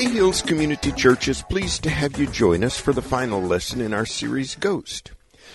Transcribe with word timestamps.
Bay 0.00 0.08
Hills 0.08 0.40
Community 0.40 0.92
Church 0.92 1.28
is 1.28 1.42
pleased 1.42 1.82
to 1.82 1.90
have 1.90 2.18
you 2.18 2.26
join 2.26 2.64
us 2.64 2.80
for 2.80 2.94
the 2.94 3.02
final 3.02 3.42
lesson 3.42 3.82
in 3.82 3.92
our 3.92 4.06
series 4.06 4.54
Ghost. 4.54 5.12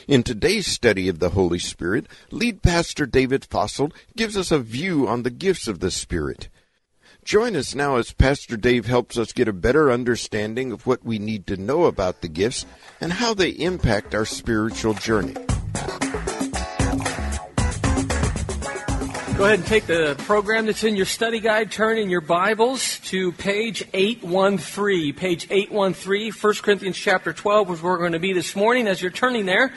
In 0.08 0.22
today's 0.22 0.68
study 0.68 1.10
of 1.10 1.18
the 1.18 1.32
Holy 1.32 1.58
Spirit, 1.58 2.06
lead 2.30 2.62
pastor 2.62 3.08
David 3.08 3.44
Fossil 3.44 3.92
gives 4.16 4.38
us 4.38 4.52
a 4.52 4.60
view 4.60 5.08
on 5.08 5.24
the 5.24 5.32
gifts 5.32 5.68
of 5.68 5.80
the 5.80 5.90
Spirit. 5.90 6.50
Join 7.24 7.56
us 7.56 7.74
now 7.74 7.96
as 7.96 8.14
Pastor 8.14 8.56
Dave 8.56 8.86
helps 8.86 9.18
us 9.18 9.34
get 9.34 9.48
a 9.48 9.52
better 9.52 9.92
understanding 9.92 10.72
of 10.72 10.86
what 10.86 11.04
we 11.04 11.18
need 11.18 11.48
to 11.48 11.58
know 11.58 11.86
about 11.86 12.22
the 12.22 12.28
gifts 12.28 12.68
and 13.02 13.14
how 13.14 13.34
they 13.34 13.50
impact 13.50 14.14
our 14.14 14.26
spiritual 14.26 14.94
journey. 14.94 15.34
Go 19.38 19.44
ahead 19.44 19.60
and 19.60 19.68
take 19.68 19.86
the 19.86 20.16
program 20.20 20.66
that's 20.66 20.86
in 20.86 20.96
your 20.96 21.06
study 21.06 21.42
guide, 21.42 21.70
turn 21.70 21.98
in 21.98 22.10
your 22.10 22.22
Bibles 22.22 23.00
to 23.10 23.34
page 23.34 23.84
813. 23.94 25.14
Page 25.14 25.48
813, 25.50 26.32
1 26.32 26.54
Corinthians 26.64 26.96
chapter 26.96 27.34
12 27.34 27.72
is 27.72 27.82
where 27.82 27.92
we're 27.92 28.00
going 28.00 28.14
to 28.14 28.20
be 28.20 28.32
this 28.32 28.56
morning. 28.56 28.88
As 28.88 29.02
you're 29.02 29.12
turning 29.12 29.46
there, 29.46 29.74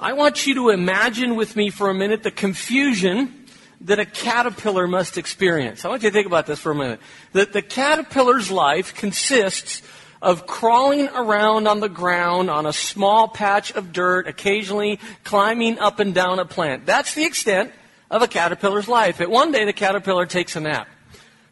I 0.00 0.14
want 0.14 0.46
you 0.46 0.54
to 0.54 0.70
imagine 0.70 1.36
with 1.36 1.56
me 1.56 1.68
for 1.68 1.90
a 1.90 1.94
minute 1.94 2.22
the 2.22 2.30
confusion 2.30 3.44
that 3.82 3.98
a 3.98 4.06
caterpillar 4.06 4.86
must 4.86 5.18
experience. 5.18 5.84
I 5.84 5.88
want 5.88 6.02
you 6.02 6.08
to 6.08 6.14
think 6.14 6.26
about 6.26 6.46
this 6.46 6.58
for 6.58 6.72
a 6.72 6.74
minute. 6.74 6.98
That 7.32 7.52
the 7.52 7.60
caterpillar's 7.60 8.50
life 8.50 8.94
consists 8.94 9.82
of 10.22 10.46
crawling 10.46 11.08
around 11.08 11.68
on 11.68 11.80
the 11.80 11.90
ground 11.90 12.48
on 12.48 12.64
a 12.64 12.72
small 12.72 13.28
patch 13.28 13.72
of 13.72 13.92
dirt, 13.92 14.26
occasionally 14.26 15.00
climbing 15.22 15.78
up 15.80 16.00
and 16.00 16.14
down 16.14 16.38
a 16.38 16.46
plant. 16.46 16.86
That's 16.86 17.14
the 17.14 17.26
extent 17.26 17.72
of 18.10 18.22
a 18.22 18.28
caterpillar's 18.28 18.88
life. 18.88 19.20
At 19.20 19.30
one 19.30 19.52
day, 19.52 19.64
the 19.64 19.72
caterpillar 19.72 20.26
takes 20.26 20.56
a 20.56 20.60
nap, 20.60 20.88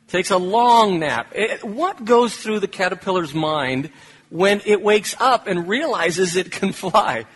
takes 0.09 0.31
a 0.31 0.39
long 0.39 0.99
nap. 0.99 1.33
It, 1.35 1.65
what 1.65 2.05
goes 2.05 2.37
through 2.37 2.61
the 2.61 2.69
caterpillar's 2.69 3.35
mind 3.35 3.91
when 4.31 4.61
it 4.65 4.83
wakes 4.83 5.17
up 5.19 5.47
and 5.47 5.69
realizes 5.69 6.37
it 6.37 6.51
can 6.51 6.73
fly? 6.85 7.27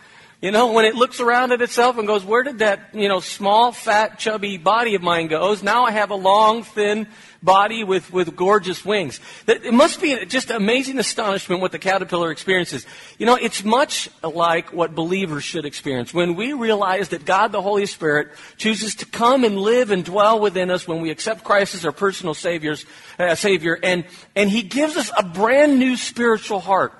You 0.41 0.52
know, 0.52 0.72
when 0.72 0.84
it 0.84 0.94
looks 0.94 1.19
around 1.19 1.50
at 1.50 1.61
itself 1.62 1.98
and 1.98 2.06
goes, 2.06 2.24
where 2.24 2.44
did 2.44 2.61
that, 2.61 2.91
you 2.94 3.08
know, 3.08 3.19
small, 3.19 3.72
fat, 3.72 4.20
chubby 4.20 4.56
body 4.56 4.94
of 4.94 5.02
mine 5.02 5.27
goes? 5.27 5.64
Now 5.64 5.84
I 5.84 5.91
have 5.91 6.11
a 6.11 6.14
long, 6.14 6.62
thin 6.62 7.08
body 7.42 7.84
with, 7.84 8.12
with 8.12 8.34
gorgeous 8.34 8.84
wings. 8.84 9.20
It 9.47 9.72
must 9.72 10.00
be 10.00 10.25
just 10.27 10.50
amazing 10.50 10.98
astonishment 10.98 11.61
what 11.61 11.72
the 11.72 11.78
caterpillar 11.78 12.30
experiences. 12.30 12.84
You 13.19 13.27
know, 13.27 13.36
it's 13.36 13.64
much 13.64 14.11
like 14.22 14.72
what 14.72 14.95
believers 14.95 15.45
should 15.45 15.64
experience. 15.64 16.12
When 16.12 16.34
we 16.34 16.53
realize 16.53 17.11
that 17.11 17.25
God, 17.25 17.53
the 17.53 17.62
Holy 17.62 17.86
Spirit, 17.86 18.30
chooses 18.56 18.97
to 18.97 19.06
come 19.06 19.45
and 19.45 19.58
live 19.58 19.91
and 19.91 20.05
dwell 20.05 20.41
within 20.41 20.70
us 20.70 20.89
when 20.89 21.00
we 21.00 21.11
accept 21.11 21.45
Christ 21.45 21.75
as 21.75 21.84
our 21.84 21.92
personal 21.92 22.34
saviors, 22.34 22.84
uh, 23.19 23.34
Savior, 23.34 23.78
and, 23.83 24.05
and 24.34 24.50
He 24.50 24.62
gives 24.62 24.97
us 24.97 25.11
a 25.17 25.23
brand 25.23 25.78
new 25.78 25.97
spiritual 25.97 26.61
heart. 26.61 26.92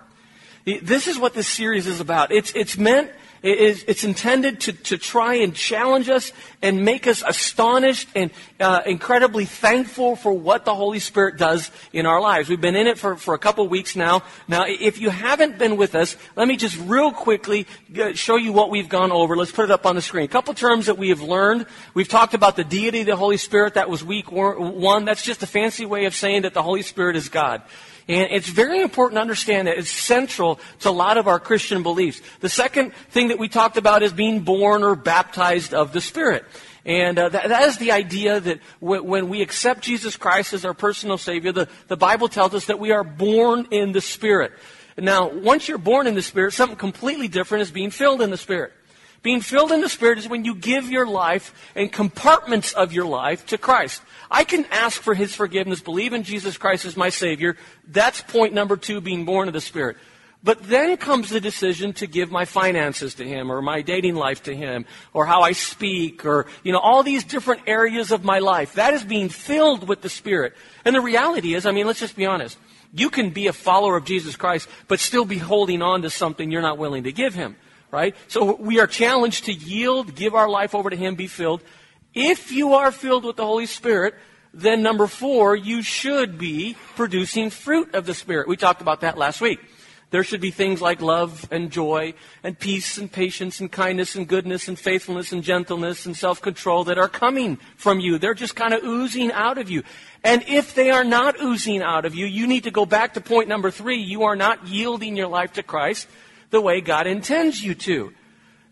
This 0.65 1.07
is 1.09 1.19
what 1.19 1.35
this 1.35 1.49
series 1.49 1.87
is 1.87 1.99
about. 1.99 2.31
It's, 2.31 2.53
it's 2.55 2.77
meant 2.77 3.11
it 3.43 3.59
is, 3.59 3.85
it's 3.87 4.05
intended 4.05 4.61
to, 4.63 4.73
to 4.73 4.99
try 4.99 5.35
and 5.35 5.55
challenge 5.55 6.09
us 6.09 6.33
and 6.61 6.85
make 6.85 7.07
us 7.07 7.23
astonished 7.27 8.09
and 8.15 8.31
uh, 8.59 8.83
incredibly 8.85 9.45
thankful 9.45 10.17
for 10.17 10.33
what 10.33 10.65
the 10.65 10.75
Holy 10.75 10.99
Spirit 10.99 11.37
does 11.37 11.71
in 11.93 12.07
our 12.07 12.21
lives. 12.21 12.49
We've 12.49 12.61
been 12.61 12.77
in 12.77 12.87
it 12.87 12.99
for, 12.99 13.17
for 13.17 13.35
a 13.35 13.39
couple 13.39 13.67
weeks 13.69 13.95
now. 13.95 14.23
Now, 14.49 14.65
if 14.67 15.01
you 15.01 15.11
haven't 15.11 15.59
been 15.59 15.77
with 15.77 15.95
us, 15.95 16.17
let 16.37 16.49
me 16.49 16.57
just 16.57 16.77
real 16.81 17.13
quickly 17.13 17.67
uh, 18.01 18.15
show 18.15 18.37
you 18.37 18.53
what 18.53 18.71
we've 18.71 18.89
gone 18.89 19.13
over. 19.13 19.37
Let's 19.37 19.53
put 19.53 19.65
it 19.65 19.71
up 19.71 19.87
on 19.87 19.95
the 19.95 20.03
screen. 20.03 20.25
A 20.25 20.29
couple 20.29 20.55
terms 20.55 20.87
that 20.87 20.99
we 20.99 21.11
have 21.11 21.23
learned. 21.23 21.67
We've 21.95 22.09
talked 22.09 22.35
about 22.35 22.57
the 22.57 22.65
deity 22.65 23.03
of 23.03 23.07
the 23.07 23.17
Holy 23.17 23.37
Spirit. 23.37 23.75
That 23.75 23.89
was 23.89 24.03
week 24.05 24.33
one. 24.33 25.05
That's 25.05 25.23
just 25.23 25.43
a 25.43 25.47
fancy 25.47 25.87
way 25.87 26.07
of 26.07 26.15
saying 26.15 26.43
that 26.43 26.55
the 26.55 26.63
Holy 26.63 26.83
Spirit 26.83 27.17
is 27.17 27.29
God. 27.29 27.63
And 28.09 28.33
it's 28.33 28.49
very 28.49 28.81
important 28.81 29.19
to 29.19 29.21
understand 29.21 29.69
that 29.69 29.77
it's 29.77 29.91
central 29.91 30.59
to 30.81 30.89
a 30.89 30.91
lot 30.91 31.19
of 31.19 31.29
our 31.29 31.39
Christian 31.39 31.83
beliefs. 31.83 32.23
The 32.41 32.49
second 32.49 32.95
thing 33.11 33.29
that 33.29 33.39
we 33.39 33.49
talked 33.49 33.77
about 33.77 34.03
is 34.03 34.15
being 34.15 34.41
born 34.41 34.83
or 34.83 34.97
baptized 34.97 35.75
of 35.75 35.93
the 35.93 36.01
Spirit. 36.01 36.47
And 36.87 37.19
uh, 37.19 37.29
that, 37.29 37.49
that 37.49 37.69
is 37.69 37.77
the 37.77 37.93
idea 37.93 38.41
that 38.41 38.61
w- 38.81 39.03
when 39.03 39.29
we 39.29 39.43
accept 39.43 39.83
Jesus 39.83 40.17
Christ 40.17 40.55
as 40.55 40.65
our 40.65 40.73
personal 40.73 41.19
Savior, 41.19 41.53
the, 41.53 41.69
the 41.89 41.99
Bible 41.99 42.29
tells 42.29 42.55
us 42.55 42.65
that 42.67 42.79
we 42.79 42.93
are 42.93 43.05
born 43.05 43.69
in 43.71 43.93
the 43.93 44.01
Spirit. 44.01 44.53
Now, 44.97 45.29
once 45.29 45.69
you're 45.69 45.77
born 45.77 46.07
in 46.07 46.15
the 46.15 46.23
Spirit, 46.23 46.55
something 46.55 46.79
completely 46.79 47.29
different 47.29 47.63
is 47.63 47.71
being 47.71 47.91
filled 47.91 48.23
in 48.23 48.31
the 48.31 48.39
Spirit. 48.39 48.73
Being 49.23 49.41
filled 49.41 49.73
in 49.73 49.81
the 49.81 49.89
Spirit 49.89 50.19
is 50.19 50.29
when 50.29 50.45
you 50.45 50.55
give 50.55 50.91
your 50.91 51.07
life 51.07 51.53
and 51.75 51.91
compartments 51.91 52.73
of 52.73 52.93
your 52.93 53.07
life 53.07 53.47
to 53.47 53.59
Christ. 53.59 54.01
I 54.31 54.45
can 54.45 54.65
ask 54.67 55.01
for 55.01 55.15
His 55.15 55.35
forgiveness, 55.35 55.81
believe 55.81 56.13
in 56.13 56.23
Jesus 56.23 56.57
Christ 56.57 56.85
as 56.85 56.97
my 56.97 57.09
Savior. 57.09 57.57
That's 57.87 58.23
point 58.23 58.55
number 58.55 58.77
two, 58.77 59.01
being 59.01 59.25
born 59.25 59.49
of 59.49 59.55
the 59.55 59.61
Spirit. 59.61 59.97
But 60.45 60.63
then 60.63 60.97
comes 60.99 61.31
the 61.31 61.41
decision 61.41 61.95
to 61.95 62.07
give 62.07 62.31
my 62.31 62.45
finances 62.45 63.17
to 63.17 63.25
Him, 63.25 63.51
or 63.51 63.61
my 63.61 63.83
dating 63.83 64.15
life 64.15 64.45
to 64.45 64.55
Him, 64.55 64.87
or 65.13 65.27
how 65.27 65.43
I 65.43 65.51
speak, 65.51 66.25
or, 66.25 66.47
you 66.63 66.73
know, 66.73 66.79
all 66.79 67.03
these 67.03 67.25
different 67.25 67.63
areas 67.67 68.13
of 68.13 68.23
my 68.23 68.39
life. 68.39 68.75
That 68.75 68.95
is 68.95 69.03
being 69.03 69.31
filled 69.31 69.89
with 69.89 70.01
the 70.01 70.09
Spirit. 70.09 70.55
And 70.85 70.95
the 70.95 71.01
reality 71.01 71.55
is, 71.55 71.67
I 71.67 71.73
mean, 71.73 71.89
let's 71.89 71.99
just 71.99 72.15
be 72.15 72.27
honest. 72.27 72.57
You 72.93 73.11
can 73.11 73.31
be 73.31 73.49
a 73.49 73.53
follower 73.53 73.97
of 73.97 74.05
Jesus 74.05 74.37
Christ, 74.37 74.69
but 74.87 75.01
still 75.01 75.25
be 75.25 75.39
holding 75.39 75.83
on 75.83 76.03
to 76.03 76.11
something 76.11 76.53
you're 76.53 76.63
not 76.63 76.79
willing 76.79 77.03
to 77.03 77.13
give 77.13 77.35
Him 77.35 77.57
right? 77.91 78.15
So 78.29 78.55
we 78.57 78.81
are 78.81 78.87
challenged 78.87 79.47
to 79.47 79.53
yield, 79.53 80.15
give 80.15 80.35
our 80.35 80.49
life 80.49 80.75
over 80.75 80.91
to 80.91 80.97
Him, 80.97 81.15
be 81.15 81.27
filled. 81.27 81.63
If 82.15 82.53
you 82.53 82.75
are 82.75 82.91
filled 82.91 83.25
with 83.25 83.37
the 83.37 83.47
Holy 83.47 83.67
Spirit, 83.67 84.15
then 84.53 84.83
number 84.83 85.07
four, 85.07 85.55
you 85.55 85.83
should 85.83 86.39
be 86.39 86.77
producing 86.97 87.51
fruit 87.51 87.95
of 87.95 88.07
the 88.07 88.15
Spirit. 88.15 88.49
We 88.49 88.57
talked 88.57 88.81
about 88.81 89.03
that 89.03 89.19
last 89.19 89.41
week. 89.41 89.61
There 90.11 90.25
should 90.25 90.41
be 90.41 90.51
things 90.51 90.81
like 90.81 91.03
love 91.03 91.47
and 91.51 91.71
joy 91.71 92.15
and 92.43 92.59
peace 92.59 92.97
and 92.97 93.13
patience 93.13 93.61
and 93.61 93.71
kindness 93.71 94.15
and 94.15 94.27
goodness 94.27 94.67
and 94.67 94.79
faithfulness 94.79 95.33
and 95.33 95.43
gentleness 95.43 96.07
and 96.07 96.17
self-control 96.17 96.85
that 96.85 96.97
are 96.97 97.11
coming 97.11 97.59
from 97.77 98.01
you. 98.01 98.19
They're 98.19 98.33
just 98.33 98.57
kind 98.57 98.73
of 98.73 98.83
oozing 98.83 99.31
out 99.33 99.59
of 99.59 99.69
you. 99.69 99.83
And 100.25 100.43
if 100.49 100.75
they 100.75 100.91
are 100.91 101.05
not 101.05 101.39
oozing 101.43 101.83
out 101.83 102.07
of 102.07 102.15
you, 102.15 102.25
you 102.25 102.47
need 102.47 102.65
to 102.65 102.71
go 102.71 102.87
back 102.87 103.15
to 103.15 103.21
point 103.21 103.49
number 103.49 103.71
three. 103.71 103.99
You 103.99 104.23
are 104.23 104.35
not 104.35 104.67
yielding 104.67 105.15
your 105.15 105.29
life 105.29 105.53
to 105.55 105.63
Christ 105.63 106.09
the 106.51 106.61
way 106.61 106.81
God 106.81 107.07
intends 107.07 107.63
you 107.63 107.75
to. 107.75 108.13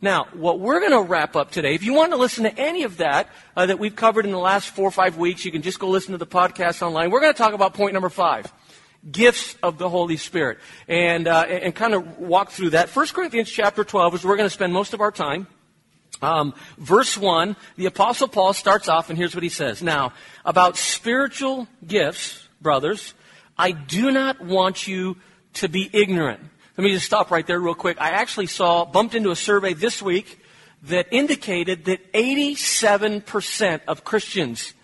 Now, 0.01 0.27
what 0.35 0.61
we're 0.61 0.81
going 0.81 0.93
to 0.93 1.03
wrap 1.03 1.37
up 1.37 1.51
today, 1.51 1.75
if 1.75 1.83
you 1.83 1.95
want 1.95 2.13
to 2.13 2.19
listen 2.19 2.45
to 2.45 2.59
any 2.59 2.83
of 2.83 2.99
that 2.99 3.29
uh, 3.57 3.67
that 3.67 3.79
we've 3.79 3.97
covered 3.97 4.27
in 4.27 4.31
the 4.31 4.39
last 4.39 4.69
four 4.69 4.87
or 4.87 4.91
five 4.91 5.17
weeks, 5.17 5.45
you 5.45 5.51
can 5.51 5.63
just 5.63 5.79
go 5.79 5.89
listen 5.89 6.13
to 6.13 6.19
the 6.19 6.27
podcast 6.27 6.83
online. 6.83 7.11
We're 7.11 7.21
going 7.21 7.33
to 7.33 7.39
talk 7.39 7.55
about 7.55 7.75
point 7.75 7.95
number 7.95 8.11
five 8.11 8.53
gifts 9.11 9.57
of 9.63 9.79
the 9.79 9.89
Holy 9.89 10.17
Spirit 10.17 10.59
and, 10.89 11.29
uh, 11.29 11.45
and 11.49 11.75
kind 11.75 11.95
of 11.95 12.19
walk 12.19 12.51
through 12.51 12.71
that. 12.71 12.95
1 12.95 13.07
Corinthians 13.09 13.49
chapter 13.49 13.85
12 13.85 14.17
is 14.17 14.25
where 14.25 14.33
we're 14.33 14.37
going 14.37 14.49
to 14.49 14.55
spend 14.55 14.73
most 14.73 14.95
of 14.95 15.01
our 15.01 15.13
time. 15.13 15.47
Um, 16.23 16.55
verse 16.79 17.17
1, 17.17 17.57
the 17.77 17.87
Apostle 17.87 18.29
Paul 18.29 18.53
starts 18.53 18.89
off, 18.89 19.11
and 19.11 19.19
here's 19.19 19.35
what 19.35 19.43
he 19.43 19.49
says. 19.49 19.83
Now, 19.83 20.13
about 20.45 20.77
spiritual 20.77 21.69
gifts, 21.87 22.49
brothers, 22.61 23.15
I 23.59 23.73
do 23.73 24.11
not 24.11 24.41
want 24.41 24.87
you 24.87 25.17
to 25.55 25.69
be 25.69 25.89
ignorant. 25.93 26.41
Let 26.77 26.85
me 26.85 26.93
just 26.93 27.07
stop 27.07 27.31
right 27.31 27.47
there 27.47 27.59
real 27.59 27.75
quick. 27.75 27.99
I 28.01 28.11
actually 28.11 28.49
saw, 28.49 28.85
bumped 28.85 29.15
into 29.15 29.31
a 29.31 29.37
survey 29.37 29.73
this 29.73 30.03
week 30.03 30.39
that 30.83 31.07
indicated 31.11 31.87
that 31.87 32.13
87% 32.13 33.81
of 33.89 34.05
Christians 34.05 34.75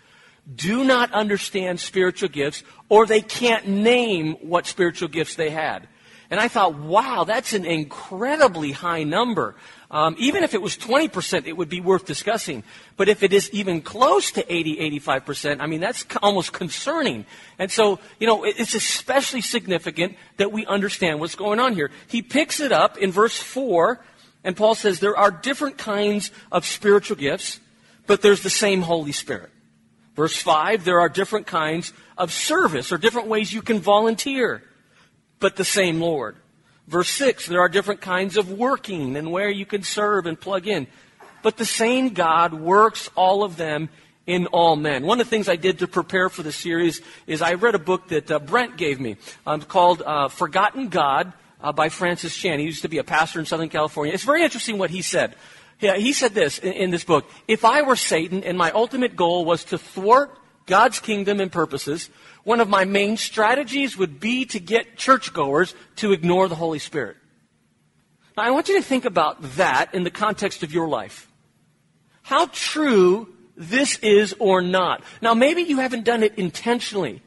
do 0.55 0.85
not 0.85 1.13
understand 1.13 1.81
spiritual 1.81 2.31
gifts 2.31 2.63
or 2.89 3.05
they 3.05 3.21
can't 3.21 3.69
name 3.69 4.37
what 4.41 4.67
spiritual 4.67 5.09
gifts 5.09 5.35
they 5.35 5.51
had. 5.51 5.87
And 6.31 6.41
I 6.41 6.49
thought, 6.49 6.77
wow, 6.77 7.25
that's 7.25 7.53
an 7.53 7.67
incredibly 7.67 8.73
high 8.73 9.03
number. 9.03 9.55
Um, 9.93 10.17
even 10.19 10.43
if 10.43 10.55
it 10.55 10.63
was 10.63 10.75
20%, 10.79 11.47
it 11.47 11.53
would 11.53 11.69
be 11.69 11.83
worth 11.83 12.07
discussing. 12.07 12.65
But 12.97 13.11
if 13.11 13.23
it 13.23 13.35
is 13.35 13.51
even 13.53 13.83
close 13.83 14.31
to 14.33 14.53
80, 14.53 15.01
85%, 15.01 15.61
I 15.61 15.67
mean, 15.67 15.81
that's 15.81 16.07
almost 16.23 16.55
concerning. 16.55 17.27
And 17.59 17.71
so, 17.71 17.99
you 18.19 18.27
know, 18.27 18.43
it's 18.43 18.75
especially 18.75 19.43
significant 19.43 20.17
that 20.39 20.51
we 20.51 20.65
understand 20.65 21.21
what's 21.21 21.35
going 21.35 21.61
on 21.61 21.75
here. 21.75 21.91
He 22.09 22.23
picks 22.23 22.59
it 22.59 22.73
up 22.73 22.97
in 22.97 23.13
verse 23.13 23.37
4, 23.37 24.01
and 24.45 24.57
Paul 24.57 24.75
says 24.75 24.99
there 24.99 25.17
are 25.17 25.31
different 25.31 25.77
kinds 25.77 26.31
of 26.51 26.65
spiritual 26.65 27.19
gifts, 27.19 27.61
but 28.07 28.23
there's 28.23 28.43
the 28.43 28.51
same 28.51 28.81
Holy 28.81 29.13
Spirit. 29.13 29.51
Verse 30.17 30.37
5, 30.37 30.85
there 30.85 31.01
are 31.01 31.11
different 31.11 31.47
kinds 31.47 31.93
of 32.17 32.33
service 32.33 32.93
or 32.93 32.99
different 32.99 33.29
ways 33.29 33.53
you 33.53 33.61
can 33.61 33.79
volunteer, 33.79 34.63
but 35.39 35.57
the 35.57 35.65
same 35.65 36.01
Lord. 36.01 36.37
Verse 36.89 37.09
6, 37.11 37.47
there 37.47 37.61
are 37.61 37.69
different 37.69 38.01
kinds 38.01 38.37
of 38.37 38.51
working 38.51 39.17
and 39.17 39.31
where 39.31 39.51
you 39.51 39.65
can 39.65 39.83
serve 39.83 40.27
and 40.27 40.41
plug 40.41 40.67
in. 40.67 40.87
But 41.43 41.57
the 41.57 41.65
same 41.65 42.11
God 42.11 42.55
works 42.55 43.09
all 43.15 43.45
of 43.45 43.57
them 43.57 43.89
in 44.27 44.47
all 44.47 44.77
men. 44.77 45.05
One 45.05 45.21
of 45.21 45.27
the 45.27 45.31
things 45.31 45.49
I 45.49 45.57
did 45.57 45.81
to 45.81 45.89
prepare 45.89 46.29
for 46.29 46.43
the 46.43 46.53
series 46.53 47.01
is 47.27 47.43
I 47.43 47.55
read 47.55 47.75
a 47.75 47.81
book 47.81 48.09
that 48.09 48.31
uh, 48.31 48.39
Brent 48.39 48.77
gave 48.77 49.01
me 49.01 49.17
um, 49.47 49.63
called 49.63 50.03
uh, 50.03 50.29
Forgotten 50.29 50.89
God 50.89 51.33
uh, 51.61 51.73
by 51.73 51.89
Francis 51.89 52.37
Chan. 52.37 52.59
He 52.59 52.65
used 52.65 52.83
to 52.83 52.89
be 52.89 52.99
a 52.99 53.05
pastor 53.05 53.41
in 53.41 53.47
Southern 53.47 53.69
California. 53.69 54.15
It's 54.15 54.25
very 54.25 54.43
interesting 54.43 54.79
what 54.79 54.91
he 54.91 55.03
said. 55.03 55.35
Yeah, 55.81 55.97
he 55.97 56.13
said 56.13 56.35
this 56.35 56.59
in, 56.59 56.73
in 56.73 56.91
this 56.91 57.05
book. 57.05 57.29
If 57.49 57.65
I 57.65 57.83
were 57.83 57.97
Satan 57.97 58.45
and 58.45 58.57
my 58.57 58.71
ultimate 58.71 59.17
goal 59.17 59.45
was 59.45 59.65
to 59.67 59.79
thwart 59.79 60.39
God's 60.67 61.01
kingdom 61.01 61.41
and 61.41 61.51
purposes, 61.51 62.09
one 62.45 62.61
of 62.61 62.69
my 62.69 62.85
main 62.85 63.17
strategies 63.17 63.97
would 63.97 64.21
be 64.21 64.45
to 64.47 64.59
get 64.59 64.97
churchgoers 64.97 65.75
to 65.97 66.13
ignore 66.13 66.49
the 66.49 66.55
Holy 66.55 66.79
Spirit. 66.79 67.17
Now, 68.37 68.45
I 68.45 68.51
want 68.51 68.69
you 68.69 68.77
to 68.77 68.83
think 68.83 69.05
about 69.05 69.43
that 69.57 69.95
in 69.95 70.05
the 70.05 70.11
context 70.11 70.63
of 70.63 70.73
your 70.73 70.89
life. 70.89 71.29
How 72.23 72.47
true 72.47 73.29
this 73.57 73.99
is 73.99 74.35
or 74.39 74.63
not. 74.63 75.03
Now, 75.21 75.35
maybe 75.35 75.63
you 75.63 75.79
haven't 75.79 76.05
done 76.05 76.23
it 76.23 76.35
intentionally. 76.37 77.23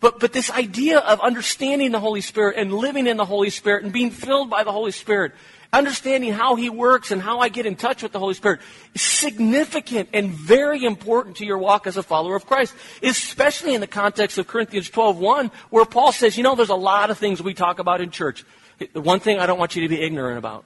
But, 0.00 0.20
but 0.20 0.32
this 0.32 0.50
idea 0.50 0.98
of 0.98 1.20
understanding 1.20 1.90
the 1.90 2.00
Holy 2.00 2.20
Spirit 2.20 2.56
and 2.56 2.72
living 2.72 3.06
in 3.06 3.16
the 3.16 3.24
Holy 3.24 3.50
Spirit 3.50 3.82
and 3.82 3.92
being 3.92 4.10
filled 4.10 4.48
by 4.48 4.62
the 4.62 4.70
Holy 4.70 4.92
Spirit, 4.92 5.32
understanding 5.72 6.32
how 6.32 6.54
He 6.54 6.70
works 6.70 7.10
and 7.10 7.20
how 7.20 7.40
I 7.40 7.48
get 7.48 7.66
in 7.66 7.74
touch 7.74 8.02
with 8.02 8.12
the 8.12 8.20
Holy 8.20 8.34
Spirit 8.34 8.60
is 8.94 9.02
significant 9.02 10.10
and 10.12 10.30
very 10.30 10.84
important 10.84 11.36
to 11.38 11.46
your 11.46 11.58
walk 11.58 11.88
as 11.88 11.96
a 11.96 12.02
follower 12.02 12.36
of 12.36 12.46
Christ, 12.46 12.74
especially 13.02 13.74
in 13.74 13.80
the 13.80 13.88
context 13.88 14.38
of 14.38 14.46
Corinthians 14.46 14.88
12.1, 14.88 15.52
where 15.70 15.84
Paul 15.84 16.12
says, 16.12 16.36
you 16.36 16.44
know, 16.44 16.54
there's 16.54 16.68
a 16.68 16.76
lot 16.76 17.10
of 17.10 17.18
things 17.18 17.42
we 17.42 17.54
talk 17.54 17.80
about 17.80 18.00
in 18.00 18.10
church. 18.10 18.44
The 18.92 19.00
one 19.00 19.18
thing 19.18 19.40
I 19.40 19.46
don't 19.46 19.58
want 19.58 19.74
you 19.74 19.82
to 19.82 19.88
be 19.88 20.00
ignorant 20.00 20.38
about. 20.38 20.64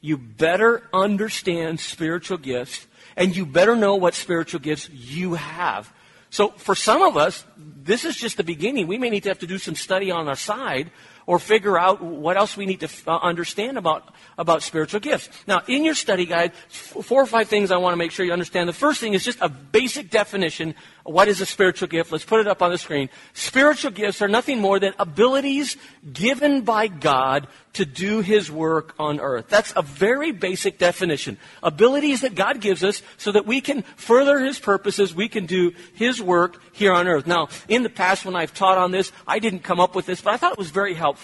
You 0.00 0.16
better 0.16 0.82
understand 0.94 1.78
spiritual 1.78 2.38
gifts 2.38 2.86
and 3.16 3.36
you 3.36 3.44
better 3.44 3.76
know 3.76 3.96
what 3.96 4.14
spiritual 4.14 4.60
gifts 4.60 4.88
you 4.88 5.34
have. 5.34 5.92
So 6.30 6.50
for 6.50 6.74
some 6.74 7.02
of 7.02 7.16
us, 7.16 7.44
this 7.56 8.04
is 8.04 8.16
just 8.16 8.36
the 8.36 8.44
beginning. 8.44 8.86
We 8.86 8.98
may 8.98 9.10
need 9.10 9.24
to 9.24 9.28
have 9.28 9.40
to 9.40 9.46
do 9.46 9.58
some 9.58 9.74
study 9.74 10.10
on 10.10 10.28
our 10.28 10.36
side 10.36 10.90
or 11.30 11.38
figure 11.38 11.78
out 11.78 12.02
what 12.02 12.36
else 12.36 12.56
we 12.56 12.66
need 12.66 12.80
to 12.80 12.88
uh, 13.06 13.16
understand 13.22 13.78
about, 13.78 14.12
about 14.36 14.64
spiritual 14.64 14.98
gifts. 14.98 15.28
Now, 15.46 15.62
in 15.68 15.84
your 15.84 15.94
study 15.94 16.26
guide, 16.26 16.52
four 16.54 17.22
or 17.22 17.26
five 17.26 17.46
things 17.46 17.70
I 17.70 17.76
want 17.76 17.92
to 17.92 17.96
make 17.96 18.10
sure 18.10 18.26
you 18.26 18.32
understand. 18.32 18.68
The 18.68 18.72
first 18.72 18.98
thing 18.98 19.14
is 19.14 19.24
just 19.24 19.38
a 19.40 19.48
basic 19.48 20.10
definition. 20.10 20.74
What 21.04 21.28
is 21.28 21.40
a 21.40 21.46
spiritual 21.46 21.86
gift? 21.86 22.10
Let's 22.10 22.24
put 22.24 22.40
it 22.40 22.48
up 22.48 22.62
on 22.62 22.72
the 22.72 22.78
screen. 22.78 23.10
Spiritual 23.32 23.92
gifts 23.92 24.20
are 24.22 24.26
nothing 24.26 24.58
more 24.58 24.80
than 24.80 24.92
abilities 24.98 25.76
given 26.12 26.62
by 26.62 26.88
God 26.88 27.46
to 27.74 27.84
do 27.84 28.20
His 28.20 28.50
work 28.50 28.94
on 28.98 29.20
earth. 29.20 29.46
That's 29.48 29.72
a 29.76 29.82
very 29.82 30.32
basic 30.32 30.78
definition. 30.78 31.38
Abilities 31.62 32.22
that 32.22 32.34
God 32.34 32.60
gives 32.60 32.82
us 32.82 33.02
so 33.16 33.30
that 33.32 33.46
we 33.46 33.60
can 33.60 33.82
further 33.96 34.40
His 34.40 34.58
purposes, 34.58 35.14
we 35.14 35.28
can 35.28 35.46
do 35.46 35.72
His 35.94 36.20
work 36.20 36.60
here 36.72 36.92
on 36.92 37.06
earth. 37.06 37.26
Now, 37.26 37.48
in 37.68 37.84
the 37.84 37.90
past 37.90 38.24
when 38.24 38.34
I've 38.34 38.54
taught 38.54 38.78
on 38.78 38.90
this, 38.90 39.12
I 39.26 39.38
didn't 39.38 39.60
come 39.60 39.78
up 39.78 39.94
with 39.94 40.06
this, 40.06 40.20
but 40.20 40.34
I 40.34 40.36
thought 40.36 40.52
it 40.52 40.58
was 40.58 40.70
very 40.70 40.94
helpful. 40.94 41.19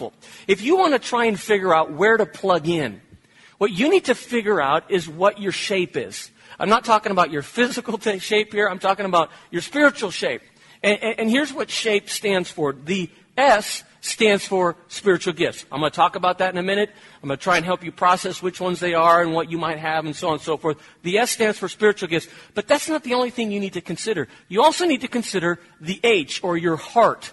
If 0.47 0.63
you 0.63 0.77
want 0.77 0.93
to 0.93 0.99
try 0.99 1.27
and 1.27 1.39
figure 1.39 1.75
out 1.75 1.93
where 1.93 2.17
to 2.17 2.27
plug 2.27 2.69
in, 2.69 3.01
what 3.59 3.71
you 3.71 3.89
need 3.89 4.07
to 4.07 4.15
figure 4.15 4.61
out 4.61 4.91
is 4.91 5.09
what 5.09 5.41
your 5.41 5.53
shape 5.53 5.97
is. 5.97 6.31
I'm 6.59 6.69
not 6.69 6.85
talking 6.85 7.13
about 7.13 7.31
your 7.31 7.43
physical 7.43 7.99
shape 8.19 8.53
here. 8.53 8.69
I'm 8.69 8.79
talking 8.79 9.07
about 9.07 9.31
your 9.51 9.63
spiritual 9.63 10.11
shape. 10.11 10.43
And, 10.83 11.03
and, 11.03 11.21
and 11.21 11.31
here's 11.31 11.53
what 11.53 11.71
shape 11.71 12.11
stands 12.11 12.51
for. 12.51 12.73
The 12.73 13.11
S 13.37 13.83
stands 14.01 14.47
for 14.47 14.77
spiritual 14.89 15.33
gifts. 15.33 15.67
I'm 15.71 15.81
going 15.81 15.91
to 15.91 15.97
talk 15.97 16.17
about 16.17 16.39
that 16.39 16.53
in 16.53 16.59
a 16.59 16.63
minute. 16.63 16.91
I'm 17.23 17.29
going 17.29 17.39
to 17.39 17.43
try 17.43 17.57
and 17.57 17.67
help 17.67 17.85
you 17.85 17.93
process 17.93 18.43
which 18.43 18.61
ones 18.61 18.79
they 18.81 18.95
are 18.95 19.21
and 19.21 19.33
what 19.33 19.51
you 19.51 19.59
might 19.59 19.79
have 19.79 20.07
and 20.07 20.15
so 20.15 20.29
on 20.29 20.35
and 20.35 20.43
so 20.43 20.57
forth. 20.57 20.79
The 21.03 21.19
S 21.19 21.31
stands 21.31 21.59
for 21.59 21.69
spiritual 21.69 22.09
gifts. 22.09 22.29
But 22.55 22.69
that's 22.69 22.89
not 22.89 23.03
the 23.03 23.15
only 23.15 23.31
thing 23.31 23.51
you 23.51 23.61
need 23.61 23.75
to 23.75 23.81
consider. 23.81 24.29
You 24.49 24.63
also 24.63 24.87
need 24.87 25.01
to 25.01 25.09
consider 25.09 25.59
the 25.81 26.01
H 26.05 26.43
or 26.43 26.57
your 26.57 26.77
heart 26.77 27.33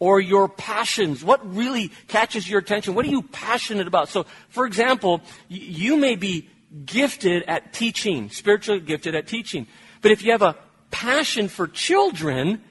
or 0.00 0.20
your 0.20 0.48
passions. 0.48 1.24
What 1.24 1.54
really 1.54 1.88
catches 2.06 2.48
your 2.48 2.60
attention? 2.60 2.94
What 2.94 3.04
are 3.04 3.10
you 3.10 3.22
passionate 3.22 3.86
about? 3.86 4.08
So, 4.08 4.26
for 4.48 4.66
example, 4.66 5.20
you 5.48 5.96
may 5.96 6.16
be 6.16 6.48
gifted 6.84 7.44
at 7.44 7.72
teaching, 7.72 8.30
spiritually 8.30 8.80
gifted 8.80 9.14
at 9.14 9.26
teaching. 9.26 9.66
But 10.02 10.12
if 10.12 10.22
you 10.22 10.32
have 10.32 10.42
a 10.42 10.56
passion 10.90 11.48
for 11.48 11.66
children, 11.66 12.62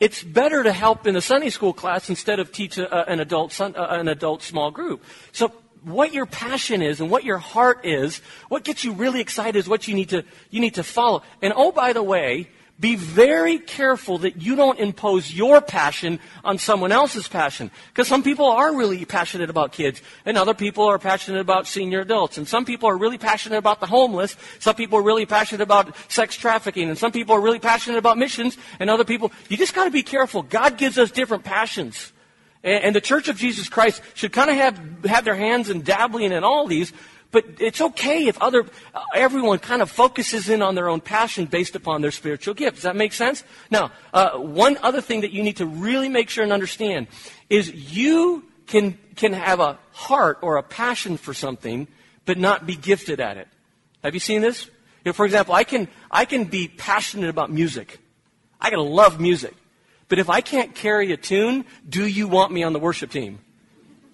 it's 0.00 0.22
better 0.22 0.62
to 0.62 0.72
help 0.72 1.06
in 1.06 1.16
a 1.16 1.20
Sunday 1.20 1.50
school 1.50 1.72
class 1.72 2.08
instead 2.08 2.38
of 2.38 2.52
teach 2.52 2.78
a, 2.78 3.10
an 3.10 3.20
adult 3.20 3.58
uh, 3.60 3.72
an 3.74 4.08
adult 4.08 4.42
small 4.42 4.70
group. 4.70 5.02
So 5.32 5.52
what 5.82 6.12
your 6.12 6.26
passion 6.26 6.82
is 6.82 7.00
and 7.00 7.10
what 7.10 7.24
your 7.24 7.38
heart 7.38 7.84
is, 7.84 8.20
what 8.48 8.64
gets 8.64 8.84
you 8.84 8.92
really 8.92 9.20
excited 9.20 9.56
is 9.56 9.68
what 9.68 9.88
you 9.88 9.94
need 9.94 10.10
to 10.10 10.24
you 10.50 10.60
need 10.60 10.74
to 10.74 10.84
follow. 10.84 11.22
And 11.42 11.52
oh 11.56 11.72
by 11.72 11.92
the 11.92 12.02
way, 12.02 12.48
be 12.80 12.94
very 12.94 13.58
careful 13.58 14.18
that 14.18 14.40
you 14.40 14.54
don't 14.54 14.78
impose 14.78 15.32
your 15.32 15.60
passion 15.60 16.20
on 16.44 16.58
someone 16.58 16.92
else's 16.92 17.26
passion. 17.26 17.70
Because 17.88 18.06
some 18.06 18.22
people 18.22 18.46
are 18.46 18.74
really 18.74 19.04
passionate 19.04 19.50
about 19.50 19.72
kids, 19.72 20.00
and 20.24 20.38
other 20.38 20.54
people 20.54 20.84
are 20.84 20.98
passionate 20.98 21.40
about 21.40 21.66
senior 21.66 22.00
adults, 22.00 22.38
and 22.38 22.46
some 22.46 22.64
people 22.64 22.88
are 22.88 22.96
really 22.96 23.18
passionate 23.18 23.58
about 23.58 23.80
the 23.80 23.86
homeless, 23.86 24.36
some 24.60 24.76
people 24.76 24.98
are 24.98 25.02
really 25.02 25.26
passionate 25.26 25.62
about 25.62 25.94
sex 26.08 26.36
trafficking, 26.36 26.88
and 26.88 26.96
some 26.96 27.10
people 27.10 27.34
are 27.34 27.40
really 27.40 27.58
passionate 27.58 27.98
about 27.98 28.16
missions, 28.16 28.56
and 28.78 28.88
other 28.88 29.04
people, 29.04 29.32
you 29.48 29.56
just 29.56 29.74
gotta 29.74 29.90
be 29.90 30.04
careful. 30.04 30.42
God 30.42 30.78
gives 30.78 30.98
us 30.98 31.10
different 31.10 31.44
passions. 31.44 32.12
And, 32.64 32.94
the 32.94 33.00
Church 33.00 33.28
of 33.28 33.36
Jesus 33.36 33.68
Christ 33.68 34.02
should 34.14 34.32
kind 34.32 34.50
of 34.50 34.56
have, 34.56 35.04
have 35.04 35.24
their 35.24 35.36
hands 35.36 35.70
in 35.70 35.82
dabbling 35.82 36.32
in 36.32 36.42
all 36.42 36.66
these, 36.66 36.92
but 37.30 37.44
it's 37.60 37.80
okay 37.80 38.26
if 38.26 38.40
other, 38.40 38.64
everyone 39.14 39.58
kind 39.58 39.82
of 39.82 39.90
focuses 39.90 40.48
in 40.48 40.62
on 40.62 40.74
their 40.74 40.88
own 40.88 41.00
passion 41.00 41.44
based 41.44 41.76
upon 41.76 42.00
their 42.00 42.10
spiritual 42.10 42.54
gift. 42.54 42.76
Does 42.76 42.84
that 42.84 42.96
make 42.96 43.12
sense? 43.12 43.44
Now, 43.70 43.92
uh, 44.14 44.38
one 44.38 44.78
other 44.82 45.02
thing 45.02 45.20
that 45.20 45.32
you 45.32 45.42
need 45.42 45.58
to 45.58 45.66
really 45.66 46.08
make 46.08 46.30
sure 46.30 46.42
and 46.42 46.52
understand 46.52 47.06
is 47.50 47.70
you 47.70 48.44
can, 48.66 48.98
can 49.16 49.34
have 49.34 49.60
a 49.60 49.78
heart 49.92 50.38
or 50.40 50.56
a 50.56 50.62
passion 50.62 51.18
for 51.18 51.34
something, 51.34 51.86
but 52.24 52.38
not 52.38 52.66
be 52.66 52.76
gifted 52.76 53.20
at 53.20 53.36
it. 53.36 53.48
Have 54.02 54.14
you 54.14 54.20
seen 54.20 54.40
this? 54.40 54.66
You 54.66 55.10
know, 55.10 55.12
for 55.12 55.26
example, 55.26 55.54
I 55.54 55.64
can, 55.64 55.88
I 56.10 56.24
can 56.24 56.44
be 56.44 56.68
passionate 56.68 57.28
about 57.28 57.50
music. 57.50 57.98
I 58.60 58.70
can 58.70 58.80
love 58.80 59.20
music. 59.20 59.54
But 60.08 60.18
if 60.18 60.30
I 60.30 60.40
can't 60.40 60.74
carry 60.74 61.12
a 61.12 61.18
tune, 61.18 61.66
do 61.86 62.06
you 62.06 62.26
want 62.26 62.52
me 62.52 62.62
on 62.62 62.72
the 62.72 62.78
worship 62.78 63.10
team? 63.10 63.40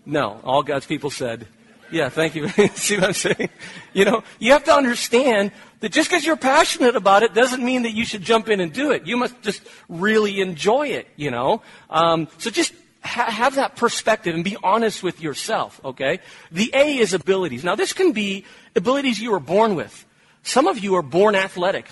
No. 0.04 0.40
All 0.42 0.64
God's 0.64 0.86
people 0.86 1.10
said, 1.10 1.46
yeah, 1.94 2.08
thank 2.08 2.34
you. 2.34 2.48
See 2.74 2.96
what 2.96 3.04
I'm 3.04 3.12
saying? 3.12 3.48
You 3.92 4.04
know, 4.04 4.24
you 4.40 4.52
have 4.52 4.64
to 4.64 4.74
understand 4.74 5.52
that 5.78 5.92
just 5.92 6.10
because 6.10 6.26
you're 6.26 6.36
passionate 6.36 6.96
about 6.96 7.22
it 7.22 7.34
doesn't 7.34 7.64
mean 7.64 7.82
that 7.82 7.92
you 7.92 8.04
should 8.04 8.22
jump 8.22 8.48
in 8.48 8.58
and 8.58 8.72
do 8.72 8.90
it. 8.90 9.06
You 9.06 9.16
must 9.16 9.40
just 9.42 9.62
really 9.88 10.40
enjoy 10.40 10.88
it, 10.88 11.06
you 11.14 11.30
know? 11.30 11.62
Um, 11.88 12.26
so 12.38 12.50
just 12.50 12.74
ha- 13.04 13.30
have 13.30 13.54
that 13.54 13.76
perspective 13.76 14.34
and 14.34 14.42
be 14.42 14.56
honest 14.62 15.04
with 15.04 15.20
yourself, 15.20 15.80
okay? 15.84 16.18
The 16.50 16.72
A 16.74 16.98
is 16.98 17.14
abilities. 17.14 17.62
Now, 17.62 17.76
this 17.76 17.92
can 17.92 18.10
be 18.10 18.44
abilities 18.74 19.20
you 19.20 19.30
were 19.30 19.40
born 19.40 19.76
with. 19.76 20.04
Some 20.42 20.66
of 20.66 20.80
you 20.80 20.96
are 20.96 21.02
born 21.02 21.36
athletic, 21.36 21.86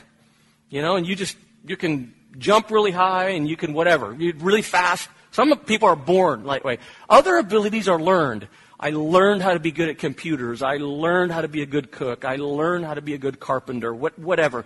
you 0.68 0.82
know, 0.82 0.96
and 0.96 1.06
you 1.06 1.14
just, 1.14 1.36
you 1.64 1.76
can 1.76 2.12
jump 2.38 2.72
really 2.72 2.90
high 2.90 3.30
and 3.30 3.48
you 3.48 3.56
can 3.56 3.72
whatever, 3.72 4.16
you're 4.18 4.34
really 4.34 4.62
fast. 4.62 5.08
Some 5.30 5.56
people 5.60 5.88
are 5.88 5.96
born 5.96 6.44
lightweight. 6.44 6.80
Other 7.08 7.36
abilities 7.36 7.88
are 7.88 8.00
learned. 8.00 8.48
I 8.82 8.90
learned 8.90 9.42
how 9.42 9.52
to 9.52 9.60
be 9.60 9.70
good 9.70 9.88
at 9.88 9.98
computers. 9.98 10.60
I 10.60 10.78
learned 10.78 11.30
how 11.30 11.42
to 11.42 11.48
be 11.48 11.62
a 11.62 11.66
good 11.66 11.92
cook. 11.92 12.24
I 12.24 12.34
learned 12.34 12.84
how 12.84 12.94
to 12.94 13.00
be 13.00 13.14
a 13.14 13.18
good 13.18 13.38
carpenter, 13.38 13.94
what, 13.94 14.18
whatever. 14.18 14.64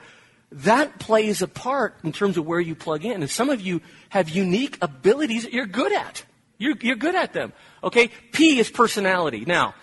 That 0.51 0.99
plays 0.99 1.43
a 1.43 1.49
part 1.49 1.97
in 2.03 2.13
terms 2.13 2.39
of 2.39 2.47
where 2.47 2.59
you 2.59 2.75
plug 2.75 3.05
in. 3.05 3.21
And 3.21 3.31
some 3.31 3.51
of 3.51 3.61
you 3.61 3.83
have 4.09 4.31
unique 4.31 4.79
abilities 4.81 5.43
that 5.43 5.53
you're 5.53 5.67
good 5.67 5.93
at. 5.93 6.25
You're, 6.57 6.77
you're 6.81 6.97
good 6.97 7.15
at 7.15 7.35
them. 7.35 7.53
Okay? 7.85 8.09
P 8.33 8.59
is 8.59 8.71
personality. 8.71 9.45
Now, 9.45 9.75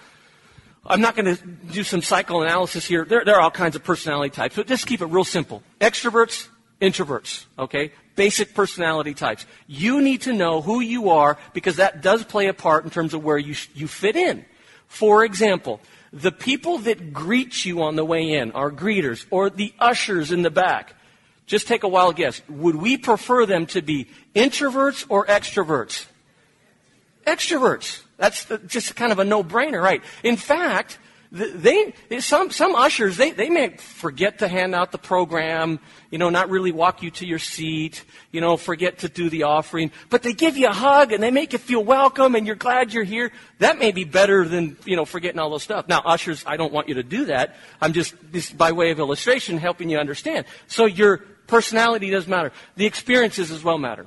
I'm 0.84 1.00
not 1.00 1.16
going 1.16 1.36
to 1.36 1.46
do 1.46 1.84
some 1.84 2.02
psychoanalysis 2.02 2.88
here. 2.88 3.06
There, 3.06 3.24
there 3.24 3.36
are 3.36 3.42
all 3.42 3.52
kinds 3.52 3.75
of 3.75 3.84
personality 3.84 4.34
types, 4.34 4.56
but 4.56 4.66
just 4.66 4.88
keep 4.88 5.02
it 5.02 5.06
real 5.06 5.24
simple. 5.24 5.62
Extroverts, 5.80 6.48
introverts. 6.82 7.46
Okay? 7.60 7.92
Basic 8.15 8.53
personality 8.53 9.13
types. 9.13 9.46
You 9.67 10.01
need 10.01 10.22
to 10.22 10.34
know 10.34 10.62
who 10.62 10.79
you 10.79 11.10
are 11.10 11.38
because 11.53 11.77
that 11.77 12.01
does 12.01 12.24
play 12.24 12.48
a 12.48 12.53
part 12.53 12.84
in 12.84 12.89
terms 12.89 13.13
of 13.13 13.24
where 13.24 13.38
you, 13.38 13.55
you 13.74 13.88
fit 13.88 14.15
in. 14.15 14.46
For 14.88 15.25
example, 15.25 15.79
the 16.12 16.32
people 16.32 16.77
that 16.79 17.12
greet 17.12 17.65
you 17.65 17.82
on 17.82 17.96
the 17.96 18.05
way 18.05 18.34
in 18.34 18.51
are 18.51 18.70
greeters 18.70 19.25
or 19.32 19.50
the 19.50 19.74
ushers 19.79 20.32
in 20.32 20.43
the 20.43 20.51
back. 20.51 20.93
Just 21.48 21.67
take 21.67 21.84
a 21.84 21.88
wild 21.88 22.15
guess. 22.15 22.41
Would 22.48 22.75
we 22.75 22.98
prefer 22.98 23.46
them 23.46 23.65
to 23.67 23.82
be 23.82 24.08
introverts 24.36 25.05
or 25.10 25.25
extroverts? 25.25 26.05
Extroverts. 27.25 28.01
That's 28.17 28.46
the, 28.46 28.60
just 28.60 28.96
kind 28.96 29.12
of 29.12 29.20
a 29.20 29.24
no-brainer, 29.24 29.82
right? 29.82 30.03
In 30.24 30.38
fact, 30.38 31.00
they, 31.34 31.94
some, 32.20 32.52
some 32.52 32.75
ushers, 32.75 33.18
they, 33.18 33.32
they 33.32 33.50
may 33.50 33.70
forget 33.70 34.38
to 34.40 34.48
hand 34.48 34.75
out 34.75 34.92
the 34.92 35.00
program, 35.00 35.80
you 36.12 36.20
know, 36.20 36.30
not 36.30 36.52
really 36.52 36.72
walk 36.72 37.02
you 37.02 37.10
to 37.10 37.25
your 37.25 37.40
seat, 37.40 38.06
you 38.32 38.40
know, 38.40 38.56
forget 38.56 39.00
to 39.00 39.10
do 39.10 39.32
the 39.32 39.42
offering, 39.44 39.92
but 40.12 40.22
they 40.22 40.34
give 40.34 40.58
you 40.58 40.68
a 40.68 40.74
hug 40.74 41.12
and 41.12 41.24
they 41.24 41.32
make 41.32 41.52
you 41.52 41.58
feel 41.58 41.84
welcome 41.84 42.36
and 42.36 42.46
you're 42.46 42.56
glad 42.56 42.94
you're 42.94 43.04
here. 43.04 43.32
That 43.58 43.80
may 43.80 43.92
be 43.92 44.04
better 44.04 44.48
than, 44.48 44.78
you 44.86 44.96
know, 44.96 45.06
forgetting 45.06 45.40
all 45.40 45.50
those 45.50 45.63
stuff. 45.63 45.88
Now, 45.88 46.04
ushers, 46.06 46.44
I 46.46 46.56
don't 46.56 46.72
want 46.72 46.88
you 46.88 46.96
to 46.96 47.04
do 47.04 47.25
that. 47.25 47.56
I'm 47.82 47.94
just, 47.94 48.13
by 48.56 48.72
way 48.72 48.92
of 48.92 49.00
illustration, 49.00 49.58
helping 49.58 49.90
you 49.90 49.98
understand. 49.98 50.46
So 50.68 50.86
your 50.86 51.18
personality 51.48 52.12
does 52.12 52.28
matter. 52.28 52.52
The 52.75 52.86
experiences 52.86 53.50
as 53.50 53.63
well 53.63 53.80
matter. 53.80 54.06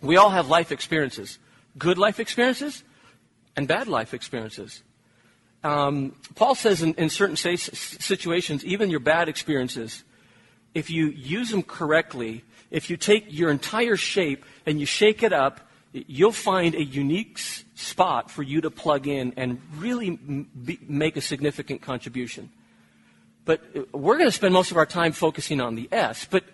We 0.00 0.16
all 0.16 0.30
have 0.30 0.48
life 0.48 0.72
experiences. 0.72 1.38
Good 1.78 1.98
life 1.98 2.18
experiences 2.18 2.82
and 3.54 3.68
bad 3.68 3.86
life 3.86 4.12
experiences 4.12 4.82
um, 5.64 6.14
Paul 6.34 6.54
says 6.54 6.82
in, 6.82 6.94
in 6.94 7.08
certain 7.08 7.36
situations, 7.36 8.64
even 8.64 8.90
your 8.90 9.00
bad 9.00 9.28
experiences, 9.28 10.04
if 10.74 10.90
you 10.90 11.08
use 11.08 11.50
them 11.50 11.62
correctly, 11.62 12.44
if 12.70 12.90
you 12.90 12.96
take 12.96 13.26
your 13.28 13.50
entire 13.50 13.96
shape 13.96 14.44
and 14.66 14.80
you 14.80 14.86
shake 14.86 15.22
it 15.22 15.32
up, 15.32 15.60
you'll 15.92 16.32
find 16.32 16.74
a 16.74 16.82
unique 16.82 17.38
spot 17.74 18.30
for 18.30 18.42
you 18.42 18.60
to 18.62 18.70
plug 18.70 19.06
in 19.06 19.34
and 19.36 19.60
really 19.76 20.10
be, 20.10 20.78
make 20.88 21.16
a 21.16 21.20
significant 21.20 21.82
contribution. 21.82 22.50
But 23.44 23.60
uh, 23.76 23.82
we're 23.92 24.16
going 24.16 24.28
to 24.28 24.34
spend 24.34 24.54
most 24.54 24.70
of 24.70 24.76
our 24.76 24.86
time 24.86 25.12
focusing 25.12 25.60
on 25.60 25.74
the 25.74 25.88
S. 25.92 26.26
But 26.28 26.44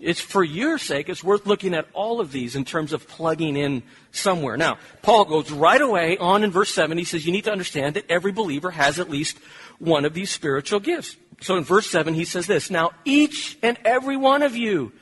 it's 0.00 0.20
for 0.20 0.42
your 0.42 0.78
sake, 0.78 1.08
it's 1.08 1.22
worth 1.22 1.46
looking 1.46 1.74
at 1.74 1.86
all 1.92 2.20
of 2.20 2.32
these 2.32 2.56
in 2.56 2.64
terms 2.64 2.92
of 2.92 3.06
plugging 3.06 3.56
in 3.56 3.82
somewhere. 4.12 4.56
Now, 4.56 4.78
Paul 5.02 5.24
goes 5.26 5.50
right 5.50 5.80
away 5.80 6.16
on 6.18 6.42
in 6.42 6.50
verse 6.50 6.70
7. 6.70 6.96
He 6.96 7.04
says, 7.04 7.26
You 7.26 7.32
need 7.32 7.44
to 7.44 7.52
understand 7.52 7.96
that 7.96 8.10
every 8.10 8.32
believer 8.32 8.70
has 8.70 8.98
at 8.98 9.10
least 9.10 9.38
one 9.78 10.04
of 10.04 10.14
these 10.14 10.30
spiritual 10.30 10.80
gifts. 10.80 11.16
So 11.40 11.56
in 11.56 11.64
verse 11.64 11.86
7, 11.86 12.14
he 12.14 12.24
says 12.24 12.46
this 12.46 12.70
Now, 12.70 12.92
each 13.04 13.58
and 13.62 13.78
every 13.84 14.16
one 14.16 14.42
of 14.42 14.56
you, 14.56 14.92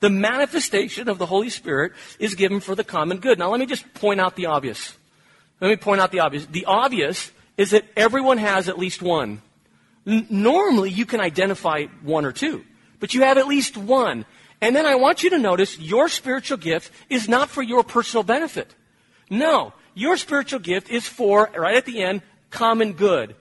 the 0.00 0.10
manifestation 0.10 1.08
of 1.08 1.18
the 1.18 1.26
Holy 1.26 1.50
Spirit 1.50 1.92
is 2.18 2.34
given 2.34 2.60
for 2.60 2.74
the 2.74 2.84
common 2.84 3.18
good. 3.18 3.38
Now, 3.38 3.50
let 3.50 3.60
me 3.60 3.66
just 3.66 3.92
point 3.94 4.20
out 4.20 4.36
the 4.36 4.46
obvious. 4.46 4.96
Let 5.60 5.68
me 5.68 5.76
point 5.76 6.00
out 6.00 6.12
the 6.12 6.20
obvious. 6.20 6.46
The 6.46 6.66
obvious 6.66 7.30
is 7.56 7.70
that 7.70 7.84
everyone 7.96 8.38
has 8.38 8.68
at 8.68 8.78
least 8.78 9.00
one. 9.00 9.40
N- 10.06 10.26
normally, 10.28 10.90
you 10.90 11.06
can 11.06 11.20
identify 11.20 11.86
one 12.02 12.24
or 12.24 12.32
two, 12.32 12.64
but 13.00 13.14
you 13.14 13.22
have 13.22 13.38
at 13.38 13.46
least 13.46 13.76
one. 13.76 14.26
And 14.60 14.74
then 14.74 14.86
I 14.86 14.94
want 14.94 15.22
you 15.22 15.30
to 15.30 15.38
notice 15.38 15.78
your 15.78 16.08
spiritual 16.08 16.56
gift 16.56 16.90
is 17.10 17.28
not 17.28 17.50
for 17.50 17.62
your 17.62 17.84
personal 17.84 18.22
benefit. 18.22 18.74
No, 19.28 19.72
your 19.94 20.16
spiritual 20.16 20.60
gift 20.60 20.90
is 20.90 21.06
for, 21.06 21.50
right 21.56 21.76
at 21.76 21.84
the 21.84 22.02
end, 22.02 22.22
common 22.50 22.92
good. 22.92 23.34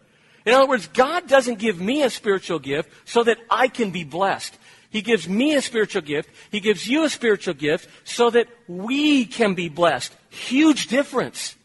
In 0.45 0.53
other 0.53 0.67
words, 0.67 0.87
God 0.87 1.27
doesn't 1.27 1.59
give 1.59 1.79
me 1.79 2.03
a 2.03 2.09
spiritual 2.09 2.59
gift 2.59 2.89
so 3.05 3.23
that 3.23 3.37
I 3.49 3.67
can 3.67 3.91
be 3.91 4.03
blessed. 4.03 4.57
He 4.89 5.01
gives 5.01 5.27
me 5.27 5.55
a 5.55 5.61
spiritual 5.61 6.03
gift. 6.03 6.29
He 6.51 6.59
gives 6.59 6.87
you 6.87 7.03
a 7.03 7.09
spiritual 7.09 7.55
gift 7.55 7.89
so 8.03 8.29
that 8.29 8.47
we 8.67 9.25
can 9.25 9.53
be 9.53 9.69
blessed. 9.69 10.13
Huge 10.29 10.87
difference. 10.87 11.55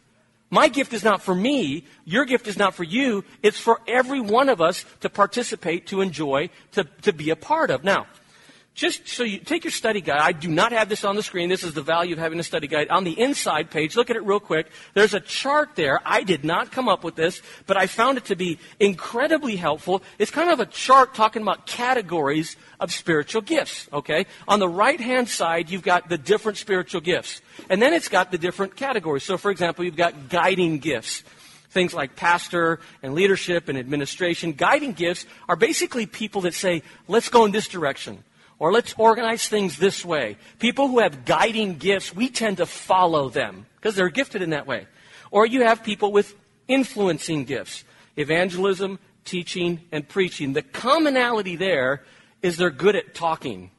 My 0.51 0.67
gift 0.67 0.93
is 0.93 1.05
not 1.05 1.23
for 1.23 1.35
me. 1.35 1.85
Your 2.05 2.25
gift 2.25 2.49
is 2.49 2.59
not 2.59 2.75
for 2.75 2.83
you. 2.83 3.25
It's 3.43 3.61
for 3.61 3.81
every 3.87 4.21
one 4.21 4.49
of 4.49 4.61
us 4.61 4.85
to 5.01 5.09
participate, 5.09 5.87
to 5.89 6.01
enjoy, 6.01 6.51
to, 6.73 6.85
to 7.03 7.13
be 7.13 7.31
a 7.31 7.37
part 7.37 7.71
of. 7.71 7.85
Now, 7.85 8.07
just 8.75 9.09
so 9.09 9.25
you 9.25 9.39
take 9.39 9.65
your 9.65 9.73
study 9.73 10.01
guide. 10.01 10.21
I 10.21 10.33
do 10.33 10.49
not 10.49 10.73
have 10.73 10.89
this 10.89 11.05
on 11.05 11.17
the 11.17 11.23
screen. 11.23 11.49
This 11.49 11.65
is 11.65 11.75
the 11.75 11.83
value 11.83 12.15
of 12.15 12.19
having 12.19 12.39
a 12.39 12.43
study 12.43 12.67
guide. 12.67 12.89
On 12.89 13.05
the 13.05 13.19
inside 13.19 13.71
page, 13.71 13.97
look 13.97 14.11
at 14.11 14.17
it 14.17 14.25
real 14.25 14.41
quick. 14.41 14.69
There's 14.95 15.13
a 15.13 15.21
chart 15.21 15.71
there. 15.75 16.01
I 16.05 16.23
did 16.23 16.45
not 16.45 16.71
come 16.71 16.89
up 16.89 17.05
with 17.05 17.17
this, 17.17 17.43
but 17.67 17.77
I 17.77 17.87
found 17.87 18.17
it 18.17 18.27
to 18.27 18.37
be 18.37 18.59
incredibly 18.79 19.57
helpful. 19.57 20.03
It's 20.19 20.31
kind 20.31 20.51
of 20.51 20.61
a 20.61 20.67
chart 20.67 21.15
talking 21.15 21.43
about 21.43 21.67
categories 21.67 22.57
of 22.79 22.93
spiritual 22.93 23.43
gifts, 23.43 23.89
okay? 23.93 24.27
On 24.49 24.61
the 24.61 24.69
right 24.69 25.01
hand 25.01 25.29
side, 25.29 25.69
you've 25.69 25.83
got 25.83 26.09
the 26.09 26.19
different 26.19 26.57
spiritual 26.57 27.01
gifts. 27.01 27.43
And 27.69 27.83
then 27.83 27.93
it's 27.93 28.09
got 28.09 28.31
the 28.31 28.39
different 28.39 28.77
categories. 28.77 29.25
So, 29.25 29.37
for 29.37 29.51
example, 29.51 29.85
you've 29.85 29.97
got 29.97 30.29
guiding 30.29 30.79
gifts 30.79 31.23
things 31.71 31.95
like 31.95 32.17
pastor 32.17 32.81
and 33.01 33.15
leadership 33.15 33.69
and 33.69 33.79
administration. 33.79 34.53
Guiding 34.53 34.93
gifts 34.93 35.25
are 35.49 35.55
basically 35.55 36.05
people 36.05 36.41
that 36.41 36.53
say, 36.53 36.83
let's 37.07 37.29
go 37.29 37.45
in 37.45 37.53
this 37.53 37.69
direction. 37.69 38.25
Or 38.61 38.71
let's 38.73 38.95
organize 38.99 39.49
things 39.49 39.79
this 39.79 40.05
way. 40.05 40.37
People 40.59 40.89
who 40.89 40.99
have 41.01 41.25
guiding 41.25 41.79
gifts, 41.79 42.15
we 42.15 42.29
tend 42.29 42.59
to 42.59 42.67
follow 42.67 43.31
them 43.31 43.67
because 43.77 43.97
they're 43.97 44.11
gifted 44.11 44.43
in 44.43 44.51
that 44.51 44.67
way. 44.67 44.87
Or 45.31 45.47
you 45.47 45.65
have 45.65 45.83
people 45.83 46.13
with 46.13 46.37
influencing 46.69 47.47
gifts. 47.47 47.85
Evangelism, 48.17 48.99
teaching, 49.25 49.81
and 49.91 50.07
preaching. 50.07 50.53
The 50.53 50.63
commonality 50.63 51.57
there 51.57 52.05
is 52.43 52.59
they're 52.59 52.71
good 52.71 52.97
at 52.97 53.15
talking. 53.15 53.71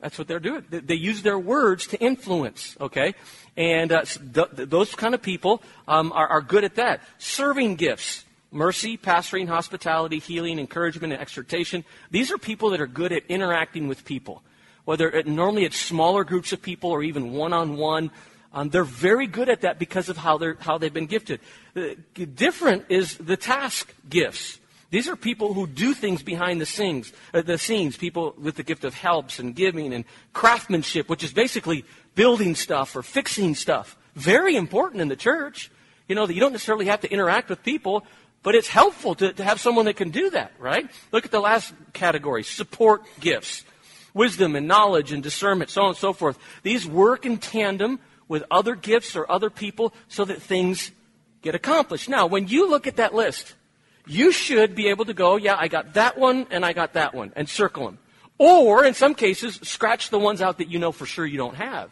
That's 0.00 0.16
what 0.16 0.28
they're 0.28 0.40
doing. 0.40 0.64
They 0.70 0.94
use 0.94 1.20
their 1.20 1.38
words 1.38 1.86
to 1.88 1.98
influence, 1.98 2.78
okay? 2.80 3.14
And 3.54 3.92
uh, 3.92 4.04
th- 4.04 4.48
those 4.52 4.94
kind 4.94 5.14
of 5.14 5.20
people 5.20 5.62
um, 5.86 6.10
are, 6.12 6.26
are 6.26 6.40
good 6.40 6.64
at 6.64 6.76
that. 6.76 7.02
Serving 7.18 7.76
gifts 7.76 8.24
mercy, 8.50 8.96
pastoring, 8.96 9.48
hospitality, 9.48 10.18
healing, 10.18 10.58
encouragement, 10.58 11.12
and 11.12 11.22
exhortation. 11.22 11.84
These 12.10 12.30
are 12.32 12.38
people 12.38 12.70
that 12.70 12.80
are 12.80 12.86
good 12.86 13.12
at 13.12 13.24
interacting 13.28 13.88
with 13.88 14.04
people. 14.04 14.42
Whether 14.84 15.10
it, 15.10 15.26
normally 15.26 15.64
it's 15.64 15.78
smaller 15.78 16.24
groups 16.24 16.52
of 16.52 16.60
people 16.60 16.90
or 16.90 17.02
even 17.02 17.32
one 17.32 17.52
on 17.52 17.76
one, 17.76 18.10
they're 18.66 18.84
very 18.84 19.26
good 19.26 19.48
at 19.48 19.60
that 19.60 19.78
because 19.78 20.08
of 20.08 20.16
how, 20.16 20.38
they're, 20.38 20.56
how 20.58 20.78
they've 20.78 20.92
been 20.92 21.06
gifted. 21.06 21.40
Uh, 21.76 21.90
different 22.34 22.86
is 22.88 23.16
the 23.16 23.36
task 23.36 23.94
gifts. 24.08 24.58
These 24.90 25.08
are 25.08 25.14
people 25.14 25.54
who 25.54 25.68
do 25.68 25.94
things 25.94 26.22
behind 26.22 26.60
the 26.60 26.66
scenes, 26.66 27.12
uh, 27.32 27.42
the 27.42 27.58
scenes, 27.58 27.96
people 27.96 28.34
with 28.36 28.56
the 28.56 28.64
gift 28.64 28.84
of 28.84 28.94
helps 28.94 29.38
and 29.38 29.54
giving 29.54 29.94
and 29.94 30.04
craftsmanship, 30.32 31.08
which 31.08 31.22
is 31.22 31.32
basically 31.32 31.84
building 32.16 32.56
stuff 32.56 32.96
or 32.96 33.02
fixing 33.02 33.54
stuff. 33.54 33.96
Very 34.16 34.56
important 34.56 35.00
in 35.00 35.06
the 35.06 35.16
church. 35.16 35.70
You 36.08 36.16
know, 36.16 36.26
that 36.26 36.34
you 36.34 36.40
don't 36.40 36.50
necessarily 36.50 36.86
have 36.86 37.02
to 37.02 37.12
interact 37.12 37.48
with 37.48 37.62
people, 37.62 38.04
but 38.42 38.54
it's 38.54 38.68
helpful 38.68 39.14
to, 39.16 39.32
to 39.32 39.44
have 39.44 39.60
someone 39.60 39.84
that 39.84 39.96
can 39.96 40.10
do 40.10 40.30
that, 40.30 40.52
right? 40.58 40.88
Look 41.12 41.24
at 41.24 41.30
the 41.30 41.40
last 41.40 41.74
category 41.92 42.42
support 42.42 43.02
gifts. 43.20 43.64
Wisdom 44.12 44.56
and 44.56 44.66
knowledge 44.66 45.12
and 45.12 45.22
discernment, 45.22 45.70
so 45.70 45.82
on 45.82 45.88
and 45.88 45.96
so 45.96 46.12
forth. 46.12 46.38
These 46.62 46.86
work 46.86 47.24
in 47.24 47.38
tandem 47.38 48.00
with 48.26 48.42
other 48.50 48.74
gifts 48.74 49.14
or 49.14 49.30
other 49.30 49.50
people 49.50 49.92
so 50.08 50.24
that 50.24 50.42
things 50.42 50.90
get 51.42 51.54
accomplished. 51.54 52.08
Now, 52.08 52.26
when 52.26 52.48
you 52.48 52.68
look 52.68 52.86
at 52.86 52.96
that 52.96 53.14
list, 53.14 53.54
you 54.06 54.32
should 54.32 54.74
be 54.74 54.88
able 54.88 55.04
to 55.04 55.14
go, 55.14 55.36
yeah, 55.36 55.56
I 55.58 55.68
got 55.68 55.94
that 55.94 56.18
one 56.18 56.46
and 56.50 56.64
I 56.64 56.72
got 56.72 56.94
that 56.94 57.14
one, 57.14 57.32
and 57.36 57.48
circle 57.48 57.84
them. 57.84 57.98
Or, 58.38 58.84
in 58.84 58.94
some 58.94 59.14
cases, 59.14 59.56
scratch 59.62 60.10
the 60.10 60.18
ones 60.18 60.40
out 60.40 60.58
that 60.58 60.68
you 60.68 60.78
know 60.78 60.92
for 60.92 61.06
sure 61.06 61.26
you 61.26 61.36
don't 61.36 61.56
have. 61.56 61.90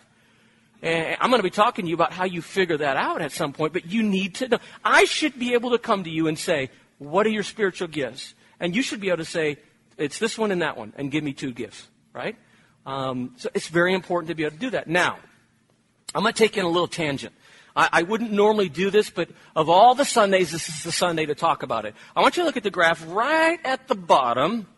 And 0.82 1.16
I'm 1.20 1.30
going 1.30 1.40
to 1.40 1.44
be 1.44 1.50
talking 1.50 1.84
to 1.84 1.88
you 1.88 1.94
about 1.94 2.12
how 2.12 2.24
you 2.24 2.40
figure 2.40 2.76
that 2.76 2.96
out 2.96 3.20
at 3.20 3.32
some 3.32 3.52
point, 3.52 3.72
but 3.72 3.86
you 3.86 4.02
need 4.02 4.36
to 4.36 4.48
know. 4.48 4.58
I 4.84 5.04
should 5.04 5.38
be 5.38 5.54
able 5.54 5.70
to 5.70 5.78
come 5.78 6.04
to 6.04 6.10
you 6.10 6.28
and 6.28 6.38
say, 6.38 6.70
What 6.98 7.26
are 7.26 7.30
your 7.30 7.42
spiritual 7.42 7.88
gifts? 7.88 8.34
And 8.60 8.74
you 8.74 8.82
should 8.82 9.00
be 9.00 9.08
able 9.08 9.18
to 9.18 9.24
say, 9.24 9.58
It's 9.96 10.18
this 10.18 10.38
one 10.38 10.52
and 10.52 10.62
that 10.62 10.76
one, 10.76 10.92
and 10.96 11.10
give 11.10 11.24
me 11.24 11.32
two 11.32 11.52
gifts, 11.52 11.88
right? 12.12 12.36
Um, 12.86 13.34
so 13.36 13.50
it's 13.54 13.68
very 13.68 13.92
important 13.92 14.28
to 14.28 14.34
be 14.34 14.44
able 14.44 14.54
to 14.54 14.60
do 14.60 14.70
that. 14.70 14.86
Now, 14.86 15.18
I'm 16.14 16.22
going 16.22 16.32
to 16.32 16.38
take 16.38 16.56
in 16.56 16.64
a 16.64 16.68
little 16.68 16.88
tangent. 16.88 17.34
I, 17.76 17.88
I 17.92 18.02
wouldn't 18.02 18.32
normally 18.32 18.68
do 18.68 18.90
this, 18.90 19.10
but 19.10 19.28
of 19.54 19.68
all 19.68 19.94
the 19.94 20.04
Sundays, 20.04 20.52
this 20.52 20.68
is 20.68 20.84
the 20.84 20.92
Sunday 20.92 21.26
to 21.26 21.34
talk 21.34 21.62
about 21.62 21.84
it. 21.86 21.94
I 22.16 22.22
want 22.22 22.36
you 22.36 22.42
to 22.42 22.46
look 22.46 22.56
at 22.56 22.62
the 22.62 22.70
graph 22.70 23.04
right 23.08 23.58
at 23.64 23.88
the 23.88 23.94
bottom. 23.94 24.68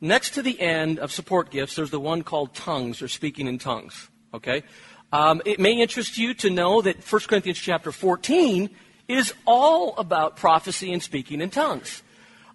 Next 0.00 0.30
to 0.34 0.42
the 0.42 0.60
end 0.60 0.98
of 0.98 1.12
support 1.12 1.50
gifts, 1.50 1.76
there's 1.76 1.90
the 1.90 2.00
one 2.00 2.22
called 2.22 2.54
tongues 2.54 3.00
or 3.00 3.08
speaking 3.08 3.46
in 3.46 3.58
tongues. 3.58 4.08
Okay? 4.34 4.64
Um, 5.12 5.40
it 5.44 5.60
may 5.60 5.80
interest 5.80 6.18
you 6.18 6.34
to 6.34 6.50
know 6.50 6.82
that 6.82 6.96
1 7.10 7.22
Corinthians 7.22 7.58
chapter 7.58 7.92
14 7.92 8.70
is 9.08 9.32
all 9.46 9.94
about 9.98 10.36
prophecy 10.36 10.92
and 10.92 11.02
speaking 11.02 11.40
in 11.40 11.50
tongues. 11.50 12.02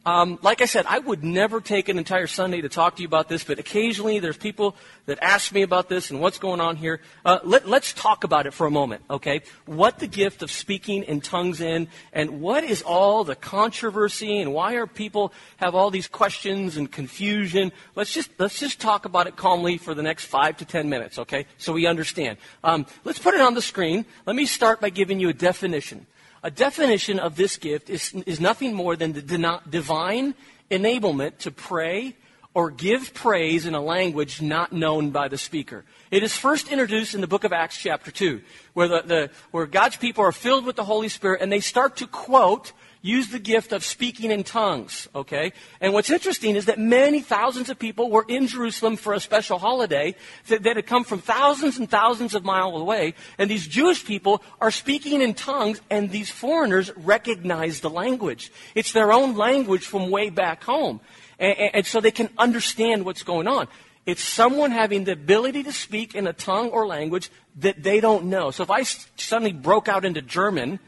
Um, 0.03 0.39
like 0.41 0.61
I 0.61 0.65
said, 0.65 0.87
I 0.87 0.97
would 0.97 1.23
never 1.23 1.61
take 1.61 1.87
an 1.87 1.99
entire 1.99 2.25
Sunday 2.25 2.61
to 2.61 2.69
talk 2.69 2.95
to 2.95 3.03
you 3.03 3.07
about 3.07 3.29
this, 3.29 3.43
but 3.43 3.59
occasionally 3.59 4.17
there's 4.17 4.37
people 4.37 4.75
that 5.05 5.19
ask 5.21 5.51
me 5.51 5.61
about 5.61 5.89
this 5.89 6.09
and 6.09 6.19
what's 6.19 6.39
going 6.39 6.59
on 6.59 6.75
here. 6.75 7.01
Uh, 7.23 7.37
let, 7.43 7.67
us 7.67 7.93
talk 7.93 8.23
about 8.23 8.47
it 8.47 8.53
for 8.53 8.65
a 8.65 8.71
moment, 8.71 9.03
okay? 9.11 9.41
What 9.67 9.99
the 9.99 10.07
gift 10.07 10.41
of 10.41 10.49
speaking 10.49 11.03
in 11.03 11.21
tongues 11.21 11.61
in, 11.61 11.87
and 12.13 12.41
what 12.41 12.63
is 12.63 12.81
all 12.81 13.23
the 13.23 13.35
controversy, 13.35 14.39
and 14.39 14.53
why 14.53 14.73
are 14.73 14.87
people 14.87 15.33
have 15.57 15.75
all 15.75 15.91
these 15.91 16.07
questions 16.07 16.77
and 16.77 16.91
confusion? 16.91 17.71
Let's 17.93 18.11
just 18.11 18.31
let's 18.39 18.59
just 18.59 18.81
talk 18.81 19.05
about 19.05 19.27
it 19.27 19.35
calmly 19.35 19.77
for 19.77 19.93
the 19.93 20.01
next 20.01 20.25
five 20.25 20.57
to 20.57 20.65
ten 20.65 20.89
minutes, 20.89 21.19
okay? 21.19 21.45
So 21.59 21.73
we 21.73 21.85
understand. 21.85 22.39
Um, 22.63 22.87
let's 23.03 23.19
put 23.19 23.35
it 23.35 23.41
on 23.41 23.53
the 23.53 23.61
screen. 23.61 24.05
Let 24.25 24.35
me 24.35 24.47
start 24.47 24.81
by 24.81 24.89
giving 24.89 25.19
you 25.19 25.29
a 25.29 25.33
definition. 25.33 26.07
A 26.43 26.49
definition 26.49 27.19
of 27.19 27.35
this 27.35 27.57
gift 27.57 27.89
is, 27.89 28.13
is 28.25 28.39
nothing 28.39 28.73
more 28.73 28.95
than 28.95 29.13
the 29.13 29.21
divine 29.21 30.33
enablement 30.71 31.37
to 31.39 31.51
pray 31.51 32.15
or 32.53 32.71
give 32.71 33.13
praise 33.13 33.65
in 33.65 33.75
a 33.75 33.81
language 33.81 34.41
not 34.41 34.73
known 34.73 35.11
by 35.11 35.27
the 35.27 35.37
speaker. 35.37 35.85
It 36.09 36.23
is 36.23 36.35
first 36.35 36.69
introduced 36.69 37.13
in 37.13 37.21
the 37.21 37.27
book 37.27 37.43
of 37.43 37.53
Acts, 37.53 37.77
chapter 37.77 38.11
2, 38.11 38.41
where, 38.73 38.87
the, 38.87 39.01
the, 39.03 39.29
where 39.51 39.65
God's 39.65 39.95
people 39.95 40.23
are 40.23 40.31
filled 40.31 40.65
with 40.65 40.75
the 40.75 40.83
Holy 40.83 41.09
Spirit 41.09 41.41
and 41.41 41.51
they 41.51 41.59
start 41.59 41.97
to 41.97 42.07
quote 42.07 42.73
use 43.01 43.29
the 43.29 43.39
gift 43.39 43.71
of 43.71 43.83
speaking 43.83 44.31
in 44.31 44.43
tongues, 44.43 45.07
okay? 45.15 45.53
And 45.79 45.93
what's 45.93 46.09
interesting 46.09 46.55
is 46.55 46.65
that 46.65 46.79
many 46.79 47.21
thousands 47.21 47.69
of 47.69 47.79
people 47.79 48.09
were 48.09 48.25
in 48.27 48.47
Jerusalem 48.47 48.95
for 48.95 49.13
a 49.13 49.19
special 49.19 49.57
holiday 49.57 50.15
that, 50.47 50.63
that 50.63 50.75
had 50.75 50.85
come 50.85 51.03
from 51.03 51.19
thousands 51.19 51.77
and 51.77 51.89
thousands 51.89 52.35
of 52.35 52.45
miles 52.45 52.79
away, 52.79 53.15
and 53.37 53.49
these 53.49 53.67
Jewish 53.67 54.05
people 54.05 54.43
are 54.59 54.71
speaking 54.71 55.21
in 55.21 55.33
tongues, 55.33 55.81
and 55.89 56.11
these 56.11 56.29
foreigners 56.29 56.91
recognize 56.95 57.79
the 57.79 57.89
language. 57.89 58.51
It's 58.75 58.91
their 58.91 59.11
own 59.11 59.35
language 59.35 59.85
from 59.85 60.11
way 60.11 60.29
back 60.29 60.63
home. 60.63 61.01
And, 61.39 61.57
and 61.73 61.85
so 61.85 62.01
they 62.01 62.11
can 62.11 62.29
understand 62.37 63.03
what's 63.03 63.23
going 63.23 63.47
on. 63.47 63.67
It's 64.05 64.23
someone 64.23 64.71
having 64.71 65.03
the 65.03 65.11
ability 65.11 65.63
to 65.63 65.71
speak 65.71 66.15
in 66.15 66.25
a 66.25 66.33
tongue 66.33 66.69
or 66.69 66.87
language 66.87 67.29
that 67.59 67.83
they 67.83 67.99
don't 67.99 68.25
know. 68.25 68.51
So 68.51 68.63
if 68.63 68.71
I 68.71 68.83
suddenly 68.83 69.53
broke 69.53 69.87
out 69.87 70.05
into 70.05 70.21
German, 70.21 70.79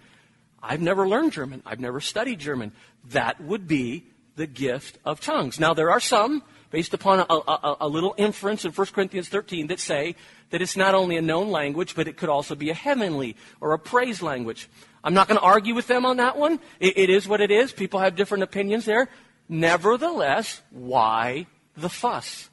I've 0.63 0.81
never 0.81 1.07
learned 1.07 1.33
German. 1.33 1.61
I've 1.65 1.81
never 1.81 1.99
studied 1.99 2.39
German. 2.39 2.71
That 3.09 3.41
would 3.41 3.67
be 3.67 4.05
the 4.35 4.47
gift 4.47 4.97
of 5.03 5.19
tongues. 5.19 5.59
Now, 5.59 5.73
there 5.73 5.91
are 5.91 5.99
some 5.99 6.41
based 6.71 6.93
upon 6.93 7.19
a, 7.19 7.25
a, 7.33 7.77
a, 7.81 7.87
little 7.87 8.15
inference 8.17 8.65
in 8.65 8.71
1 8.71 8.87
Corinthians 8.87 9.29
13 9.29 9.67
that 9.67 9.79
say 9.79 10.15
that 10.49 10.61
it's 10.61 10.75
not 10.75 10.95
only 10.95 11.17
a 11.17 11.21
known 11.21 11.51
language, 11.51 11.93
but 11.95 12.07
it 12.07 12.17
could 12.17 12.29
also 12.29 12.55
be 12.55 12.71
a 12.71 12.73
heavenly 12.73 13.35
or 13.61 13.73
a 13.73 13.79
praise 13.79 14.23
language. 14.23 14.67
I'm 15.03 15.13
not 15.13 15.27
going 15.27 15.37
to 15.39 15.45
argue 15.45 15.75
with 15.75 15.85
them 15.85 16.05
on 16.05 16.17
that 16.17 16.37
one. 16.37 16.59
It, 16.79 16.97
it 16.97 17.09
is 17.11 17.27
what 17.27 17.41
it 17.41 17.51
is. 17.51 17.71
People 17.71 17.99
have 17.99 18.15
different 18.15 18.43
opinions 18.43 18.85
there. 18.85 19.09
Nevertheless, 19.47 20.61
why 20.71 21.45
the 21.75 21.89
fuss? 21.89 22.49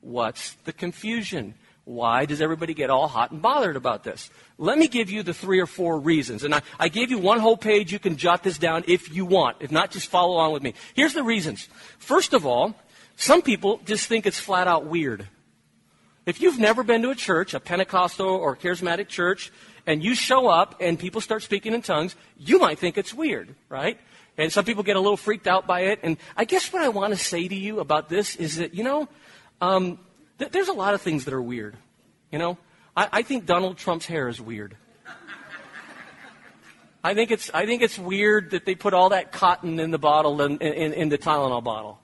What's 0.00 0.54
the 0.64 0.72
confusion? 0.72 1.54
Why 1.84 2.24
does 2.26 2.40
everybody 2.40 2.74
get 2.74 2.90
all 2.90 3.08
hot 3.08 3.30
and 3.30 3.42
bothered 3.42 3.76
about 3.76 4.04
this? 4.04 4.30
Let 4.58 4.78
me 4.78 4.86
give 4.86 5.10
you 5.10 5.22
the 5.22 5.34
three 5.34 5.60
or 5.60 5.66
four 5.66 5.98
reasons. 5.98 6.44
And 6.44 6.54
I, 6.54 6.62
I 6.78 6.88
gave 6.88 7.10
you 7.10 7.18
one 7.18 7.40
whole 7.40 7.56
page. 7.56 7.92
You 7.92 7.98
can 7.98 8.16
jot 8.16 8.42
this 8.42 8.58
down 8.58 8.84
if 8.86 9.12
you 9.12 9.24
want. 9.24 9.56
If 9.60 9.72
not, 9.72 9.90
just 9.90 10.08
follow 10.08 10.34
along 10.34 10.52
with 10.52 10.62
me. 10.62 10.74
Here's 10.94 11.14
the 11.14 11.22
reasons. 11.22 11.68
First 11.98 12.32
of 12.32 12.46
all, 12.46 12.74
some 13.16 13.42
people 13.42 13.80
just 13.84 14.06
think 14.06 14.26
it's 14.26 14.38
flat 14.38 14.68
out 14.68 14.86
weird. 14.86 15.26
If 16.26 16.40
you've 16.40 16.58
never 16.58 16.82
been 16.82 17.02
to 17.02 17.10
a 17.10 17.14
church, 17.14 17.54
a 17.54 17.60
Pentecostal 17.60 18.28
or 18.28 18.54
charismatic 18.54 19.08
church, 19.08 19.50
and 19.86 20.04
you 20.04 20.14
show 20.14 20.48
up 20.48 20.76
and 20.80 20.98
people 20.98 21.20
start 21.20 21.42
speaking 21.42 21.72
in 21.72 21.82
tongues, 21.82 22.14
you 22.36 22.58
might 22.58 22.78
think 22.78 22.98
it's 22.98 23.12
weird, 23.12 23.54
right? 23.68 23.98
And 24.36 24.52
some 24.52 24.64
people 24.64 24.82
get 24.82 24.96
a 24.96 25.00
little 25.00 25.16
freaked 25.16 25.46
out 25.46 25.66
by 25.66 25.80
it. 25.80 26.00
And 26.02 26.18
I 26.36 26.44
guess 26.44 26.72
what 26.72 26.82
I 26.82 26.88
want 26.88 27.12
to 27.12 27.18
say 27.18 27.48
to 27.48 27.54
you 27.54 27.80
about 27.80 28.08
this 28.08 28.36
is 28.36 28.56
that, 28.56 28.74
you 28.74 28.84
know, 28.84 29.08
um, 29.60 29.98
th- 30.40 30.50
there's 30.50 30.68
a 30.68 30.72
lot 30.72 30.94
of 30.94 31.00
things 31.00 31.24
that 31.26 31.34
are 31.34 31.42
weird. 31.42 31.76
You 32.32 32.40
know, 32.40 32.58
I, 32.96 33.08
I 33.12 33.22
think 33.22 33.46
Donald 33.46 33.76
Trump's 33.76 34.06
hair 34.06 34.28
is 34.28 34.40
weird. 34.40 34.76
I 37.02 37.14
think 37.14 37.30
it's 37.30 37.50
I 37.54 37.64
think 37.64 37.82
it's 37.82 37.98
weird 37.98 38.50
that 38.50 38.66
they 38.66 38.74
put 38.74 38.92
all 38.92 39.10
that 39.10 39.32
cotton 39.32 39.80
in 39.80 39.90
the 39.90 39.98
bottle 39.98 40.42
in, 40.42 40.58
in, 40.58 40.92
in 40.92 41.08
the 41.08 41.16
Tylenol 41.16 41.64
bottle. 41.64 41.98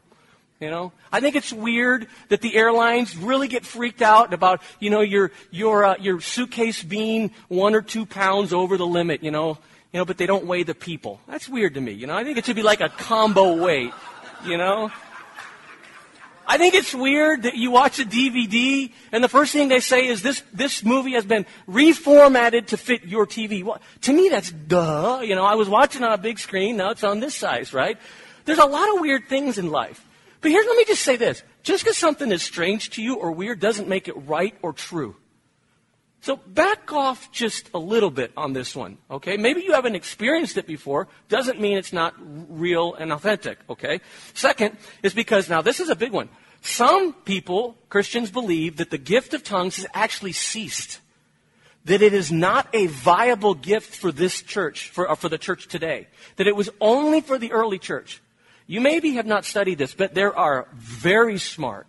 You 0.58 0.70
know, 0.70 0.92
I 1.12 1.20
think 1.20 1.36
it's 1.36 1.52
weird 1.52 2.06
that 2.30 2.40
the 2.40 2.56
airlines 2.56 3.14
really 3.14 3.46
get 3.46 3.66
freaked 3.66 4.00
out 4.00 4.32
about 4.32 4.62
you 4.80 4.88
know 4.88 5.02
your 5.02 5.32
your 5.50 5.84
uh, 5.84 5.96
your 6.00 6.20
suitcase 6.22 6.82
being 6.82 7.30
one 7.48 7.74
or 7.74 7.82
two 7.82 8.06
pounds 8.06 8.54
over 8.54 8.78
the 8.78 8.86
limit. 8.86 9.22
You 9.22 9.30
know, 9.30 9.58
you 9.92 9.98
know, 10.00 10.06
but 10.06 10.16
they 10.16 10.24
don't 10.24 10.46
weigh 10.46 10.62
the 10.62 10.74
people. 10.74 11.20
That's 11.28 11.46
weird 11.46 11.74
to 11.74 11.80
me. 11.82 11.92
You 11.92 12.06
know, 12.06 12.16
I 12.16 12.24
think 12.24 12.38
it 12.38 12.46
should 12.46 12.56
be 12.56 12.62
like 12.62 12.80
a 12.80 12.88
combo 12.88 13.62
weight. 13.62 13.92
You 14.46 14.56
know, 14.56 14.90
I 16.46 16.58
think 16.58 16.74
it's 16.74 16.94
weird 16.94 17.42
that 17.42 17.56
you 17.56 17.70
watch 17.70 17.98
a 17.98 18.04
DVD 18.04 18.92
and 19.10 19.22
the 19.22 19.28
first 19.28 19.52
thing 19.52 19.68
they 19.68 19.80
say 19.80 20.06
is 20.06 20.22
this, 20.22 20.42
this 20.52 20.84
movie 20.84 21.12
has 21.12 21.24
been 21.24 21.44
reformatted 21.68 22.68
to 22.68 22.76
fit 22.76 23.04
your 23.04 23.26
TV. 23.26 23.64
Well, 23.64 23.80
to 24.02 24.12
me, 24.12 24.28
that's 24.28 24.50
duh. 24.50 25.20
You 25.22 25.34
know, 25.34 25.44
I 25.44 25.56
was 25.56 25.68
watching 25.68 26.04
on 26.04 26.12
a 26.12 26.18
big 26.18 26.38
screen. 26.38 26.76
Now 26.76 26.90
it's 26.90 27.04
on 27.04 27.20
this 27.20 27.34
size, 27.34 27.72
right? 27.72 27.98
There's 28.44 28.58
a 28.58 28.66
lot 28.66 28.94
of 28.94 29.00
weird 29.00 29.28
things 29.28 29.58
in 29.58 29.70
life. 29.70 30.06
But 30.40 30.52
here, 30.52 30.62
let 30.66 30.76
me 30.76 30.84
just 30.84 31.02
say 31.02 31.16
this. 31.16 31.42
Just 31.64 31.82
because 31.82 31.96
something 31.96 32.30
is 32.30 32.42
strange 32.42 32.90
to 32.90 33.02
you 33.02 33.16
or 33.16 33.32
weird 33.32 33.58
doesn't 33.58 33.88
make 33.88 34.06
it 34.06 34.14
right 34.14 34.54
or 34.62 34.72
true. 34.72 35.16
So 36.26 36.34
back 36.34 36.92
off 36.92 37.30
just 37.30 37.70
a 37.72 37.78
little 37.78 38.10
bit 38.10 38.32
on 38.36 38.52
this 38.52 38.74
one, 38.74 38.98
okay? 39.08 39.36
Maybe 39.36 39.62
you 39.62 39.74
haven't 39.74 39.94
experienced 39.94 40.56
it 40.56 40.66
before. 40.66 41.06
Doesn't 41.28 41.60
mean 41.60 41.78
it's 41.78 41.92
not 41.92 42.14
real 42.18 42.94
and 42.94 43.12
authentic, 43.12 43.60
okay? 43.70 44.00
Second 44.34 44.76
is 45.04 45.14
because, 45.14 45.48
now 45.48 45.62
this 45.62 45.78
is 45.78 45.88
a 45.88 45.94
big 45.94 46.10
one. 46.10 46.28
Some 46.62 47.12
people, 47.12 47.76
Christians, 47.90 48.32
believe 48.32 48.78
that 48.78 48.90
the 48.90 48.98
gift 48.98 49.34
of 49.34 49.44
tongues 49.44 49.76
has 49.76 49.86
actually 49.94 50.32
ceased. 50.32 50.98
That 51.84 52.02
it 52.02 52.12
is 52.12 52.32
not 52.32 52.66
a 52.72 52.88
viable 52.88 53.54
gift 53.54 53.94
for 53.94 54.10
this 54.10 54.42
church, 54.42 54.90
for, 54.90 55.08
uh, 55.08 55.14
for 55.14 55.28
the 55.28 55.38
church 55.38 55.68
today. 55.68 56.08
That 56.38 56.48
it 56.48 56.56
was 56.56 56.70
only 56.80 57.20
for 57.20 57.38
the 57.38 57.52
early 57.52 57.78
church. 57.78 58.20
You 58.66 58.80
maybe 58.80 59.12
have 59.12 59.26
not 59.26 59.44
studied 59.44 59.78
this, 59.78 59.94
but 59.94 60.14
there 60.14 60.36
are 60.36 60.66
very 60.74 61.38
smart, 61.38 61.86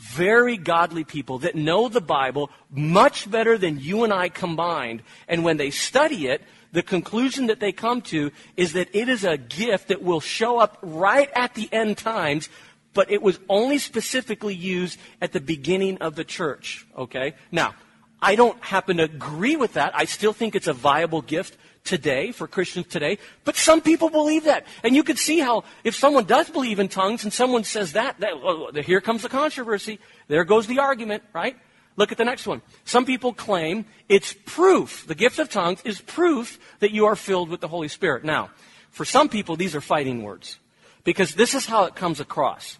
very 0.00 0.56
godly 0.56 1.04
people 1.04 1.40
that 1.40 1.54
know 1.54 1.88
the 1.88 2.00
Bible 2.00 2.50
much 2.70 3.30
better 3.30 3.58
than 3.58 3.78
you 3.78 4.02
and 4.02 4.12
I 4.12 4.30
combined. 4.30 5.02
And 5.28 5.44
when 5.44 5.58
they 5.58 5.70
study 5.70 6.26
it, 6.26 6.42
the 6.72 6.82
conclusion 6.82 7.48
that 7.48 7.60
they 7.60 7.72
come 7.72 8.00
to 8.02 8.30
is 8.56 8.72
that 8.72 8.88
it 8.94 9.08
is 9.08 9.24
a 9.24 9.36
gift 9.36 9.88
that 9.88 10.02
will 10.02 10.20
show 10.20 10.58
up 10.58 10.78
right 10.80 11.30
at 11.34 11.54
the 11.54 11.68
end 11.72 11.98
times, 11.98 12.48
but 12.94 13.10
it 13.10 13.20
was 13.20 13.38
only 13.48 13.78
specifically 13.78 14.54
used 14.54 14.98
at 15.20 15.32
the 15.32 15.40
beginning 15.40 15.98
of 15.98 16.14
the 16.14 16.24
church. 16.24 16.86
Okay? 16.96 17.34
Now, 17.52 17.74
I 18.22 18.36
don't 18.36 18.62
happen 18.62 18.98
to 18.98 19.04
agree 19.04 19.56
with 19.56 19.74
that. 19.74 19.92
I 19.94 20.04
still 20.04 20.32
think 20.32 20.54
it's 20.54 20.66
a 20.66 20.72
viable 20.72 21.22
gift 21.22 21.56
today 21.84 22.32
for 22.32 22.46
Christians 22.46 22.86
today, 22.86 23.18
but 23.44 23.56
some 23.56 23.80
people 23.80 24.10
believe 24.10 24.44
that. 24.44 24.66
And 24.84 24.94
you 24.94 25.02
can 25.02 25.16
see 25.16 25.38
how 25.38 25.64
if 25.84 25.94
someone 25.94 26.24
does 26.24 26.50
believe 26.50 26.78
in 26.78 26.88
tongues 26.88 27.24
and 27.24 27.32
someone 27.32 27.64
says 27.64 27.92
that, 27.92 28.20
that 28.20 28.32
oh, 28.34 28.70
well, 28.72 28.82
here 28.82 29.00
comes 29.00 29.22
the 29.22 29.28
controversy. 29.28 29.98
There 30.28 30.44
goes 30.44 30.66
the 30.66 30.80
argument, 30.80 31.22
right? 31.32 31.56
Look 31.96 32.12
at 32.12 32.18
the 32.18 32.24
next 32.24 32.46
one. 32.46 32.62
Some 32.84 33.04
people 33.04 33.32
claim 33.32 33.86
it's 34.08 34.34
proof. 34.46 35.06
The 35.06 35.14
gift 35.14 35.38
of 35.38 35.50
tongues 35.50 35.80
is 35.84 36.00
proof 36.00 36.58
that 36.80 36.92
you 36.92 37.06
are 37.06 37.16
filled 37.16 37.48
with 37.48 37.60
the 37.60 37.68
Holy 37.68 37.88
Spirit. 37.88 38.24
Now, 38.24 38.50
for 38.90 39.04
some 39.04 39.28
people, 39.28 39.56
these 39.56 39.74
are 39.74 39.80
fighting 39.80 40.22
words 40.22 40.58
because 41.04 41.34
this 41.34 41.54
is 41.54 41.66
how 41.66 41.84
it 41.84 41.94
comes 41.94 42.20
across. 42.20 42.78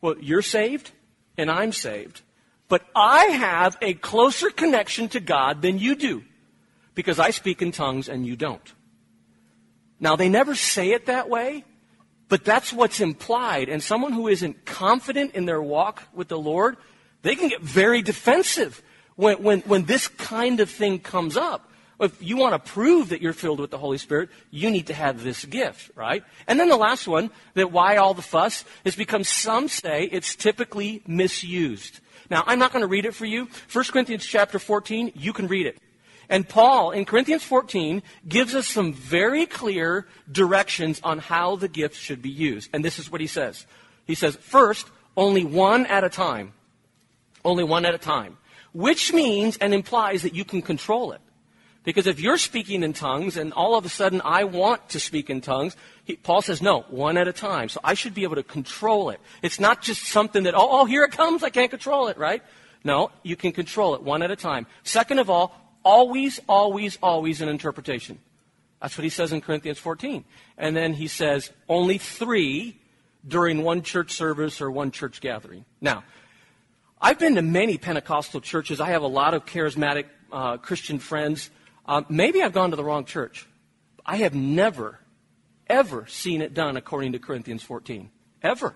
Well, 0.00 0.16
you're 0.20 0.42
saved 0.42 0.90
and 1.38 1.50
I'm 1.50 1.72
saved, 1.72 2.22
but 2.72 2.86
I 2.96 3.24
have 3.26 3.76
a 3.82 3.92
closer 3.92 4.48
connection 4.48 5.06
to 5.10 5.20
God 5.20 5.60
than 5.60 5.78
you 5.78 5.94
do 5.94 6.24
because 6.94 7.18
I 7.18 7.28
speak 7.28 7.60
in 7.60 7.70
tongues 7.70 8.08
and 8.08 8.24
you 8.26 8.34
don't. 8.34 8.72
Now, 10.00 10.16
they 10.16 10.30
never 10.30 10.54
say 10.54 10.92
it 10.92 11.04
that 11.04 11.28
way, 11.28 11.66
but 12.30 12.46
that's 12.46 12.72
what's 12.72 13.02
implied. 13.02 13.68
And 13.68 13.82
someone 13.82 14.14
who 14.14 14.26
isn't 14.26 14.64
confident 14.64 15.34
in 15.34 15.44
their 15.44 15.60
walk 15.60 16.04
with 16.14 16.28
the 16.28 16.38
Lord, 16.38 16.78
they 17.20 17.36
can 17.36 17.48
get 17.48 17.60
very 17.60 18.00
defensive 18.00 18.80
when, 19.16 19.42
when, 19.42 19.60
when 19.68 19.84
this 19.84 20.08
kind 20.08 20.58
of 20.58 20.70
thing 20.70 20.98
comes 20.98 21.36
up. 21.36 21.70
If 22.00 22.22
you 22.22 22.38
want 22.38 22.54
to 22.54 22.72
prove 22.72 23.10
that 23.10 23.20
you're 23.20 23.34
filled 23.34 23.60
with 23.60 23.70
the 23.70 23.76
Holy 23.76 23.98
Spirit, 23.98 24.30
you 24.50 24.70
need 24.70 24.86
to 24.86 24.94
have 24.94 25.22
this 25.22 25.44
gift, 25.44 25.90
right? 25.94 26.24
And 26.46 26.58
then 26.58 26.70
the 26.70 26.78
last 26.78 27.06
one, 27.06 27.32
that 27.52 27.70
why 27.70 27.96
all 27.96 28.14
the 28.14 28.22
fuss, 28.22 28.64
is 28.86 28.96
because 28.96 29.28
some 29.28 29.68
say 29.68 30.08
it's 30.10 30.34
typically 30.34 31.02
misused. 31.06 32.00
Now, 32.30 32.44
I'm 32.46 32.58
not 32.58 32.72
going 32.72 32.82
to 32.82 32.88
read 32.88 33.04
it 33.04 33.14
for 33.14 33.26
you. 33.26 33.48
1 33.72 33.84
Corinthians 33.86 34.24
chapter 34.24 34.58
14, 34.58 35.12
you 35.14 35.32
can 35.32 35.46
read 35.48 35.66
it. 35.66 35.78
And 36.28 36.48
Paul, 36.48 36.92
in 36.92 37.04
Corinthians 37.04 37.42
14, 37.42 38.02
gives 38.26 38.54
us 38.54 38.66
some 38.66 38.94
very 38.94 39.44
clear 39.44 40.06
directions 40.30 41.00
on 41.04 41.18
how 41.18 41.56
the 41.56 41.68
gifts 41.68 41.98
should 41.98 42.22
be 42.22 42.30
used. 42.30 42.70
And 42.72 42.84
this 42.84 42.98
is 42.98 43.10
what 43.10 43.20
he 43.20 43.26
says. 43.26 43.66
He 44.06 44.14
says, 44.14 44.36
first, 44.36 44.88
only 45.16 45.44
one 45.44 45.84
at 45.86 46.04
a 46.04 46.08
time. 46.08 46.54
Only 47.44 47.64
one 47.64 47.84
at 47.84 47.94
a 47.94 47.98
time. 47.98 48.38
Which 48.72 49.12
means 49.12 49.58
and 49.58 49.74
implies 49.74 50.22
that 50.22 50.34
you 50.34 50.44
can 50.44 50.62
control 50.62 51.12
it. 51.12 51.20
Because 51.84 52.06
if 52.06 52.20
you're 52.20 52.38
speaking 52.38 52.82
in 52.82 52.92
tongues 52.92 53.36
and 53.36 53.52
all 53.52 53.74
of 53.76 53.84
a 53.84 53.88
sudden 53.88 54.22
I 54.24 54.44
want 54.44 54.90
to 54.90 55.00
speak 55.00 55.30
in 55.30 55.40
tongues, 55.40 55.76
he, 56.04 56.16
Paul 56.16 56.40
says, 56.40 56.62
no, 56.62 56.82
one 56.82 57.16
at 57.16 57.26
a 57.26 57.32
time. 57.32 57.68
So 57.68 57.80
I 57.82 57.94
should 57.94 58.14
be 58.14 58.22
able 58.22 58.36
to 58.36 58.42
control 58.42 59.10
it. 59.10 59.20
It's 59.42 59.58
not 59.58 59.82
just 59.82 60.04
something 60.04 60.44
that, 60.44 60.54
oh, 60.54 60.68
oh, 60.70 60.84
here 60.84 61.02
it 61.04 61.12
comes, 61.12 61.42
I 61.42 61.50
can't 61.50 61.70
control 61.70 62.08
it, 62.08 62.18
right? 62.18 62.42
No, 62.84 63.10
you 63.22 63.36
can 63.36 63.52
control 63.52 63.94
it 63.94 64.02
one 64.02 64.22
at 64.22 64.30
a 64.30 64.36
time. 64.36 64.66
Second 64.84 65.18
of 65.18 65.28
all, 65.28 65.56
always, 65.84 66.40
always, 66.48 66.98
always 67.02 67.40
an 67.40 67.48
interpretation. 67.48 68.18
That's 68.80 68.96
what 68.98 69.04
he 69.04 69.10
says 69.10 69.32
in 69.32 69.40
Corinthians 69.40 69.78
14. 69.78 70.24
And 70.58 70.76
then 70.76 70.92
he 70.92 71.06
says 71.06 71.50
only 71.68 71.98
three 71.98 72.80
during 73.26 73.62
one 73.62 73.82
church 73.82 74.12
service 74.12 74.60
or 74.60 74.70
one 74.70 74.90
church 74.90 75.20
gathering. 75.20 75.64
Now, 75.80 76.02
I've 77.00 77.18
been 77.18 77.36
to 77.36 77.42
many 77.42 77.78
Pentecostal 77.78 78.40
churches. 78.40 78.80
I 78.80 78.90
have 78.90 79.02
a 79.02 79.08
lot 79.08 79.34
of 79.34 79.46
charismatic 79.46 80.06
uh, 80.32 80.56
Christian 80.56 80.98
friends. 80.98 81.50
Uh, 81.86 82.02
maybe 82.08 82.42
I've 82.42 82.52
gone 82.52 82.70
to 82.70 82.76
the 82.76 82.84
wrong 82.84 83.04
church. 83.04 83.46
I 84.04 84.16
have 84.16 84.34
never, 84.34 84.98
ever 85.66 86.06
seen 86.06 86.42
it 86.42 86.54
done 86.54 86.76
according 86.76 87.12
to 87.12 87.18
Corinthians 87.18 87.62
14. 87.62 88.10
Ever. 88.42 88.74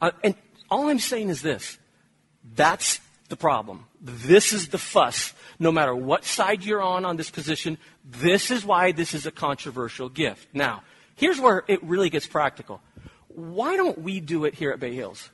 Uh, 0.00 0.10
and 0.22 0.34
all 0.70 0.88
I'm 0.88 0.98
saying 0.98 1.28
is 1.28 1.42
this 1.42 1.78
that's 2.54 3.00
the 3.28 3.36
problem. 3.36 3.86
This 4.00 4.52
is 4.52 4.68
the 4.68 4.78
fuss. 4.78 5.34
No 5.58 5.72
matter 5.72 5.94
what 5.94 6.24
side 6.24 6.64
you're 6.64 6.82
on 6.82 7.04
on 7.04 7.16
this 7.16 7.30
position, 7.30 7.78
this 8.04 8.50
is 8.50 8.64
why 8.64 8.92
this 8.92 9.12
is 9.12 9.26
a 9.26 9.30
controversial 9.30 10.08
gift. 10.08 10.48
Now, 10.54 10.82
here's 11.16 11.40
where 11.40 11.64
it 11.68 11.82
really 11.82 12.10
gets 12.10 12.26
practical. 12.26 12.80
Why 13.28 13.76
don't 13.76 13.98
we 13.98 14.20
do 14.20 14.44
it 14.44 14.54
here 14.54 14.70
at 14.70 14.80
Bay 14.80 14.94
Hills? 14.94 15.30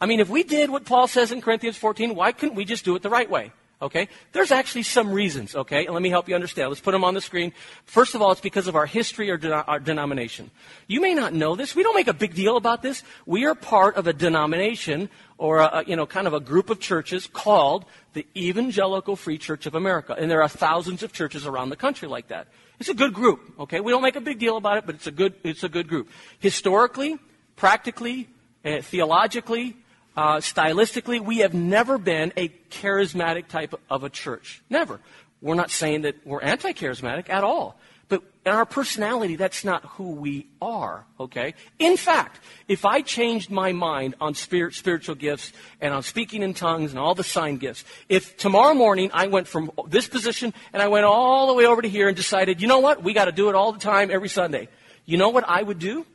I 0.00 0.06
mean, 0.06 0.20
if 0.20 0.28
we 0.28 0.42
did 0.42 0.70
what 0.70 0.84
Paul 0.84 1.08
says 1.08 1.32
in 1.32 1.40
Corinthians 1.40 1.76
14, 1.76 2.14
why 2.14 2.32
couldn't 2.32 2.54
we 2.54 2.64
just 2.64 2.84
do 2.84 2.94
it 2.96 3.02
the 3.02 3.10
right 3.10 3.28
way? 3.28 3.52
Okay? 3.80 4.08
There's 4.32 4.52
actually 4.52 4.84
some 4.84 5.12
reasons, 5.12 5.54
okay? 5.54 5.86
Let 5.86 6.00
me 6.00 6.08
help 6.08 6.30
you 6.30 6.34
understand. 6.34 6.70
Let's 6.70 6.80
put 6.80 6.92
them 6.92 7.04
on 7.04 7.12
the 7.12 7.20
screen. 7.20 7.52
First 7.84 8.14
of 8.14 8.22
all, 8.22 8.32
it's 8.32 8.40
because 8.40 8.68
of 8.68 8.74
our 8.74 8.86
history 8.86 9.30
or 9.30 9.36
de- 9.36 9.52
our 9.52 9.78
denomination. 9.78 10.50
You 10.86 11.02
may 11.02 11.12
not 11.12 11.34
know 11.34 11.56
this. 11.56 11.76
We 11.76 11.82
don't 11.82 11.94
make 11.94 12.08
a 12.08 12.14
big 12.14 12.34
deal 12.34 12.56
about 12.56 12.80
this. 12.80 13.02
We 13.26 13.44
are 13.44 13.54
part 13.54 13.96
of 13.96 14.06
a 14.06 14.14
denomination 14.14 15.10
or 15.36 15.58
a, 15.58 15.84
you 15.86 15.94
know, 15.94 16.06
kind 16.06 16.26
of 16.26 16.32
a 16.32 16.40
group 16.40 16.70
of 16.70 16.80
churches 16.80 17.26
called 17.26 17.84
the 18.14 18.26
Evangelical 18.34 19.14
Free 19.14 19.36
Church 19.36 19.66
of 19.66 19.74
America. 19.74 20.16
And 20.18 20.30
there 20.30 20.42
are 20.42 20.48
thousands 20.48 21.02
of 21.02 21.12
churches 21.12 21.44
around 21.44 21.68
the 21.68 21.76
country 21.76 22.08
like 22.08 22.28
that. 22.28 22.48
It's 22.80 22.88
a 22.88 22.94
good 22.94 23.12
group, 23.12 23.40
okay? 23.60 23.80
We 23.80 23.92
don't 23.92 24.02
make 24.02 24.16
a 24.16 24.22
big 24.22 24.38
deal 24.38 24.56
about 24.56 24.78
it, 24.78 24.86
but 24.86 24.94
it's 24.94 25.06
a 25.06 25.10
good, 25.10 25.34
it's 25.44 25.64
a 25.64 25.68
good 25.68 25.86
group. 25.86 26.08
Historically, 26.38 27.18
practically, 27.56 28.28
uh, 28.64 28.80
theologically, 28.80 29.76
uh, 30.16 30.36
stylistically, 30.36 31.20
we 31.20 31.38
have 31.38 31.54
never 31.54 31.98
been 31.98 32.32
a 32.36 32.48
charismatic 32.70 33.48
type 33.48 33.74
of 33.90 34.04
a 34.04 34.10
church. 34.10 34.62
Never. 34.70 35.00
We're 35.42 35.54
not 35.54 35.70
saying 35.70 36.02
that 36.02 36.26
we're 36.26 36.40
anti 36.40 36.72
charismatic 36.72 37.28
at 37.28 37.44
all. 37.44 37.78
But 38.08 38.22
in 38.44 38.52
our 38.52 38.64
personality, 38.64 39.34
that's 39.34 39.64
not 39.64 39.84
who 39.84 40.12
we 40.12 40.46
are, 40.62 41.04
okay? 41.18 41.54
In 41.80 41.96
fact, 41.96 42.38
if 42.68 42.84
I 42.84 43.02
changed 43.02 43.50
my 43.50 43.72
mind 43.72 44.14
on 44.20 44.34
spirit, 44.34 44.74
spiritual 44.74 45.16
gifts 45.16 45.52
and 45.80 45.92
on 45.92 46.04
speaking 46.04 46.42
in 46.42 46.54
tongues 46.54 46.92
and 46.92 47.00
all 47.00 47.16
the 47.16 47.24
sign 47.24 47.56
gifts, 47.56 47.84
if 48.08 48.36
tomorrow 48.36 48.74
morning 48.74 49.10
I 49.12 49.26
went 49.26 49.48
from 49.48 49.72
this 49.88 50.06
position 50.06 50.54
and 50.72 50.80
I 50.80 50.86
went 50.86 51.04
all 51.04 51.48
the 51.48 51.54
way 51.54 51.66
over 51.66 51.82
to 51.82 51.88
here 51.88 52.06
and 52.06 52.16
decided, 52.16 52.62
you 52.62 52.68
know 52.68 52.78
what, 52.78 53.02
we 53.02 53.12
got 53.12 53.24
to 53.24 53.32
do 53.32 53.48
it 53.48 53.56
all 53.56 53.72
the 53.72 53.80
time, 53.80 54.12
every 54.12 54.28
Sunday, 54.28 54.68
you 55.04 55.16
know 55.16 55.30
what 55.30 55.44
I 55.48 55.60
would 55.60 55.80
do? 55.80 56.06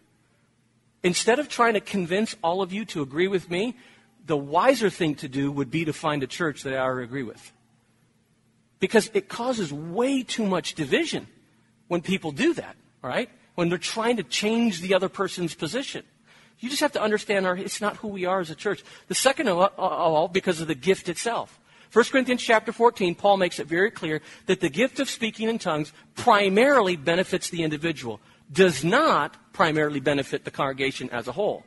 Instead 1.03 1.39
of 1.39 1.49
trying 1.49 1.73
to 1.73 1.81
convince 1.81 2.37
all 2.41 2.61
of 2.61 2.71
you 2.71 2.85
to 2.85 3.01
agree 3.01 3.27
with 3.27 3.49
me, 3.49 3.75
the 4.25 4.37
wiser 4.37 4.89
thing 4.89 5.15
to 5.15 5.27
do 5.27 5.51
would 5.51 5.71
be 5.71 5.85
to 5.85 5.93
find 5.93 6.23
a 6.23 6.27
church 6.27 6.63
that 6.63 6.73
I 6.73 7.01
agree 7.01 7.23
with. 7.23 7.51
Because 8.79 9.09
it 9.13 9.29
causes 9.29 9.71
way 9.71 10.23
too 10.23 10.45
much 10.45 10.73
division 10.73 11.27
when 11.87 12.01
people 12.01 12.31
do 12.31 12.53
that, 12.55 12.75
right? 13.01 13.29
When 13.55 13.69
they're 13.69 13.77
trying 13.77 14.17
to 14.17 14.23
change 14.23 14.81
the 14.81 14.93
other 14.93 15.09
person's 15.09 15.53
position. 15.53 16.03
You 16.59 16.69
just 16.69 16.81
have 16.81 16.91
to 16.93 17.01
understand 17.01 17.45
our, 17.45 17.57
it's 17.57 17.81
not 17.81 17.97
who 17.97 18.07
we 18.07 18.25
are 18.25 18.39
as 18.39 18.49
a 18.49 18.55
church. 18.55 18.83
The 19.07 19.15
second 19.15 19.47
of 19.47 19.57
all, 19.77 20.27
because 20.27 20.61
of 20.61 20.67
the 20.67 20.75
gift 20.75 21.09
itself. 21.09 21.59
1 21.91 22.05
Corinthians 22.05 22.41
chapter 22.41 22.71
14, 22.71 23.15
Paul 23.15 23.37
makes 23.37 23.59
it 23.59 23.67
very 23.67 23.91
clear 23.91 24.21
that 24.45 24.61
the 24.61 24.69
gift 24.69 24.99
of 24.99 25.09
speaking 25.09 25.49
in 25.49 25.59
tongues 25.59 25.91
primarily 26.15 26.95
benefits 26.95 27.49
the 27.49 27.63
individual, 27.63 28.21
does 28.51 28.83
not 28.83 29.35
primarily 29.53 29.99
benefit 29.99 30.45
the 30.45 30.51
congregation 30.51 31.09
as 31.09 31.27
a 31.27 31.31
whole. 31.31 31.63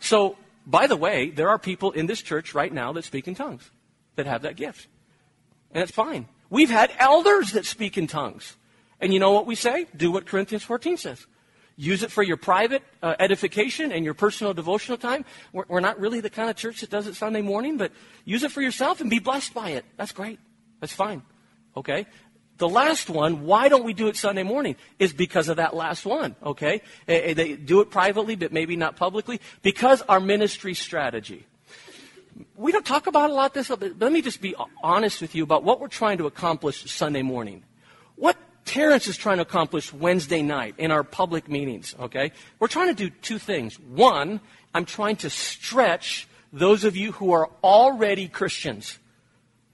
So, 0.00 0.36
by 0.66 0.88
the 0.88 0.96
way, 0.96 1.30
there 1.30 1.48
are 1.48 1.58
people 1.58 1.92
in 1.92 2.06
this 2.06 2.20
church 2.20 2.54
right 2.54 2.72
now 2.72 2.92
that 2.92 3.04
speak 3.04 3.28
in 3.28 3.34
tongues, 3.34 3.70
that 4.16 4.26
have 4.26 4.42
that 4.42 4.56
gift. 4.56 4.88
And 5.70 5.82
it's 5.82 5.92
fine. 5.92 6.26
We've 6.50 6.70
had 6.70 6.92
elders 6.98 7.52
that 7.52 7.64
speak 7.64 7.96
in 7.96 8.06
tongues. 8.06 8.56
And 9.00 9.12
you 9.12 9.20
know 9.20 9.32
what 9.32 9.46
we 9.46 9.54
say? 9.54 9.86
Do 9.96 10.10
what 10.10 10.26
Corinthians 10.26 10.64
14 10.64 10.96
says. 10.96 11.26
Use 11.76 12.02
it 12.02 12.10
for 12.10 12.22
your 12.22 12.38
private 12.38 12.82
uh, 13.02 13.14
edification 13.18 13.92
and 13.92 14.04
your 14.04 14.14
personal 14.14 14.54
devotional 14.54 14.96
time. 14.96 15.24
We're, 15.52 15.66
we're, 15.68 15.80
not 15.80 16.00
really 16.00 16.20
the 16.20 16.30
kind 16.30 16.48
of 16.48 16.56
church 16.56 16.80
that 16.80 16.88
does 16.88 17.06
it 17.06 17.14
Sunday 17.14 17.42
morning, 17.42 17.76
but 17.76 17.92
use 18.24 18.42
it 18.42 18.50
for 18.50 18.62
yourself 18.62 19.02
and 19.02 19.10
be 19.10 19.18
blessed 19.18 19.52
by 19.52 19.70
it. 19.70 19.84
That's 19.98 20.12
great. 20.12 20.40
That's 20.80 20.94
fine. 20.94 21.22
Okay? 21.76 22.06
The 22.58 22.68
last 22.68 23.10
one, 23.10 23.44
why 23.44 23.68
don't 23.68 23.84
we 23.84 23.92
do 23.92 24.08
it 24.08 24.16
Sunday 24.16 24.42
morning? 24.42 24.76
Is 24.98 25.12
because 25.12 25.48
of 25.48 25.58
that 25.58 25.74
last 25.74 26.06
one. 26.06 26.36
Okay? 26.42 26.80
They 27.06 27.56
do 27.56 27.80
it 27.80 27.90
privately, 27.90 28.34
but 28.34 28.52
maybe 28.52 28.76
not 28.76 28.96
publicly. 28.96 29.40
Because 29.62 30.02
our 30.02 30.20
ministry 30.20 30.74
strategy 30.74 31.46
we 32.56 32.72
don't 32.72 32.84
talk 32.84 33.06
about 33.06 33.30
a 33.30 33.32
lot 33.32 33.54
this, 33.54 33.68
but 33.68 33.98
let 33.98 34.12
me 34.12 34.22
just 34.22 34.40
be 34.40 34.54
honest 34.82 35.20
with 35.20 35.34
you 35.34 35.42
about 35.42 35.64
what 35.64 35.80
we're 35.80 35.88
trying 35.88 36.18
to 36.18 36.26
accomplish 36.26 36.90
Sunday 36.90 37.22
morning. 37.22 37.62
What 38.16 38.36
Terrence 38.64 39.06
is 39.06 39.16
trying 39.16 39.36
to 39.36 39.42
accomplish 39.42 39.92
Wednesday 39.92 40.42
night 40.42 40.74
in 40.76 40.90
our 40.90 41.04
public 41.04 41.48
meetings, 41.48 41.94
okay? 42.00 42.32
We're 42.58 42.68
trying 42.68 42.88
to 42.88 42.94
do 42.94 43.10
two 43.22 43.38
things. 43.38 43.78
One, 43.78 44.40
I'm 44.74 44.84
trying 44.84 45.16
to 45.16 45.30
stretch 45.30 46.26
those 46.52 46.84
of 46.84 46.96
you 46.96 47.12
who 47.12 47.32
are 47.32 47.48
already 47.62 48.28
Christians. 48.28 48.98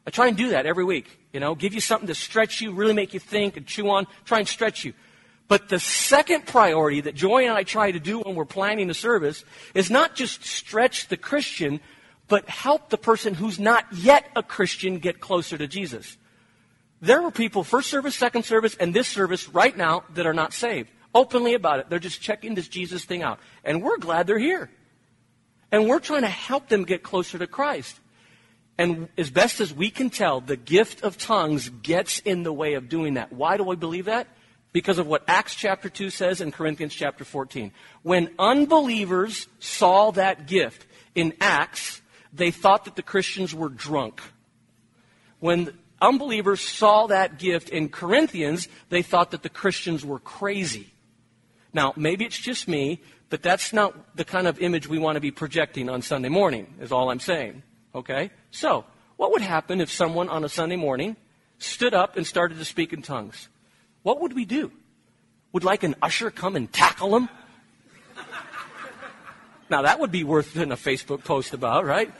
I 0.07 0.11
try 0.11 0.29
and 0.29 0.37
do 0.37 0.51
that 0.51 0.67
every 0.67 0.85
week, 0.85 1.19
you 1.33 1.41
know, 1.41 1.55
give 1.55 1.75
you 1.75 1.81
something 1.81 2.09
to 2.09 2.15
stretch 2.15 2.61
you, 2.61 2.73
really 2.73 2.93
make 2.93 3.15
you 3.15 3.21
think 3.21 3.57
and 3.57 3.67
chew 3.67 3.89
on, 3.91 4.07
try 4.25 4.39
and 4.39 4.49
stretch 4.49 4.85
you. 4.85 4.93
But 5.49 5.69
the 5.69 5.81
second 5.81 6.47
priority 6.47 7.03
that 7.03 7.15
Joy 7.15 7.45
and 7.45 7.53
I 7.53 7.63
try 7.63 7.91
to 7.91 8.01
do 8.01 8.21
when 8.21 8.35
we're 8.35 8.45
planning 8.45 8.89
a 8.91 8.95
service 8.95 9.45
is 9.75 9.91
not 9.91 10.15
just 10.15 10.45
stretch 10.45 11.09
the 11.09 11.17
Christian, 11.17 11.81
but 12.29 12.49
help 12.49 12.89
the 12.89 12.99
person 12.99 13.35
who's 13.35 13.59
not 13.59 13.85
yet 13.93 14.25
a 14.35 14.43
Christian 14.43 14.99
get 14.99 15.21
closer 15.21 15.59
to 15.59 15.67
Jesus. 15.67 16.17
There 17.01 17.23
are 17.23 17.31
people, 17.31 17.65
first 17.65 17.91
service, 17.91 18.15
second 18.15 18.45
service, 18.45 18.77
and 18.77 18.95
this 18.95 19.09
service 19.09 19.49
right 19.49 19.77
now 19.77 20.05
that 20.15 20.25
are 20.25 20.33
not 20.33 20.53
saved. 20.53 20.89
Openly 21.15 21.55
about 21.55 21.81
it. 21.81 21.91
They're 21.91 21.99
just 21.99 22.23
checking 22.23 22.55
this 22.55 22.69
Jesus 22.69 23.05
thing 23.05 23.23
out. 23.23 23.39
And 23.65 23.83
we're 23.83 23.99
glad 23.99 24.27
they're 24.27 24.39
here. 24.39 24.71
And 25.71 25.89
we're 25.89 25.99
trying 25.99 26.23
to 26.23 26.29
help 26.29 26.69
them 26.69 26.85
get 26.85 27.03
closer 27.03 27.39
to 27.39 27.47
Christ. 27.47 27.99
And 28.79 29.09
as 29.19 29.31
best 29.31 29.61
as 29.61 29.73
we 29.73 29.91
can 29.91 30.11
tell, 30.11 30.41
the 30.41 30.57
gift 30.57 31.03
of 31.03 31.19
tongues 31.19 31.69
gets 31.69 32.19
in 32.21 32.43
the 32.43 32.53
way 32.53 32.75
of 32.75 32.89
doing 32.89 33.15
that. 33.15 33.33
Why 33.33 33.57
do 33.57 33.65
we 33.65 33.77
believe 33.77 34.07
that? 34.07 34.27
Because 34.73 34.99
of 34.99 35.07
what 35.07 35.23
Acts 35.29 35.55
chapter 35.55 35.91
2 35.91 36.09
says 36.09 36.41
and 36.41 36.53
Corinthians 36.53 36.95
chapter 36.95 37.25
14. 37.25 37.73
When 38.03 38.31
unbelievers 38.39 39.47
saw 39.61 40.11
that 40.13 40.47
gift 40.47 40.87
in 41.15 41.35
Acts, 41.41 42.01
they 42.33 42.51
thought 42.51 42.87
that 42.87 42.97
the 42.97 43.03
Christians 43.03 43.55
were 43.55 43.69
drunk. 43.69 44.23
When 45.41 45.77
unbelievers 46.01 46.61
saw 46.61 47.07
that 47.09 47.39
gift 47.39 47.69
in 47.69 47.91
Corinthians, 47.91 48.69
they 48.89 49.03
thought 49.03 49.33
that 49.33 49.43
the 49.43 49.51
Christians 49.51 50.05
were 50.05 50.19
crazy. 50.19 50.95
Now, 51.75 51.93
maybe 51.97 52.25
it's 52.25 52.39
just 52.39 52.67
me, 52.67 53.03
but 53.29 53.43
that's 53.43 53.73
not 53.73 54.17
the 54.17 54.25
kind 54.25 54.47
of 54.47 54.61
image 54.61 54.89
we 54.89 54.99
want 54.99 55.17
to 55.17 55.21
be 55.21 55.31
projecting 55.31 55.91
on 55.91 56.01
Sunday 56.01 56.29
morning, 56.31 56.75
is 56.81 56.93
all 56.93 57.11
I'm 57.11 57.21
saying. 57.21 57.63
Okay? 57.95 58.31
So, 58.51 58.85
what 59.17 59.33
would 59.33 59.43
happen 59.43 59.81
if 59.81 59.91
someone 59.91 60.29
on 60.29 60.45
a 60.45 60.49
Sunday 60.49 60.77
morning 60.77 61.17
stood 61.59 61.95
up 61.95 62.17
and 62.17 62.27
started 62.27 62.59
to 62.59 62.65
speak 62.65 62.93
in 62.93 63.03
tongues? 63.03 63.49
What 64.03 64.21
would 64.21 64.33
we 64.33 64.45
do? 64.45 64.73
Would 65.53 65.65
like 65.65 65.83
an 65.83 65.95
usher 66.03 66.31
come 66.31 66.57
and 66.57 66.73
tackle 66.73 67.11
them? 67.11 67.29
Now, 69.71 69.83
that 69.83 70.01
would 70.01 70.13
be 70.13 70.23
worth 70.23 70.53
doing 70.53 70.71
a 70.71 70.77
Facebook 70.77 71.25
post 71.25 71.55
about, 71.55 71.87
right? 71.87 72.13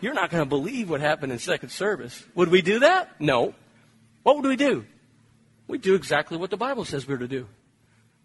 You're 0.00 0.12
not 0.12 0.28
going 0.28 0.42
to 0.42 0.48
believe 0.48 0.90
what 0.90 1.00
happened 1.00 1.30
in 1.30 1.38
second 1.38 1.68
service. 1.68 2.24
Would 2.34 2.48
we 2.48 2.62
do 2.62 2.80
that? 2.80 3.20
No. 3.20 3.54
What 4.24 4.36
would 4.36 4.44
we 4.44 4.56
do? 4.56 4.84
We'd 5.68 5.82
do 5.82 5.94
exactly 5.94 6.36
what 6.36 6.50
the 6.50 6.56
Bible 6.56 6.84
says 6.84 7.06
we're 7.06 7.18
to 7.18 7.28
do. 7.28 7.46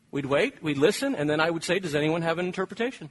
We'd 0.10 0.26
wait, 0.26 0.64
we'd 0.64 0.80
listen, 0.80 1.14
and 1.16 1.30
then 1.30 1.40
I 1.40 1.50
would 1.50 1.64
say, 1.64 1.78
Does 1.78 1.94
anyone 1.94 2.24
have 2.24 2.40
an 2.40 2.46
interpretation? 2.48 3.10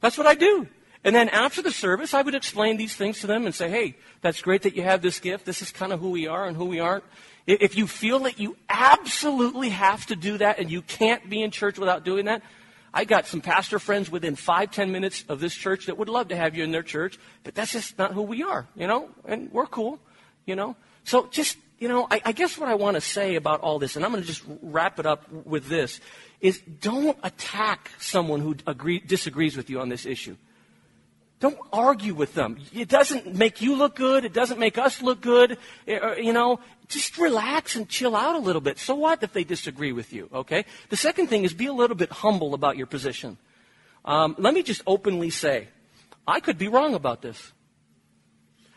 That's 0.00 0.18
what 0.18 0.26
I 0.26 0.34
do. 0.34 0.68
And 1.02 1.14
then 1.14 1.28
after 1.30 1.62
the 1.62 1.70
service, 1.70 2.12
I 2.12 2.22
would 2.22 2.34
explain 2.34 2.76
these 2.76 2.94
things 2.94 3.20
to 3.20 3.26
them 3.26 3.46
and 3.46 3.54
say, 3.54 3.70
Hey, 3.70 3.96
that's 4.20 4.42
great 4.42 4.62
that 4.62 4.76
you 4.76 4.82
have 4.82 5.00
this 5.00 5.18
gift. 5.18 5.46
This 5.46 5.62
is 5.62 5.70
kind 5.70 5.92
of 5.92 6.00
who 6.00 6.10
we 6.10 6.26
are 6.26 6.46
and 6.46 6.56
who 6.56 6.66
we 6.66 6.80
aren't. 6.80 7.04
If 7.46 7.76
you 7.76 7.86
feel 7.86 8.20
that 8.20 8.38
you 8.38 8.56
absolutely 8.68 9.70
have 9.70 10.06
to 10.06 10.16
do 10.16 10.38
that 10.38 10.58
and 10.58 10.70
you 10.70 10.82
can't 10.82 11.28
be 11.28 11.42
in 11.42 11.50
church 11.50 11.78
without 11.78 12.04
doing 12.04 12.26
that, 12.26 12.42
I 12.92 13.04
got 13.04 13.26
some 13.26 13.40
pastor 13.40 13.78
friends 13.78 14.10
within 14.10 14.36
five, 14.36 14.72
ten 14.72 14.92
minutes 14.92 15.24
of 15.28 15.40
this 15.40 15.54
church 15.54 15.86
that 15.86 15.96
would 15.96 16.08
love 16.08 16.28
to 16.28 16.36
have 16.36 16.56
you 16.56 16.64
in 16.64 16.72
their 16.72 16.82
church, 16.82 17.18
but 17.44 17.54
that's 17.54 17.72
just 17.72 17.98
not 17.98 18.12
who 18.12 18.22
we 18.22 18.42
are, 18.42 18.66
you 18.74 18.86
know, 18.86 19.08
and 19.24 19.50
we're 19.52 19.66
cool, 19.66 20.00
you 20.44 20.56
know. 20.56 20.76
So 21.04 21.28
just, 21.30 21.56
you 21.78 21.88
know, 21.88 22.06
I, 22.10 22.20
I 22.26 22.32
guess 22.32 22.58
what 22.58 22.68
I 22.68 22.74
want 22.74 22.96
to 22.96 23.00
say 23.00 23.36
about 23.36 23.60
all 23.60 23.78
this, 23.78 23.96
and 23.96 24.04
I'm 24.04 24.10
going 24.10 24.22
to 24.22 24.28
just 24.28 24.42
wrap 24.60 24.98
it 24.98 25.06
up 25.06 25.30
with 25.32 25.68
this, 25.68 26.00
is 26.40 26.60
don't 26.60 27.16
attack 27.22 27.90
someone 27.98 28.40
who 28.40 28.56
agree, 28.66 28.98
disagrees 28.98 29.56
with 29.56 29.70
you 29.70 29.80
on 29.80 29.88
this 29.88 30.04
issue. 30.04 30.36
Don't 31.40 31.58
argue 31.72 32.14
with 32.14 32.34
them. 32.34 32.58
It 32.72 32.88
doesn't 32.88 33.34
make 33.34 33.62
you 33.62 33.74
look 33.74 33.96
good. 33.96 34.26
It 34.26 34.34
doesn't 34.34 34.58
make 34.58 34.76
us 34.76 35.00
look 35.00 35.22
good. 35.22 35.56
Eh, 35.88 35.96
uh, 35.96 36.14
you 36.16 36.34
know, 36.34 36.60
just 36.86 37.16
relax 37.16 37.76
and 37.76 37.88
chill 37.88 38.14
out 38.14 38.36
a 38.36 38.38
little 38.38 38.60
bit. 38.60 38.78
So 38.78 38.94
what 38.94 39.22
if 39.22 39.32
they 39.32 39.44
disagree 39.44 39.92
with 39.92 40.12
you? 40.12 40.28
Okay. 40.32 40.66
The 40.90 40.96
second 40.96 41.28
thing 41.28 41.44
is 41.44 41.54
be 41.54 41.66
a 41.66 41.72
little 41.72 41.96
bit 41.96 42.12
humble 42.12 42.52
about 42.52 42.76
your 42.76 42.86
position. 42.86 43.38
Um, 44.04 44.36
let 44.38 44.52
me 44.52 44.62
just 44.62 44.82
openly 44.86 45.30
say, 45.30 45.68
I 46.26 46.40
could 46.40 46.58
be 46.58 46.68
wrong 46.68 46.94
about 46.94 47.22
this. 47.22 47.52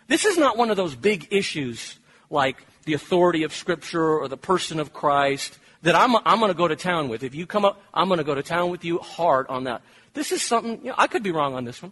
This 0.08 0.24
is 0.24 0.38
not 0.38 0.58
one 0.58 0.70
of 0.70 0.78
those 0.78 0.96
big 0.96 1.28
issues 1.32 2.00
like 2.30 2.64
the 2.86 2.94
authority 2.94 3.44
of 3.44 3.54
Scripture 3.54 4.20
or 4.20 4.30
the 4.30 4.38
person 4.38 4.80
of 4.80 4.94
Christ 4.94 5.60
that 5.82 5.96
I'm, 5.96 6.16
I'm 6.26 6.40
going 6.40 6.52
to 6.52 6.58
go 6.58 6.68
to 6.68 6.78
town 6.78 7.10
with. 7.10 7.24
If 7.24 7.36
you 7.36 7.46
come 7.46 7.66
up, 7.66 7.82
I'm 7.94 8.08
going 8.08 8.20
to 8.20 8.24
go 8.24 8.36
to 8.36 8.44
town 8.44 8.70
with 8.70 8.86
you 8.86 9.00
hard 9.00 9.48
on 9.48 9.66
that. 9.66 9.82
This 10.14 10.32
is 10.32 10.42
something, 10.42 10.80
you 10.80 10.90
know, 10.90 10.96
I 10.98 11.08
could 11.08 11.24
be 11.24 11.32
wrong 11.32 11.56
on 11.56 11.66
this 11.66 11.82
one. 11.82 11.92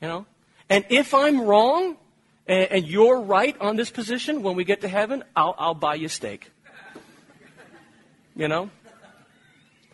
You 0.00 0.08
know? 0.08 0.26
And 0.68 0.84
if 0.88 1.14
I'm 1.14 1.40
wrong 1.40 1.96
and, 2.46 2.70
and 2.70 2.86
you're 2.86 3.20
right 3.20 3.56
on 3.60 3.76
this 3.76 3.90
position, 3.90 4.42
when 4.42 4.56
we 4.56 4.64
get 4.64 4.80
to 4.82 4.88
heaven, 4.88 5.24
I'll, 5.34 5.54
I'll 5.58 5.74
buy 5.74 5.94
you 5.94 6.08
steak. 6.08 6.50
You 8.34 8.48
know? 8.48 8.70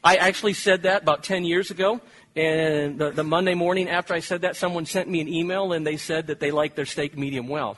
I 0.02 0.16
actually 0.16 0.54
said 0.54 0.82
that 0.82 1.02
about 1.02 1.22
10 1.22 1.44
years 1.44 1.70
ago. 1.70 2.00
And 2.34 2.98
the, 2.98 3.10
the, 3.10 3.22
Monday 3.22 3.54
morning 3.54 3.88
after 3.88 4.14
I 4.14 4.20
said 4.20 4.40
that, 4.40 4.56
someone 4.56 4.86
sent 4.86 5.08
me 5.08 5.20
an 5.20 5.28
email 5.28 5.72
and 5.72 5.86
they 5.86 5.98
said 5.98 6.28
that 6.28 6.40
they 6.40 6.50
liked 6.50 6.76
their 6.76 6.86
steak 6.86 7.16
medium 7.16 7.46
well. 7.46 7.76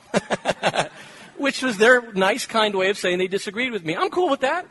Which 1.37 1.61
was 1.61 1.77
their 1.77 2.13
nice, 2.13 2.45
kind 2.45 2.73
way 2.73 2.89
of 2.89 2.97
saying 2.97 3.17
they 3.19 3.27
disagreed 3.27 3.73
with 3.73 3.83
me. 3.83 3.95
I'm 3.95 4.09
cool 4.09 4.29
with 4.29 4.39
that. 4.39 4.65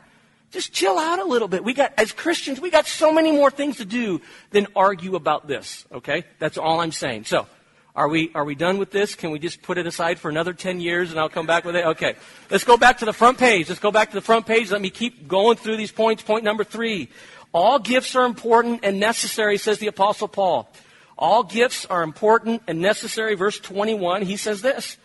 Just 0.51 0.71
chill 0.71 0.97
out 0.97 1.19
a 1.19 1.25
little 1.25 1.47
bit. 1.47 1.63
We 1.63 1.73
got, 1.73 1.93
as 1.97 2.11
Christians, 2.11 2.61
we 2.61 2.69
got 2.69 2.87
so 2.87 3.11
many 3.11 3.31
more 3.31 3.51
things 3.51 3.77
to 3.77 3.85
do 3.85 4.21
than 4.51 4.67
argue 4.75 5.15
about 5.15 5.47
this. 5.47 5.85
Okay? 5.91 6.23
That's 6.39 6.57
all 6.57 6.79
I'm 6.79 6.91
saying. 6.91 7.25
So, 7.25 7.47
are 7.95 8.09
we, 8.09 8.31
are 8.35 8.43
we 8.43 8.55
done 8.55 8.77
with 8.77 8.91
this? 8.91 9.15
Can 9.15 9.31
we 9.31 9.39
just 9.39 9.61
put 9.61 9.77
it 9.77 9.87
aside 9.87 10.19
for 10.19 10.29
another 10.29 10.53
10 10.53 10.81
years 10.81 11.11
and 11.11 11.19
I'll 11.19 11.29
come 11.29 11.45
back 11.45 11.63
with 11.63 11.75
it? 11.75 11.85
Okay. 11.85 12.15
Let's 12.49 12.65
go 12.65 12.75
back 12.77 12.97
to 12.99 13.05
the 13.05 13.13
front 13.13 13.37
page. 13.37 13.69
Let's 13.69 13.79
go 13.79 13.91
back 13.91 14.09
to 14.09 14.15
the 14.15 14.21
front 14.21 14.45
page. 14.45 14.69
Let 14.69 14.81
me 14.81 14.89
keep 14.89 15.27
going 15.27 15.57
through 15.57 15.77
these 15.77 15.93
points. 15.93 16.21
Point 16.21 16.43
number 16.43 16.65
three. 16.65 17.09
All 17.53 17.79
gifts 17.79 18.15
are 18.17 18.25
important 18.25 18.81
and 18.83 18.99
necessary, 18.99 19.57
says 19.57 19.79
the 19.79 19.87
apostle 19.87 20.27
Paul. 20.27 20.69
All 21.17 21.43
gifts 21.43 21.85
are 21.85 22.03
important 22.03 22.63
and 22.67 22.81
necessary. 22.81 23.35
Verse 23.35 23.59
21, 23.59 24.23
he 24.23 24.35
says 24.35 24.61
this. 24.61 24.97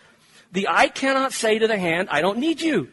The 0.51 0.67
eye 0.67 0.89
cannot 0.89 1.31
say 1.31 1.59
to 1.59 1.67
the 1.67 1.77
hand, 1.77 2.09
I 2.11 2.19
don't 2.19 2.39
need 2.39 2.59
you. 2.59 2.89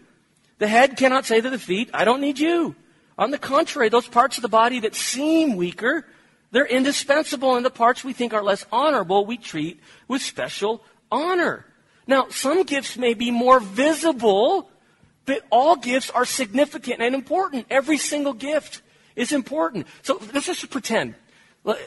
The 0.59 0.69
head 0.69 0.97
cannot 0.97 1.25
say 1.25 1.41
to 1.41 1.51
the 1.51 1.59
feet, 1.59 1.91
I 1.95 2.05
don't 2.05 2.21
need 2.21 2.39
you. 2.39 2.75
On 3.17 3.31
the 3.31 3.39
contrary, 3.39 3.89
those 3.89 4.07
parts 4.07 4.39
of 4.39 4.43
the 4.43 4.49
body 4.49 4.81
that 4.81 4.95
seem 4.95 5.57
weaker, 5.57 6.07
they're 6.51 6.67
indispensable, 6.67 7.57
and 7.57 7.65
the 7.65 7.71
parts 7.71 8.05
we 8.05 8.13
think 8.13 8.33
are 8.33 8.43
less 8.43 8.65
honorable, 8.71 9.27
we 9.27 9.37
treat 9.37 9.81
with 10.07 10.23
special 10.23 10.83
honor. 11.11 11.65
Now, 12.07 12.29
some 12.31 12.63
gifts 12.63 12.97
may 12.97 13.15
be 13.15 13.31
more 13.31 13.61
visible, 13.61 14.71
but 15.27 15.45
all 15.51 15.77
gifts 15.77 16.11
are 16.11 16.25
significant 16.25 17.03
and 17.03 17.15
important. 17.15 17.67
Every 17.71 17.99
single 17.99 18.33
gift 18.33 18.83
is 19.15 19.33
important. 19.33 19.87
So 20.03 20.21
let's 20.33 20.47
just 20.47 20.71
pretend 20.71 21.15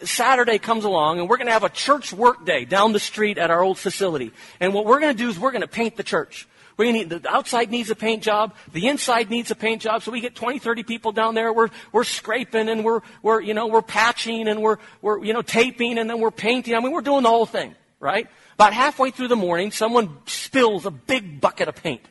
Saturday 0.04 0.60
comes 0.60 0.84
along 0.84 1.20
and 1.20 1.28
we're 1.28 1.38
going 1.38 1.48
to 1.48 1.54
have 1.54 1.64
a 1.64 1.70
church 1.70 2.14
work 2.14 2.46
day 2.46 2.66
down 2.66 2.94
the 2.94 3.00
street 3.00 3.38
at 3.38 3.50
our 3.50 3.64
old 3.64 3.80
facility. 3.80 4.32
And 4.60 4.74
what 4.74 4.86
we're 4.86 5.00
going 5.00 5.16
to 5.16 5.18
do 5.18 5.30
is 5.30 5.40
we're 5.40 5.52
going 5.52 5.62
to 5.62 5.68
paint 5.68 5.98
the 5.98 6.04
church. 6.04 6.48
To 6.78 6.92
need, 6.92 7.10
the 7.10 7.30
outside 7.30 7.70
needs 7.70 7.90
a 7.90 7.96
paint 7.96 8.24
job. 8.24 8.56
The 8.72 8.88
inside 8.88 9.30
needs 9.30 9.52
a 9.52 9.56
paint 9.56 9.82
job. 9.82 10.04
So 10.04 10.12
we 10.12 10.22
get 10.22 10.36
20, 10.36 10.60
30 10.60 10.84
people 10.84 11.12
down 11.12 11.36
there. 11.36 11.54
We're, 11.54 11.70
we're 11.92 12.04
scraping 12.04 12.70
and 12.70 12.84
we're, 12.84 13.02
we're, 13.22 13.42
you 13.42 13.54
know, 13.54 13.68
we're 13.68 13.82
patching 13.82 14.48
and 14.48 14.62
we're, 14.62 14.78
we're, 15.02 15.24
you 15.24 15.34
know, 15.34 15.42
taping 15.42 15.98
and 15.98 16.10
then 16.10 16.20
we're 16.20 16.32
painting. 16.32 16.76
I 16.76 16.80
mean, 16.80 16.92
we're 16.92 17.02
doing 17.02 17.24
the 17.24 17.30
whole 17.30 17.46
thing, 17.46 17.76
right? 18.00 18.28
About 18.56 18.74
halfway 18.74 19.12
through 19.12 19.28
the 19.28 19.36
morning, 19.36 19.72
someone 19.72 20.18
spills 20.26 20.86
a 20.86 20.92
big 20.92 21.40
bucket 21.42 21.68
of 21.68 21.76
paint 21.76 22.02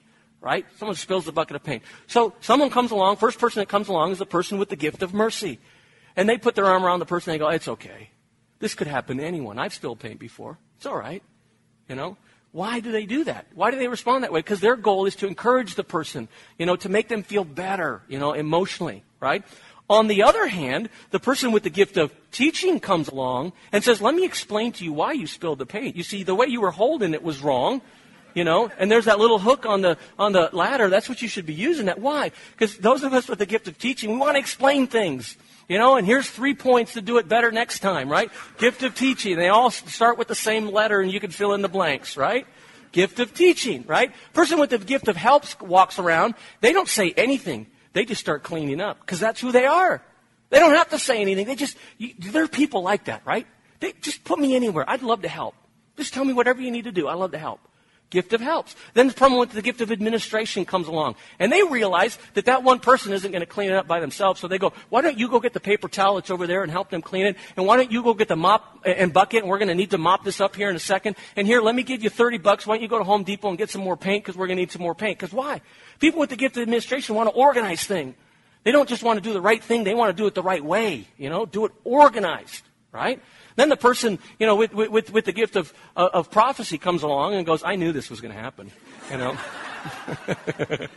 right? 0.40 0.64
Someone 0.78 0.96
spills 0.96 1.28
a 1.28 1.32
bucket 1.32 1.56
of 1.56 1.62
paint. 1.62 1.82
So 2.06 2.34
someone 2.40 2.70
comes 2.70 2.90
along, 2.90 3.16
first 3.16 3.38
person 3.38 3.60
that 3.60 3.68
comes 3.68 3.88
along 3.88 4.12
is 4.12 4.18
the 4.18 4.26
person 4.26 4.58
with 4.58 4.70
the 4.70 4.76
gift 4.76 5.02
of 5.02 5.12
mercy. 5.12 5.58
And 6.16 6.28
they 6.28 6.38
put 6.38 6.54
their 6.54 6.66
arm 6.66 6.84
around 6.84 6.98
the 6.98 7.06
person 7.06 7.30
and 7.30 7.40
they 7.40 7.44
go, 7.44 7.50
it's 7.50 7.68
okay. 7.68 8.10
This 8.58 8.74
could 8.74 8.86
happen 8.86 9.18
to 9.18 9.24
anyone. 9.24 9.58
I've 9.58 9.74
spilled 9.74 10.00
paint 10.00 10.18
before. 10.18 10.58
It's 10.76 10.86
all 10.86 10.96
right. 10.96 11.22
You 11.88 11.94
know? 11.94 12.16
Why 12.52 12.80
do 12.80 12.90
they 12.90 13.06
do 13.06 13.24
that? 13.24 13.46
Why 13.54 13.70
do 13.70 13.78
they 13.78 13.88
respond 13.88 14.24
that 14.24 14.32
way? 14.32 14.40
Because 14.40 14.60
their 14.60 14.76
goal 14.76 15.06
is 15.06 15.14
to 15.16 15.26
encourage 15.26 15.76
the 15.76 15.84
person, 15.84 16.28
you 16.58 16.66
know, 16.66 16.76
to 16.76 16.88
make 16.88 17.08
them 17.08 17.22
feel 17.22 17.44
better, 17.44 18.02
you 18.08 18.18
know, 18.18 18.32
emotionally, 18.32 19.04
right? 19.20 19.44
On 19.88 20.08
the 20.08 20.22
other 20.22 20.46
hand, 20.46 20.88
the 21.10 21.20
person 21.20 21.52
with 21.52 21.62
the 21.62 21.70
gift 21.70 21.96
of 21.96 22.12
teaching 22.30 22.80
comes 22.80 23.08
along 23.08 23.52
and 23.72 23.82
says, 23.82 24.00
let 24.00 24.14
me 24.14 24.24
explain 24.24 24.72
to 24.72 24.84
you 24.84 24.92
why 24.92 25.12
you 25.12 25.26
spilled 25.26 25.58
the 25.58 25.66
paint. 25.66 25.96
You 25.96 26.02
see, 26.02 26.22
the 26.22 26.34
way 26.34 26.46
you 26.46 26.60
were 26.60 26.70
holding 26.70 27.14
it 27.14 27.22
was 27.22 27.40
wrong 27.40 27.82
you 28.34 28.44
know 28.44 28.70
and 28.78 28.90
there's 28.90 29.06
that 29.06 29.18
little 29.18 29.38
hook 29.38 29.66
on 29.66 29.80
the 29.80 29.96
on 30.18 30.32
the 30.32 30.50
ladder 30.52 30.88
that's 30.88 31.08
what 31.08 31.20
you 31.22 31.28
should 31.28 31.46
be 31.46 31.54
using 31.54 31.86
that 31.86 31.98
why 31.98 32.30
because 32.52 32.76
those 32.78 33.02
of 33.02 33.12
us 33.12 33.28
with 33.28 33.38
the 33.38 33.46
gift 33.46 33.68
of 33.68 33.78
teaching 33.78 34.10
we 34.10 34.16
want 34.16 34.34
to 34.34 34.38
explain 34.38 34.86
things 34.86 35.36
you 35.70 35.78
know, 35.78 35.94
and 35.94 36.04
here's 36.04 36.28
three 36.28 36.54
points 36.54 36.94
to 36.94 37.00
do 37.00 37.18
it 37.18 37.28
better 37.28 37.52
next 37.52 37.78
time, 37.78 38.08
right? 38.08 38.28
Gift 38.58 38.82
of 38.82 38.96
teaching. 38.96 39.36
They 39.36 39.50
all 39.50 39.70
start 39.70 40.18
with 40.18 40.26
the 40.26 40.34
same 40.34 40.66
letter 40.66 41.00
and 41.00 41.12
you 41.12 41.20
can 41.20 41.30
fill 41.30 41.54
in 41.54 41.62
the 41.62 41.68
blanks, 41.68 42.16
right? 42.16 42.44
Gift 42.90 43.20
of 43.20 43.32
teaching, 43.32 43.84
right? 43.86 44.12
Person 44.32 44.58
with 44.58 44.70
the 44.70 44.78
gift 44.78 45.06
of 45.06 45.14
helps 45.14 45.58
walks 45.60 46.00
around. 46.00 46.34
They 46.60 46.72
don't 46.72 46.88
say 46.88 47.12
anything. 47.16 47.68
They 47.92 48.04
just 48.04 48.20
start 48.20 48.42
cleaning 48.42 48.80
up 48.80 48.98
because 48.98 49.20
that's 49.20 49.40
who 49.40 49.52
they 49.52 49.64
are. 49.64 50.02
They 50.48 50.58
don't 50.58 50.74
have 50.74 50.88
to 50.88 50.98
say 50.98 51.20
anything. 51.20 51.46
They 51.46 51.54
just, 51.54 51.76
you, 51.98 52.14
there 52.18 52.42
are 52.42 52.48
people 52.48 52.82
like 52.82 53.04
that, 53.04 53.24
right? 53.24 53.46
They 53.78 53.92
just 53.92 54.24
put 54.24 54.40
me 54.40 54.56
anywhere. 54.56 54.84
I'd 54.90 55.02
love 55.02 55.22
to 55.22 55.28
help. 55.28 55.54
Just 55.96 56.12
tell 56.12 56.24
me 56.24 56.32
whatever 56.32 56.60
you 56.60 56.72
need 56.72 56.84
to 56.84 56.92
do. 56.92 57.06
I 57.06 57.14
love 57.14 57.30
to 57.30 57.38
help 57.38 57.60
gift 58.10 58.32
of 58.32 58.40
helps. 58.40 58.74
Then 58.94 59.06
the 59.08 59.14
problem 59.14 59.40
with 59.40 59.52
the 59.52 59.62
gift 59.62 59.80
of 59.80 59.90
administration 59.90 60.64
comes 60.64 60.88
along. 60.88 61.14
And 61.38 61.50
they 61.50 61.62
realize 61.62 62.18
that 62.34 62.44
that 62.46 62.62
one 62.62 62.80
person 62.80 63.12
isn't 63.12 63.30
going 63.30 63.40
to 63.40 63.46
clean 63.46 63.70
it 63.70 63.76
up 63.76 63.86
by 63.86 64.00
themselves. 64.00 64.40
So 64.40 64.48
they 64.48 64.58
go, 64.58 64.72
why 64.88 65.00
don't 65.00 65.16
you 65.16 65.28
go 65.28 65.40
get 65.40 65.52
the 65.52 65.60
paper 65.60 65.88
towel 65.88 66.16
that's 66.16 66.30
over 66.30 66.46
there 66.46 66.62
and 66.62 66.70
help 66.70 66.90
them 66.90 67.02
clean 67.02 67.26
it? 67.26 67.36
And 67.56 67.66
why 67.66 67.76
don't 67.76 67.90
you 67.90 68.02
go 68.02 68.12
get 68.12 68.28
the 68.28 68.36
mop 68.36 68.80
and 68.84 69.12
bucket? 69.12 69.42
And 69.42 69.48
we're 69.48 69.58
going 69.58 69.68
to 69.68 69.74
need 69.74 69.90
to 69.90 69.98
mop 69.98 70.24
this 70.24 70.40
up 70.40 70.56
here 70.56 70.68
in 70.68 70.76
a 70.76 70.80
second. 70.80 71.16
And 71.36 71.46
here, 71.46 71.60
let 71.60 71.74
me 71.74 71.82
give 71.82 72.02
you 72.02 72.10
30 72.10 72.38
bucks. 72.38 72.66
Why 72.66 72.74
don't 72.74 72.82
you 72.82 72.88
go 72.88 72.98
to 72.98 73.04
Home 73.04 73.22
Depot 73.22 73.48
and 73.48 73.56
get 73.56 73.70
some 73.70 73.82
more 73.82 73.96
paint? 73.96 74.24
Because 74.24 74.36
we're 74.36 74.48
going 74.48 74.56
to 74.56 74.62
need 74.62 74.72
some 74.72 74.82
more 74.82 74.94
paint. 74.94 75.18
Because 75.18 75.32
why? 75.32 75.60
People 76.00 76.20
with 76.20 76.30
the 76.30 76.36
gift 76.36 76.56
of 76.56 76.62
administration 76.62 77.14
want 77.14 77.28
to 77.28 77.34
organize 77.34 77.84
things. 77.84 78.16
They 78.64 78.72
don't 78.72 78.88
just 78.88 79.02
want 79.02 79.16
to 79.16 79.22
do 79.22 79.32
the 79.32 79.40
right 79.40 79.62
thing. 79.62 79.84
They 79.84 79.94
want 79.94 80.14
to 80.14 80.20
do 80.20 80.26
it 80.26 80.34
the 80.34 80.42
right 80.42 80.62
way. 80.62 81.06
You 81.16 81.30
know, 81.30 81.46
do 81.46 81.64
it 81.64 81.72
organized. 81.84 82.64
Right? 82.92 83.22
Then 83.56 83.68
the 83.68 83.76
person, 83.76 84.18
you 84.38 84.46
know, 84.46 84.56
with, 84.56 84.72
with, 84.74 85.12
with 85.12 85.24
the 85.24 85.32
gift 85.32 85.56
of, 85.56 85.72
uh, 85.96 86.08
of 86.12 86.30
prophecy 86.30 86.78
comes 86.78 87.02
along 87.02 87.34
and 87.34 87.44
goes, 87.44 87.62
I 87.64 87.76
knew 87.76 87.92
this 87.92 88.10
was 88.10 88.20
going 88.20 88.34
to 88.34 88.40
happen. 88.40 88.70
You 89.10 89.18
know? 89.18 89.38
you 90.70 90.88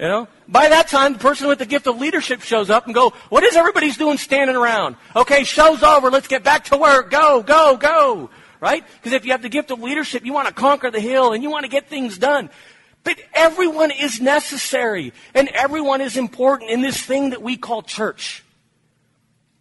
know? 0.00 0.28
By 0.46 0.68
that 0.68 0.88
time, 0.88 1.14
the 1.14 1.18
person 1.18 1.48
with 1.48 1.58
the 1.58 1.66
gift 1.66 1.86
of 1.86 2.00
leadership 2.00 2.42
shows 2.42 2.70
up 2.70 2.86
and 2.86 2.94
go, 2.94 3.10
what 3.28 3.44
is 3.44 3.56
everybody's 3.56 3.96
doing 3.96 4.18
standing 4.18 4.56
around? 4.56 4.96
Okay, 5.14 5.44
show's 5.44 5.82
over. 5.82 6.10
Let's 6.10 6.28
get 6.28 6.42
back 6.42 6.64
to 6.64 6.76
work. 6.76 7.10
Go, 7.10 7.42
go, 7.42 7.76
go. 7.76 8.30
Right? 8.60 8.84
Because 8.96 9.12
if 9.12 9.24
you 9.24 9.32
have 9.32 9.42
the 9.42 9.48
gift 9.48 9.70
of 9.70 9.80
leadership, 9.80 10.24
you 10.24 10.32
want 10.32 10.48
to 10.48 10.54
conquer 10.54 10.90
the 10.90 11.00
hill 11.00 11.32
and 11.32 11.42
you 11.42 11.50
want 11.50 11.64
to 11.64 11.70
get 11.70 11.88
things 11.88 12.18
done. 12.18 12.50
But 13.04 13.18
everyone 13.32 13.90
is 13.90 14.20
necessary 14.20 15.12
and 15.32 15.48
everyone 15.48 16.00
is 16.00 16.16
important 16.16 16.70
in 16.70 16.80
this 16.80 17.00
thing 17.00 17.30
that 17.30 17.40
we 17.40 17.56
call 17.56 17.82
church. 17.82 18.42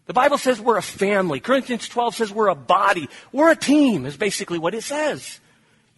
The 0.07 0.13
Bible 0.13 0.37
says 0.37 0.59
we're 0.59 0.77
a 0.77 0.81
family. 0.81 1.41
Corinthians 1.41 1.87
12 1.89 2.15
says 2.15 2.31
we're 2.31 2.47
a 2.47 2.55
body. 2.55 3.09
We're 3.33 3.51
a 3.51 3.55
team, 3.55 4.05
is 4.05 4.15
basically 4.15 4.57
what 4.57 4.73
it 4.73 4.83
says. 4.83 5.39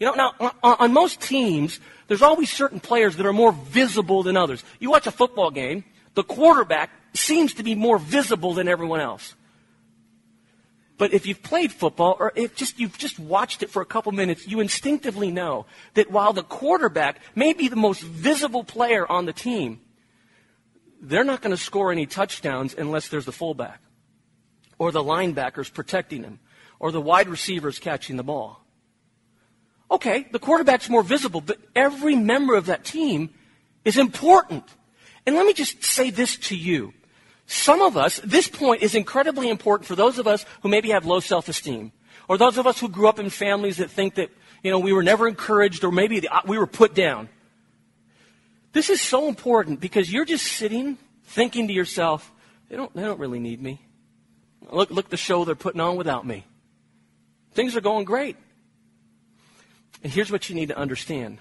You 0.00 0.06
know, 0.06 0.14
now, 0.14 0.52
on 0.62 0.92
most 0.92 1.20
teams, 1.20 1.78
there's 2.08 2.22
always 2.22 2.50
certain 2.50 2.80
players 2.80 3.16
that 3.16 3.26
are 3.26 3.32
more 3.32 3.52
visible 3.52 4.22
than 4.24 4.36
others. 4.36 4.64
You 4.80 4.90
watch 4.90 5.06
a 5.06 5.12
football 5.12 5.50
game, 5.50 5.84
the 6.14 6.24
quarterback 6.24 6.90
seems 7.14 7.54
to 7.54 7.62
be 7.62 7.74
more 7.76 7.98
visible 7.98 8.52
than 8.52 8.66
everyone 8.66 9.00
else. 9.00 9.34
But 10.98 11.14
if 11.14 11.26
you've 11.26 11.42
played 11.42 11.72
football, 11.72 12.16
or 12.18 12.32
if 12.34 12.56
just, 12.56 12.80
you've 12.80 12.98
just 12.98 13.18
watched 13.18 13.62
it 13.62 13.70
for 13.70 13.80
a 13.80 13.86
couple 13.86 14.10
minutes, 14.12 14.46
you 14.46 14.60
instinctively 14.60 15.30
know 15.30 15.66
that 15.94 16.10
while 16.10 16.32
the 16.32 16.42
quarterback 16.42 17.20
may 17.34 17.52
be 17.52 17.68
the 17.68 17.76
most 17.76 18.02
visible 18.02 18.64
player 18.64 19.10
on 19.10 19.24
the 19.24 19.32
team, 19.32 19.80
they're 21.00 21.24
not 21.24 21.42
going 21.42 21.56
to 21.56 21.62
score 21.62 21.92
any 21.92 22.06
touchdowns 22.06 22.74
unless 22.74 23.08
there's 23.08 23.24
the 23.24 23.32
fullback 23.32 23.80
or 24.80 24.90
the 24.90 25.04
linebackers 25.04 25.72
protecting 25.72 26.22
him, 26.24 26.40
or 26.78 26.90
the 26.90 27.02
wide 27.02 27.28
receivers 27.28 27.78
catching 27.78 28.16
the 28.16 28.24
ball. 28.24 28.64
Okay, 29.90 30.26
the 30.32 30.38
quarterback's 30.38 30.88
more 30.88 31.02
visible, 31.02 31.42
but 31.42 31.58
every 31.76 32.16
member 32.16 32.54
of 32.54 32.66
that 32.66 32.82
team 32.82 33.28
is 33.84 33.98
important. 33.98 34.64
And 35.26 35.36
let 35.36 35.44
me 35.44 35.52
just 35.52 35.84
say 35.84 36.08
this 36.08 36.38
to 36.48 36.56
you. 36.56 36.94
Some 37.46 37.82
of 37.82 37.98
us, 37.98 38.20
this 38.24 38.48
point 38.48 38.80
is 38.80 38.94
incredibly 38.94 39.50
important 39.50 39.86
for 39.86 39.96
those 39.96 40.18
of 40.18 40.26
us 40.26 40.46
who 40.62 40.70
maybe 40.70 40.88
have 40.90 41.04
low 41.04 41.20
self-esteem, 41.20 41.92
or 42.26 42.38
those 42.38 42.56
of 42.56 42.66
us 42.66 42.80
who 42.80 42.88
grew 42.88 43.06
up 43.06 43.18
in 43.18 43.28
families 43.28 43.76
that 43.76 43.90
think 43.90 44.14
that, 44.14 44.30
you 44.62 44.70
know, 44.70 44.78
we 44.78 44.94
were 44.94 45.02
never 45.02 45.28
encouraged, 45.28 45.84
or 45.84 45.92
maybe 45.92 46.26
we 46.46 46.56
were 46.56 46.66
put 46.66 46.94
down. 46.94 47.28
This 48.72 48.88
is 48.88 49.02
so 49.02 49.28
important 49.28 49.78
because 49.78 50.10
you're 50.10 50.24
just 50.24 50.46
sitting 50.46 50.96
thinking 51.24 51.68
to 51.68 51.74
yourself, 51.74 52.32
they 52.70 52.76
don't, 52.76 52.94
they 52.94 53.02
don't 53.02 53.20
really 53.20 53.40
need 53.40 53.60
me. 53.60 53.82
Look, 54.72 54.90
look 54.90 55.08
the 55.08 55.16
show 55.16 55.44
they're 55.44 55.54
putting 55.54 55.80
on 55.80 55.96
without 55.96 56.26
me. 56.26 56.44
Things 57.52 57.76
are 57.76 57.80
going 57.80 58.04
great. 58.04 58.36
And 60.02 60.12
here's 60.12 60.30
what 60.30 60.48
you 60.48 60.54
need 60.54 60.68
to 60.68 60.78
understand. 60.78 61.38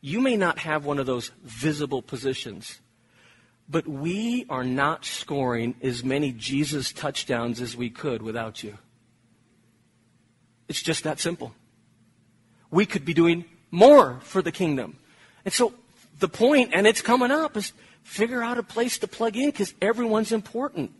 You 0.00 0.20
may 0.20 0.36
not 0.36 0.58
have 0.58 0.84
one 0.84 0.98
of 0.98 1.06
those 1.06 1.30
visible 1.42 2.02
positions, 2.02 2.80
but 3.68 3.86
we 3.86 4.46
are 4.48 4.64
not 4.64 5.04
scoring 5.04 5.74
as 5.82 6.02
many 6.02 6.32
Jesus 6.32 6.92
touchdowns 6.92 7.60
as 7.60 7.76
we 7.76 7.90
could 7.90 8.22
without 8.22 8.62
you. 8.62 8.78
It's 10.68 10.82
just 10.82 11.04
that 11.04 11.20
simple. 11.20 11.52
We 12.70 12.86
could 12.86 13.04
be 13.04 13.14
doing 13.14 13.44
more 13.70 14.20
for 14.22 14.42
the 14.42 14.52
kingdom. 14.52 14.96
And 15.44 15.52
so 15.52 15.74
the 16.18 16.28
point, 16.28 16.70
and 16.72 16.86
it's 16.86 17.02
coming 17.02 17.30
up, 17.30 17.56
is 17.56 17.72
figure 18.02 18.42
out 18.42 18.58
a 18.58 18.62
place 18.62 18.98
to 18.98 19.08
plug 19.08 19.36
in 19.36 19.46
because 19.46 19.74
everyone's 19.80 20.32
important. 20.32 20.92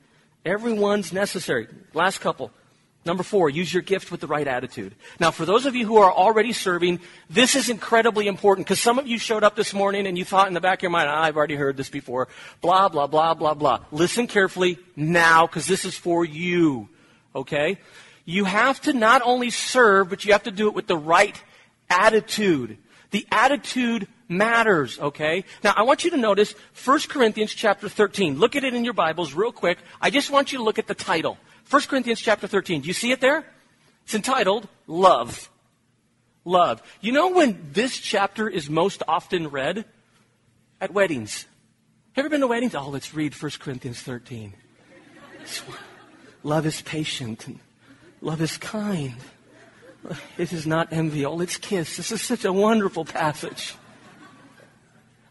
Everyone's 0.45 1.13
necessary. 1.13 1.69
Last 1.93 2.21
couple. 2.21 2.51
Number 3.05 3.23
four, 3.23 3.49
use 3.49 3.73
your 3.73 3.83
gift 3.83 4.11
with 4.11 4.21
the 4.21 4.27
right 4.27 4.47
attitude. 4.47 4.95
Now, 5.19 5.31
for 5.31 5.47
those 5.47 5.65
of 5.65 5.75
you 5.75 5.87
who 5.87 5.97
are 5.97 6.13
already 6.13 6.53
serving, 6.53 7.01
this 7.31 7.57
is 7.57 7.71
incredibly 7.71 8.27
important 8.27 8.67
because 8.67 8.81
some 8.81 8.99
of 8.99 9.07
you 9.07 9.19
showed 9.19 9.43
up 9.43 9.57
this 9.57 9.73
morning 9.73 10.07
and 10.07 10.19
you 10.19 10.25
thought 10.25 10.49
in 10.49 10.55
the 10.55 10.61
back 10.61 10.81
of 10.81 10.83
your 10.83 10.91
mind, 10.91 11.09
I've 11.09 11.37
already 11.37 11.55
heard 11.55 11.79
this 11.79 11.89
before. 11.89 12.29
Blah, 12.61 12.91
blah, 12.91 13.07
blah, 13.07 13.33
blah, 13.33 13.55
blah. 13.55 13.81
Listen 13.91 14.27
carefully 14.27 14.79
now 14.97 15.47
because 15.47 15.67
this 15.67 15.87
is 15.87 15.97
for 15.97 16.27
you. 16.27 16.91
Okay? 17.35 17.79
You 18.27 18.45
have 18.45 18.81
to 18.83 18.93
not 18.93 19.23
only 19.25 19.49
serve, 19.49 20.11
but 20.11 20.27
you 20.27 20.33
have 20.33 20.43
to 20.43 20.51
do 20.51 20.69
it 20.69 20.75
with 20.75 20.87
the 20.87 20.97
right 20.97 21.43
attitude. 21.89 22.77
The 23.11 23.27
attitude 23.31 24.07
matters, 24.29 24.99
okay? 24.99 25.45
Now, 25.65 25.75
I 25.77 25.83
want 25.83 26.05
you 26.05 26.11
to 26.11 26.17
notice 26.17 26.55
1 26.85 27.01
Corinthians 27.09 27.53
chapter 27.53 27.89
13. 27.89 28.39
Look 28.39 28.55
at 28.55 28.65
it 28.65 28.75
in 28.75 28.85
your 28.85 28.95
Bibles 28.95 29.35
real 29.35 29.53
quick. 29.53 29.79
I 30.01 30.11
just 30.11 30.31
want 30.31 30.53
you 30.53 30.59
to 30.59 30.65
look 30.65 30.79
at 30.79 30.87
the 30.87 30.95
title. 30.95 31.37
1 31.69 31.83
Corinthians 31.83 32.21
chapter 32.21 32.47
13. 32.47 32.83
Do 32.83 32.89
you 32.89 32.95
see 32.95 33.11
it 33.13 33.21
there? 33.21 33.45
It's 34.05 34.15
entitled 34.15 34.69
Love. 34.87 35.51
Love. 36.45 36.83
You 37.01 37.13
know 37.13 37.31
when 37.31 37.71
this 37.73 37.99
chapter 37.99 38.49
is 38.49 38.71
most 38.71 39.03
often 39.07 39.49
read? 39.49 39.85
At 40.81 40.93
weddings. 40.93 41.47
Have 42.13 42.25
you 42.25 42.27
ever 42.27 42.29
been 42.31 42.41
to 42.41 42.47
weddings? 42.47 42.75
Oh, 42.75 42.89
let's 42.89 43.15
read 43.15 43.35
1 43.35 43.53
Corinthians 43.61 44.01
13. 44.01 44.55
Love 46.43 46.67
is 46.67 46.81
patient. 46.83 47.61
Love 48.21 48.41
is 48.41 48.57
kind. 48.57 49.17
It 50.39 50.53
is 50.53 50.67
not 50.67 50.93
enviable, 50.93 51.41
it's 51.43 51.57
kiss. 51.57 51.97
This 51.97 52.11
is 52.11 52.23
such 52.23 52.45
a 52.45 52.53
wonderful 52.53 53.05
passage. 53.05 53.75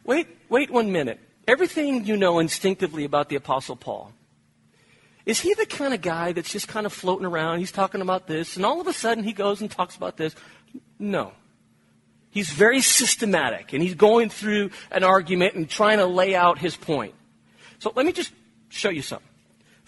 Wait, 0.04 0.28
wait 0.50 0.72
one 0.72 0.92
minute. 0.92 1.20
Everything 1.48 2.06
you 2.06 2.16
know 2.18 2.40
instinctively 2.40 3.06
about 3.06 3.30
the 3.30 3.36
Apostle 3.36 3.76
Paul, 3.76 4.14
is 5.26 5.40
he 5.42 5.54
the 5.54 5.66
kind 5.66 5.94
of 5.94 6.02
guy 6.02 6.32
that's 6.32 6.52
just 6.52 6.68
kind 6.68 6.86
of 6.86 6.94
floating 6.94 7.26
around? 7.26 7.60
He's 7.60 7.72
talking 7.72 8.02
about 8.02 8.28
this, 8.28 8.56
and 8.56 8.66
all 8.66 8.82
of 8.82 8.88
a 8.88 8.94
sudden 8.94 9.24
he 9.24 9.34
goes 9.34 9.62
and 9.62 9.70
talks 9.70 9.96
about 9.96 10.18
this. 10.18 10.36
No. 10.98 11.34
He's 12.32 12.50
very 12.50 12.82
systematic, 12.82 13.74
and 13.74 13.82
he's 13.82 13.96
going 13.96 14.30
through 14.30 14.72
an 14.92 15.04
argument 15.04 15.56
and 15.56 15.70
trying 15.70 15.98
to 15.98 16.06
lay 16.06 16.36
out 16.36 16.60
his 16.60 16.76
point. 16.76 17.16
So 17.80 17.92
let 17.96 18.06
me 18.06 18.12
just 18.12 18.32
show 18.70 18.90
you 18.90 19.02
something. 19.02 19.28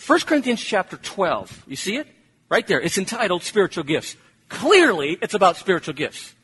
1 0.05 0.19
Corinthians 0.21 0.61
chapter 0.61 0.97
12. 0.97 1.65
You 1.67 1.75
see 1.75 1.97
it? 1.97 2.07
Right 2.49 2.65
there. 2.65 2.81
It's 2.81 2.97
entitled 2.97 3.43
Spiritual 3.43 3.83
Gifts. 3.83 4.15
Clearly, 4.51 5.17
it's 5.21 5.33
about 5.33 5.55
spiritual 5.55 5.93
gifts. 5.93 6.35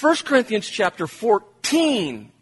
1 0.00 0.16
Corinthians 0.24 0.66
chapter 0.68 1.06
14 1.06 2.32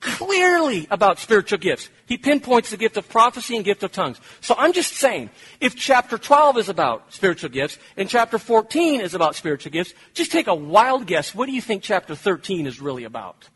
clearly 0.00 0.86
about 0.90 1.18
spiritual 1.18 1.58
gifts. 1.58 1.88
He 2.04 2.18
pinpoints 2.18 2.70
the 2.70 2.76
gift 2.76 2.98
of 2.98 3.08
prophecy 3.08 3.56
and 3.56 3.64
gift 3.64 3.82
of 3.82 3.92
tongues. 3.92 4.20
So 4.42 4.54
I'm 4.58 4.72
just 4.72 4.92
saying, 4.94 5.30
if 5.60 5.76
chapter 5.76 6.18
12 6.18 6.58
is 6.58 6.68
about 6.68 7.12
spiritual 7.12 7.48
gifts 7.48 7.78
and 7.96 8.08
chapter 8.08 8.38
14 8.38 9.00
is 9.00 9.14
about 9.14 9.36
spiritual 9.36 9.72
gifts, 9.72 9.94
just 10.12 10.30
take 10.30 10.48
a 10.48 10.54
wild 10.54 11.06
guess. 11.06 11.34
What 11.34 11.46
do 11.46 11.52
you 11.52 11.62
think 11.62 11.82
chapter 11.82 12.14
13 12.14 12.66
is 12.66 12.80
really 12.80 13.04
about? 13.04 13.48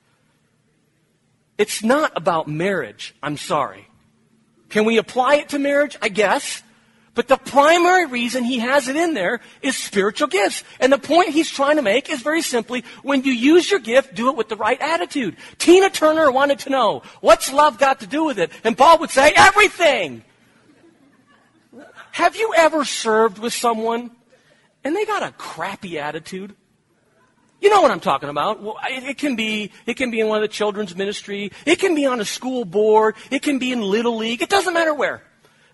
It's 1.59 1.83
not 1.83 2.13
about 2.15 2.49
marriage. 2.49 3.15
I'm 3.23 3.37
sorry. 3.37 3.89
Can 4.71 4.85
we 4.85 4.97
apply 4.97 5.37
it 5.37 5.51
to 5.51 5.59
marriage? 5.59 5.99
I 6.01 6.09
guess. 6.09 6.63
But 7.19 7.27
the 7.27 7.37
primary 7.37 8.07
reason 8.07 8.45
he 8.45 8.61
has 8.61 8.87
it 8.87 8.95
in 8.95 9.13
there 9.13 9.41
is 9.61 9.77
spiritual 9.77 10.29
gifts. 10.29 10.63
And 10.79 10.93
the 10.93 10.99
point 10.99 11.31
he's 11.31 11.51
trying 11.51 11.75
to 11.75 11.83
make 11.83 12.09
is 12.09 12.23
very 12.23 12.43
simply, 12.43 12.85
when 13.03 13.25
you 13.25 13.33
use 13.33 13.69
your 13.69 13.81
gift, 13.81 14.15
do 14.15 14.29
it 14.29 14.37
with 14.37 14.49
the 14.49 14.55
right 14.55 14.81
attitude. 14.81 15.37
Tina 15.59 15.91
Turner 15.91 16.31
wanted 16.31 16.61
to 16.61 16.71
know, 16.71 17.03
what's 17.21 17.53
love 17.53 17.77
got 17.77 17.99
to 18.01 18.07
do 18.07 18.23
with 18.23 18.39
it? 18.39 18.53
And 18.63 18.79
Paul 18.79 19.01
would 19.01 19.11
say, 19.11 19.33
everything! 19.35 20.23
Have 22.13 22.37
you 22.37 22.55
ever 22.57 22.85
served 22.85 23.41
with 23.41 23.53
someone 23.53 24.13
and 24.85 24.95
they 24.95 25.05
got 25.05 25.25
a 25.25 25.33
crappy 25.33 25.99
attitude? 25.99 26.55
You 27.61 27.69
know 27.69 27.83
what 27.83 27.91
I'm 27.91 27.99
talking 27.99 28.29
about. 28.29 28.63
Well, 28.63 28.77
it, 28.89 29.19
can 29.19 29.35
be, 29.35 29.73
it 29.87 29.95
can 29.95 30.13
be 30.13 30.21
in 30.21 30.29
one 30.29 30.39
of 30.39 30.43
the 30.43 30.55
children's 30.55 30.95
ministry. 30.95 31.51
It 31.67 31.81
can 31.81 31.97
be 31.97 32.07
on 32.07 32.21
a 32.21 32.25
school 32.25 32.65
board. 32.65 33.17
It 33.33 33.43
can 33.43 33.59
be 33.59 33.73
in 33.73 33.81
Little 33.81 34.17
League. 34.19 34.41
It 34.41 34.49
doesn't 34.49 34.73
matter 34.73 34.95
where. 34.95 35.25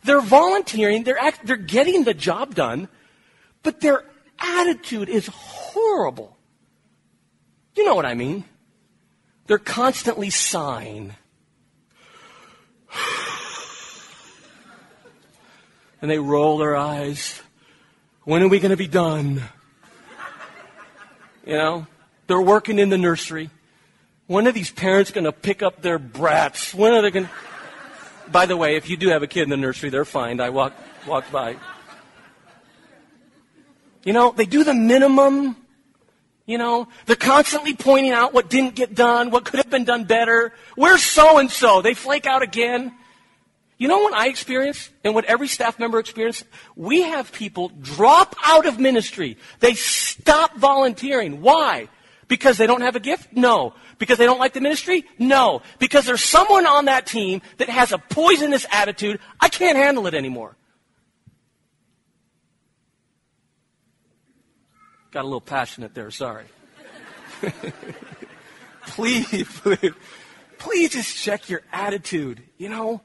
They're 0.04 0.20
volunteering, 0.20 1.02
they're, 1.02 1.18
act, 1.18 1.46
they're 1.46 1.56
getting 1.56 2.04
the 2.04 2.12
job 2.12 2.54
done, 2.54 2.88
but 3.62 3.80
their 3.80 4.04
attitude 4.38 5.08
is 5.08 5.26
horrible. 5.26 6.36
You 7.74 7.86
know 7.86 7.94
what 7.94 8.04
I 8.04 8.12
mean? 8.14 8.44
They're 9.46 9.58
constantly 9.58 10.28
sighing. 10.28 11.14
and 16.02 16.10
they 16.10 16.18
roll 16.18 16.58
their 16.58 16.76
eyes. 16.76 17.40
When 18.24 18.42
are 18.42 18.48
we 18.48 18.60
going 18.60 18.70
to 18.70 18.76
be 18.76 18.86
done? 18.86 19.42
You 21.46 21.54
know, 21.54 21.86
they're 22.26 22.42
working 22.42 22.78
in 22.78 22.90
the 22.90 22.98
nursery. 22.98 23.48
When 24.26 24.46
are 24.46 24.52
these 24.52 24.70
parents 24.70 25.10
going 25.10 25.24
to 25.24 25.32
pick 25.32 25.62
up 25.62 25.80
their 25.80 25.98
brats? 25.98 26.74
When 26.74 26.92
are 26.92 27.00
they 27.00 27.10
going 27.10 27.26
to. 27.26 27.30
By 28.30 28.46
the 28.46 28.56
way, 28.56 28.76
if 28.76 28.88
you 28.88 28.96
do 28.96 29.08
have 29.08 29.22
a 29.22 29.26
kid 29.26 29.42
in 29.42 29.50
the 29.50 29.56
nursery, 29.56 29.90
they're 29.90 30.04
fine. 30.04 30.40
I 30.40 30.50
walked, 30.50 30.78
walked 31.06 31.30
by. 31.30 31.56
You 34.04 34.12
know, 34.12 34.32
they 34.32 34.46
do 34.46 34.64
the 34.64 34.74
minimum. 34.74 35.56
You 36.46 36.58
know, 36.58 36.88
they're 37.06 37.16
constantly 37.16 37.74
pointing 37.74 38.12
out 38.12 38.34
what 38.34 38.50
didn't 38.50 38.74
get 38.74 38.94
done, 38.94 39.30
what 39.30 39.46
could 39.46 39.58
have 39.58 39.70
been 39.70 39.84
done 39.84 40.04
better. 40.04 40.52
Where's 40.74 41.02
so 41.02 41.38
and 41.38 41.50
so? 41.50 41.80
They 41.80 41.94
flake 41.94 42.26
out 42.26 42.42
again. 42.42 42.92
You 43.78 43.88
know 43.88 43.98
what 43.98 44.14
I 44.14 44.28
experience 44.28 44.90
and 45.02 45.14
what 45.14 45.24
every 45.24 45.48
staff 45.48 45.78
member 45.78 45.98
experiences? 45.98 46.44
We 46.76 47.02
have 47.02 47.32
people 47.32 47.72
drop 47.80 48.36
out 48.44 48.66
of 48.66 48.78
ministry. 48.78 49.38
They 49.60 49.74
stop 49.74 50.56
volunteering. 50.56 51.40
Why? 51.40 51.88
Because 52.28 52.58
they 52.58 52.66
don't 52.66 52.82
have 52.82 52.94
a 52.94 53.00
gift? 53.00 53.32
No. 53.32 53.74
Because 53.98 54.18
they 54.18 54.26
don't 54.26 54.38
like 54.38 54.52
the 54.52 54.60
ministry? 54.60 55.04
No. 55.18 55.62
Because 55.78 56.04
there's 56.06 56.22
someone 56.22 56.66
on 56.66 56.86
that 56.86 57.06
team 57.06 57.42
that 57.58 57.68
has 57.68 57.92
a 57.92 57.98
poisonous 57.98 58.66
attitude. 58.70 59.20
I 59.40 59.48
can't 59.48 59.76
handle 59.76 60.06
it 60.06 60.14
anymore. 60.14 60.56
Got 65.10 65.22
a 65.22 65.28
little 65.28 65.40
passionate 65.40 65.94
there, 65.94 66.10
sorry. 66.10 66.46
please, 68.86 69.44
please, 69.60 69.92
please 70.58 70.90
just 70.90 71.16
check 71.16 71.48
your 71.48 71.62
attitude, 71.72 72.42
you 72.58 72.68
know? 72.68 73.00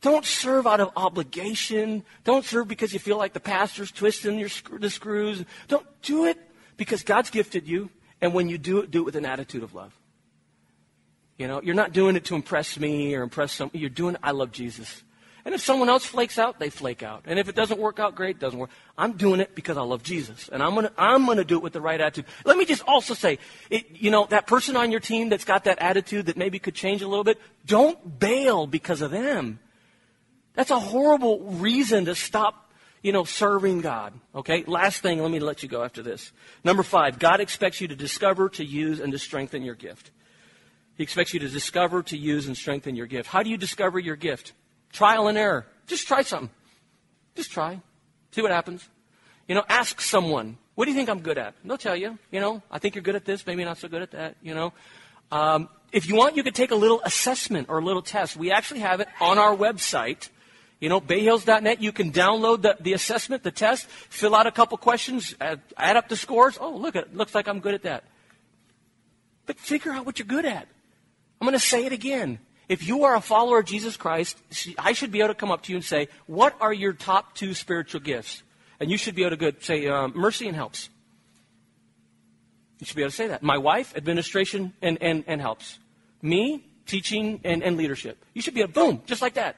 Don't 0.00 0.24
serve 0.24 0.66
out 0.66 0.80
of 0.80 0.92
obligation. 0.96 2.04
Don't 2.24 2.44
serve 2.44 2.68
because 2.68 2.92
you 2.92 2.98
feel 2.98 3.18
like 3.18 3.32
the 3.32 3.40
pastor's 3.40 3.90
twisting 3.90 4.38
your, 4.38 4.48
the 4.78 4.90
screws. 4.90 5.44
Don't 5.66 5.86
do 6.02 6.26
it 6.26 6.38
because 6.76 7.02
God's 7.02 7.30
gifted 7.30 7.66
you. 7.66 7.90
And 8.20 8.34
when 8.34 8.48
you 8.48 8.58
do 8.58 8.80
it, 8.80 8.90
do 8.90 9.00
it 9.00 9.04
with 9.04 9.16
an 9.16 9.24
attitude 9.24 9.62
of 9.62 9.74
love. 9.74 9.92
You 11.36 11.46
know, 11.46 11.62
you're 11.62 11.74
not 11.74 11.92
doing 11.92 12.16
it 12.16 12.24
to 12.26 12.34
impress 12.34 12.78
me 12.78 13.14
or 13.14 13.22
impress 13.22 13.52
some. 13.52 13.70
You're 13.72 13.90
doing 13.90 14.16
I 14.22 14.32
love 14.32 14.50
Jesus. 14.50 15.02
And 15.44 15.54
if 15.54 15.62
someone 15.62 15.88
else 15.88 16.04
flakes 16.04 16.38
out, 16.38 16.58
they 16.58 16.68
flake 16.68 17.02
out. 17.02 17.22
And 17.24 17.38
if 17.38 17.48
it 17.48 17.54
doesn't 17.54 17.80
work 17.80 17.98
out, 17.98 18.14
great, 18.14 18.36
it 18.36 18.38
doesn't 18.38 18.58
work. 18.58 18.70
I'm 18.98 19.12
doing 19.12 19.40
it 19.40 19.54
because 19.54 19.78
I 19.78 19.82
love 19.82 20.02
Jesus. 20.02 20.50
And 20.52 20.62
I'm 20.62 20.74
gonna, 20.74 20.92
I'm 20.98 21.24
gonna 21.24 21.44
do 21.44 21.56
it 21.56 21.62
with 21.62 21.72
the 21.72 21.80
right 21.80 21.98
attitude. 21.98 22.26
Let 22.44 22.58
me 22.58 22.64
just 22.64 22.82
also 22.86 23.14
say, 23.14 23.38
it, 23.70 23.86
you 23.92 24.10
know, 24.10 24.26
that 24.26 24.46
person 24.46 24.76
on 24.76 24.90
your 24.90 25.00
team 25.00 25.28
that's 25.28 25.44
got 25.44 25.64
that 25.64 25.78
attitude 25.78 26.26
that 26.26 26.36
maybe 26.36 26.58
could 26.58 26.74
change 26.74 27.02
a 27.02 27.08
little 27.08 27.24
bit, 27.24 27.40
don't 27.64 28.18
bail 28.18 28.66
because 28.66 29.00
of 29.00 29.10
them. 29.10 29.60
That's 30.54 30.70
a 30.70 30.78
horrible 30.78 31.40
reason 31.40 32.06
to 32.06 32.14
stop 32.14 32.67
you 33.02 33.12
know, 33.12 33.24
serving 33.24 33.80
God. 33.80 34.12
Okay? 34.34 34.64
Last 34.66 35.02
thing, 35.02 35.20
let 35.22 35.30
me 35.30 35.38
let 35.38 35.62
you 35.62 35.68
go 35.68 35.82
after 35.82 36.02
this. 36.02 36.32
Number 36.64 36.82
five, 36.82 37.18
God 37.18 37.40
expects 37.40 37.80
you 37.80 37.88
to 37.88 37.96
discover, 37.96 38.48
to 38.50 38.64
use, 38.64 39.00
and 39.00 39.12
to 39.12 39.18
strengthen 39.18 39.62
your 39.62 39.74
gift. 39.74 40.10
He 40.96 41.02
expects 41.04 41.32
you 41.32 41.40
to 41.40 41.48
discover, 41.48 42.02
to 42.04 42.16
use, 42.16 42.46
and 42.46 42.56
strengthen 42.56 42.96
your 42.96 43.06
gift. 43.06 43.28
How 43.28 43.42
do 43.42 43.50
you 43.50 43.56
discover 43.56 43.98
your 43.98 44.16
gift? 44.16 44.52
Trial 44.92 45.28
and 45.28 45.38
error. 45.38 45.66
Just 45.86 46.08
try 46.08 46.22
something. 46.22 46.50
Just 47.36 47.52
try. 47.52 47.80
See 48.32 48.42
what 48.42 48.50
happens. 48.50 48.88
You 49.46 49.54
know, 49.54 49.64
ask 49.68 50.00
someone, 50.00 50.58
what 50.74 50.84
do 50.84 50.90
you 50.90 50.96
think 50.96 51.08
I'm 51.08 51.20
good 51.20 51.38
at? 51.38 51.54
And 51.62 51.70
they'll 51.70 51.78
tell 51.78 51.96
you. 51.96 52.18
You 52.30 52.40
know, 52.40 52.62
I 52.70 52.78
think 52.78 52.94
you're 52.94 53.02
good 53.02 53.16
at 53.16 53.24
this, 53.24 53.46
maybe 53.46 53.64
not 53.64 53.78
so 53.78 53.88
good 53.88 54.02
at 54.02 54.10
that, 54.10 54.36
you 54.42 54.54
know. 54.54 54.72
Um, 55.30 55.68
if 55.92 56.08
you 56.08 56.16
want, 56.16 56.36
you 56.36 56.42
could 56.42 56.54
take 56.54 56.70
a 56.70 56.76
little 56.76 57.00
assessment 57.02 57.68
or 57.68 57.78
a 57.78 57.84
little 57.84 58.02
test. 58.02 58.36
We 58.36 58.50
actually 58.50 58.80
have 58.80 59.00
it 59.00 59.08
on 59.20 59.38
our 59.38 59.56
website. 59.56 60.28
You 60.80 60.88
know, 60.88 61.00
bayhills.net, 61.00 61.82
you 61.82 61.90
can 61.90 62.12
download 62.12 62.62
the, 62.62 62.76
the 62.78 62.92
assessment, 62.92 63.42
the 63.42 63.50
test, 63.50 63.86
fill 63.86 64.34
out 64.34 64.46
a 64.46 64.52
couple 64.52 64.78
questions, 64.78 65.34
add, 65.40 65.60
add 65.76 65.96
up 65.96 66.08
the 66.08 66.16
scores. 66.16 66.56
Oh, 66.60 66.76
look, 66.76 66.94
it 66.94 67.16
looks 67.16 67.34
like 67.34 67.48
I'm 67.48 67.58
good 67.58 67.74
at 67.74 67.82
that. 67.82 68.04
But 69.46 69.58
figure 69.58 69.92
out 69.92 70.06
what 70.06 70.18
you're 70.18 70.26
good 70.26 70.44
at. 70.44 70.68
I'm 71.40 71.46
going 71.46 71.52
to 71.52 71.58
say 71.58 71.84
it 71.84 71.92
again. 71.92 72.38
If 72.68 72.86
you 72.86 73.04
are 73.04 73.16
a 73.16 73.20
follower 73.20 73.58
of 73.60 73.64
Jesus 73.64 73.96
Christ, 73.96 74.38
I 74.78 74.92
should 74.92 75.10
be 75.10 75.20
able 75.20 75.28
to 75.28 75.34
come 75.34 75.50
up 75.50 75.62
to 75.64 75.72
you 75.72 75.76
and 75.76 75.84
say, 75.84 76.08
What 76.26 76.54
are 76.60 76.72
your 76.72 76.92
top 76.92 77.34
two 77.34 77.54
spiritual 77.54 78.00
gifts? 78.00 78.42
And 78.78 78.90
you 78.90 78.98
should 78.98 79.14
be 79.14 79.22
able 79.22 79.30
to 79.30 79.36
go, 79.36 79.52
say, 79.60 79.86
um, 79.88 80.12
Mercy 80.14 80.46
and 80.46 80.54
helps. 80.54 80.90
You 82.78 82.86
should 82.86 82.94
be 82.94 83.02
able 83.02 83.10
to 83.10 83.16
say 83.16 83.28
that. 83.28 83.42
My 83.42 83.58
wife, 83.58 83.96
administration 83.96 84.74
and, 84.82 84.98
and, 85.00 85.24
and 85.26 85.40
helps. 85.40 85.78
Me, 86.20 86.64
teaching 86.86 87.40
and, 87.42 87.62
and 87.62 87.76
leadership. 87.76 88.22
You 88.34 88.42
should 88.42 88.54
be 88.54 88.60
able, 88.60 88.72
boom, 88.72 89.02
just 89.06 89.22
like 89.22 89.34
that. 89.34 89.56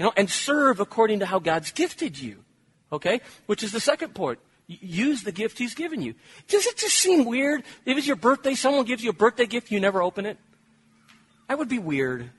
You 0.00 0.06
know, 0.06 0.12
and 0.16 0.30
serve 0.30 0.80
according 0.80 1.18
to 1.18 1.26
how 1.26 1.40
God's 1.40 1.72
gifted 1.72 2.18
you. 2.18 2.42
Okay? 2.90 3.20
Which 3.44 3.62
is 3.62 3.70
the 3.70 3.80
second 3.80 4.14
point. 4.14 4.38
Use 4.66 5.24
the 5.24 5.30
gift 5.30 5.58
He's 5.58 5.74
given 5.74 6.00
you. 6.00 6.14
Does 6.48 6.64
it 6.64 6.78
just 6.78 6.94
seem 6.96 7.26
weird? 7.26 7.64
If 7.84 7.98
it's 7.98 8.06
your 8.06 8.16
birthday, 8.16 8.54
someone 8.54 8.86
gives 8.86 9.04
you 9.04 9.10
a 9.10 9.12
birthday 9.12 9.44
gift, 9.44 9.70
you 9.70 9.78
never 9.78 10.00
open 10.00 10.24
it? 10.24 10.38
That 11.48 11.58
would 11.58 11.68
be 11.68 11.78
weird. 11.78 12.30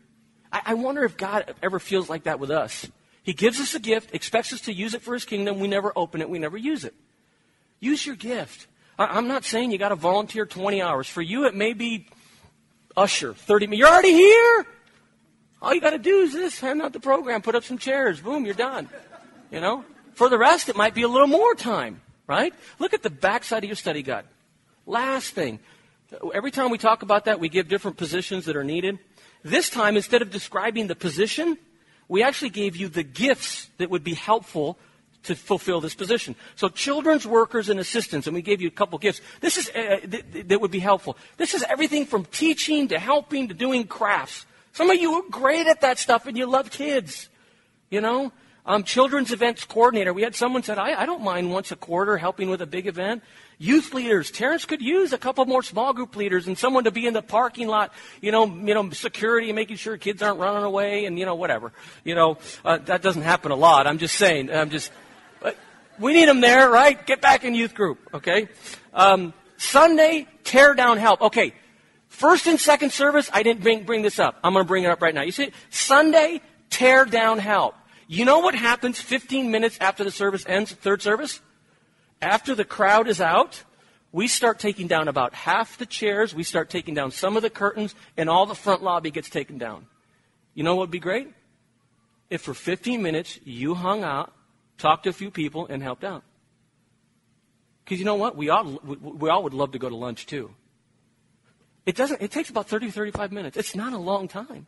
I, 0.51 0.61
I 0.65 0.73
wonder 0.73 1.03
if 1.03 1.17
God 1.17 1.53
ever 1.61 1.77
feels 1.77 2.09
like 2.09 2.23
that 2.23 2.39
with 2.39 2.49
us. 2.49 2.89
He 3.21 3.33
gives 3.33 3.59
us 3.59 3.75
a 3.75 3.79
gift, 3.79 4.15
expects 4.15 4.51
us 4.53 4.61
to 4.61 4.73
use 4.73 4.95
it 4.95 5.03
for 5.03 5.13
His 5.13 5.25
kingdom. 5.25 5.59
We 5.59 5.67
never 5.67 5.93
open 5.95 6.19
it, 6.21 6.31
we 6.31 6.39
never 6.39 6.57
use 6.57 6.83
it. 6.83 6.95
Use 7.79 8.03
your 8.03 8.15
gift. 8.15 8.65
I, 8.97 9.19
am 9.19 9.27
not 9.27 9.45
saying 9.45 9.69
you 9.69 9.77
got 9.77 9.89
to 9.89 9.95
volunteer 9.95 10.47
20 10.47 10.81
hours. 10.81 11.07
For 11.07 11.21
you, 11.21 11.45
it 11.45 11.53
may 11.53 11.73
be 11.73 12.07
usher, 12.97 13.36
30 13.36 13.67
minutes. 13.67 13.79
You're 13.81 13.89
already 13.89 14.13
here. 14.13 14.65
All 15.62 15.74
you 15.74 15.82
got 15.82 15.91
to 15.91 15.99
do 15.99 16.22
is 16.22 16.34
this 16.34 16.59
hand 16.59 16.82
out 16.82 16.93
the 16.93 16.99
program, 16.99 17.41
put 17.41 17.55
up 17.55 17.64
some 17.64 17.78
chairs, 17.78 18.20
boom, 18.20 18.45
you're 18.45 18.53
done. 18.53 18.89
You 19.51 19.62
know? 19.62 19.86
For 20.14 20.28
the 20.28 20.38
rest, 20.38 20.70
it 20.70 20.76
might 20.76 20.93
be 20.93 21.03
a 21.03 21.07
little 21.07 21.28
more 21.28 21.55
time, 21.55 22.01
right? 22.28 22.53
Look 22.80 22.93
at 22.93 23.03
the 23.03 23.09
backside 23.09 23.64
of 23.64 23.70
your 23.70 23.76
study 23.76 24.01
guide. 24.01 24.26
Last 24.86 25.34
thing. 25.34 25.59
Every 26.34 26.51
time 26.51 26.72
we 26.72 26.78
talk 26.78 27.03
about 27.03 27.26
that, 27.26 27.39
we 27.39 27.47
give 27.47 27.68
different 27.68 27.97
positions 27.97 28.45
that 28.45 28.55
are 28.55 28.64
needed. 28.64 28.99
This 29.43 29.70
time, 29.70 29.95
instead 29.95 30.22
of 30.22 30.30
describing 30.30 30.88
the 30.88 30.95
position, 30.95 31.57
we 32.07 32.24
actually 32.24 32.49
gave 32.49 32.76
you 32.76 32.89
the 32.89 33.03
gifts 33.03 33.70
that 33.78 33.89
would 33.89 34.03
be 34.03 34.14
helpful 34.14 34.78
to 35.24 35.36
fulfill 35.36 35.80
this 35.80 35.93
position. 35.93 36.36
So 36.55 36.68
children's 36.68 37.28
workers 37.28 37.70
and 37.70 37.80
assistants, 37.80 38.28
and 38.28 38.36
we 38.36 38.41
gave 38.41 38.59
you 38.62 38.68
a 38.68 38.72
couple 38.72 38.97
gifts. 38.97 39.22
This 39.39 39.57
is, 39.57 39.70
uh, 39.70 39.99
th- 40.09 40.47
that 40.47 40.59
would 40.59 40.72
be 40.72 40.80
helpful. 40.80 41.16
This 41.38 41.53
is 41.53 41.64
everything 41.64 42.05
from 42.05 42.26
teaching 42.26 42.88
to 42.89 42.99
helping 42.99 43.47
to 43.47 43.53
doing 43.53 43.86
crafts. 43.86 44.45
Some 44.74 44.89
of 44.89 44.97
you 44.97 45.13
are 45.13 45.24
great 45.30 45.67
at 45.67 45.82
that 45.82 45.99
stuff 45.99 46.28
and 46.28 46.38
you 46.38 46.45
love 46.45 46.72
kids. 46.72 47.30
You 47.89 48.01
know? 48.01 48.32
Um, 48.65 48.84
children's 48.84 49.32
events 49.32 49.63
coordinator. 49.63 50.13
We 50.13 50.22
had 50.22 50.36
someone 50.36 50.61
said, 50.61 50.78
I, 50.78 51.01
I 51.01 51.05
don't 51.05 51.24
mind 51.24 51.51
once 51.51 51.72
a 51.72 51.76
quarter 51.76 52.17
helping 52.17 52.49
with 52.49 52.61
a 52.61 52.67
big 52.67 52.86
event. 52.86 53.24
Youth 53.57 53.93
leaders. 53.93 54.30
Terrence 54.30 54.65
could 54.65 54.82
use 54.82 55.13
a 55.13 55.17
couple 55.17 55.45
more 55.45 55.63
small 55.63 55.93
group 55.93 56.15
leaders 56.15 56.47
and 56.47 56.57
someone 56.57 56.84
to 56.84 56.91
be 56.91 57.07
in 57.07 57.13
the 57.13 57.24
parking 57.24 57.67
lot, 57.67 57.91
you 58.22 58.32
know, 58.32 58.45
you 58.45 58.74
know, 58.76 58.89
security 58.91 59.49
and 59.49 59.55
making 59.55 59.78
sure 59.78 59.97
kids 59.97 60.22
aren't 60.22 60.39
running 60.39 60.63
away 60.63 61.05
and, 61.05 61.17
you 61.17 61.26
know, 61.26 61.36
whatever. 61.36 61.72
You 62.03 62.13
know, 62.13 62.38
uh, 62.63 62.78
that 62.86 63.01
doesn't 63.01 63.24
happen 63.24 63.51
a 63.51 63.55
lot. 63.55 63.88
I'm 63.88 63.97
just 63.97 64.15
saying. 64.15 64.51
I'm 64.51 64.69
just, 64.69 64.91
we 65.99 66.13
need 66.13 66.28
them 66.28 66.41
there, 66.41 66.69
right? 66.69 67.05
Get 67.05 67.22
back 67.22 67.43
in 67.43 67.55
youth 67.55 67.74
group, 67.74 67.99
okay? 68.13 68.47
Um, 68.93 69.34
Sunday, 69.57 70.28
tear 70.43 70.74
down 70.74 70.97
help. 70.97 71.22
Okay, 71.22 71.53
first 72.22 72.47
and 72.47 72.59
second 72.59 72.91
service, 72.91 73.30
I 73.34 73.43
didn't 73.43 73.61
bring, 73.61 73.84
bring 73.84 74.03
this 74.03 74.19
up. 74.19 74.38
I'm 74.43 74.53
going 74.53 74.63
to 74.63 74.67
bring 74.67 74.84
it 74.84 74.88
up 74.88 75.01
right 75.01 75.13
now. 75.13 75.24
You 75.24 75.34
see, 75.34 75.51
Sunday, 75.72 76.41
tear 76.69 77.03
down 77.03 77.39
help. 77.39 77.76
You 78.07 78.24
know 78.26 78.39
what 78.39 78.55
happens 78.55 78.99
15 78.99 79.51
minutes 79.51 79.78
after 79.82 80.03
the 80.03 80.11
service 80.11 80.45
ends, 80.47 80.72
third 80.72 81.01
service? 81.01 81.41
After 82.22 82.55
the 82.55 82.65
crowd 82.65 83.07
is 83.07 83.19
out, 83.19 83.63
we 84.11 84.28
start 84.28 84.59
taking 84.59 84.88
down 84.88 85.07
about 85.07 85.34
half 85.34 85.78
the 85.78 85.86
chairs, 85.86 86.36
we 86.36 86.43
start 86.43 86.69
taking 86.69 86.93
down 86.93 87.11
some 87.11 87.36
of 87.36 87.41
the 87.41 87.49
curtains, 87.49 87.95
and 88.15 88.30
all 88.30 88.45
the 88.45 88.55
front 88.55 88.84
lobby 88.84 89.11
gets 89.11 89.30
taken 89.30 89.57
down. 89.57 89.88
You 90.53 90.63
know 90.63 90.76
what 90.76 90.84
would 90.84 90.91
be 90.91 90.99
great? 90.99 91.34
If 92.30 92.41
for 92.41 92.53
15 92.53 93.01
minutes 93.01 93.39
you 93.43 93.74
hung 93.74 94.03
out 94.03 94.34
talked 94.82 95.03
to 95.03 95.09
a 95.09 95.13
few 95.13 95.32
people, 95.32 95.67
and 95.69 95.82
helped 95.82 96.03
out. 96.03 96.24
Because 97.84 97.99
you 97.99 98.05
know 98.05 98.15
what? 98.15 98.36
We 98.36 98.49
all, 98.49 98.80
we 98.84 99.30
all 99.30 99.43
would 99.43 99.53
love 99.53 99.72
to 99.74 99.80
go 99.80 99.88
to 99.88 99.95
lunch 99.95 100.26
too. 100.26 100.53
It 101.86 101.95
doesn't, 101.95 102.21
it 102.21 102.32
takes 102.32 102.49
about 102.49 102.67
30, 102.67 102.88
to 102.88 102.91
35 102.91 103.32
minutes. 103.32 103.57
It's 103.57 103.75
not 103.75 103.93
a 103.93 103.97
long 103.97 104.27
time. 104.27 104.67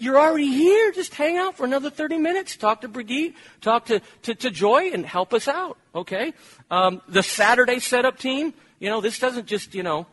You're 0.00 0.18
already 0.18 0.48
here. 0.48 0.92
Just 0.92 1.14
hang 1.14 1.38
out 1.38 1.56
for 1.56 1.64
another 1.64 1.90
30 1.90 2.18
minutes. 2.18 2.56
Talk 2.56 2.82
to 2.82 2.88
Brigitte, 2.88 3.34
talk 3.60 3.86
to, 3.86 4.00
to, 4.22 4.34
to 4.34 4.50
Joy, 4.50 4.90
and 4.92 5.06
help 5.06 5.32
us 5.32 5.48
out. 5.48 5.78
Okay? 5.94 6.34
Um, 6.70 7.00
the 7.08 7.22
Saturday 7.22 7.78
setup 7.78 8.18
team, 8.18 8.52
you 8.80 8.90
know, 8.90 9.00
this 9.00 9.18
doesn't 9.18 9.46
just, 9.46 9.74
you 9.74 9.82
know, 9.82 10.06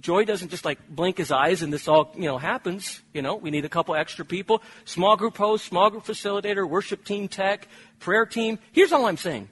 Joy 0.00 0.24
doesn't 0.24 0.50
just 0.50 0.64
like 0.64 0.78
blink 0.88 1.16
his 1.16 1.32
eyes 1.32 1.62
and 1.62 1.72
this 1.72 1.88
all, 1.88 2.12
you 2.14 2.26
know, 2.26 2.38
happens. 2.38 3.00
You 3.14 3.22
know, 3.22 3.34
we 3.34 3.50
need 3.50 3.64
a 3.64 3.68
couple 3.68 3.94
extra 3.94 4.24
people. 4.24 4.62
Small 4.84 5.16
group 5.16 5.36
host, 5.36 5.64
small 5.64 5.90
group 5.90 6.04
facilitator, 6.04 6.68
worship 6.68 7.04
team 7.04 7.28
tech, 7.28 7.66
prayer 7.98 8.26
team. 8.26 8.58
Here's 8.72 8.92
all 8.92 9.06
I'm 9.06 9.16
saying. 9.16 9.48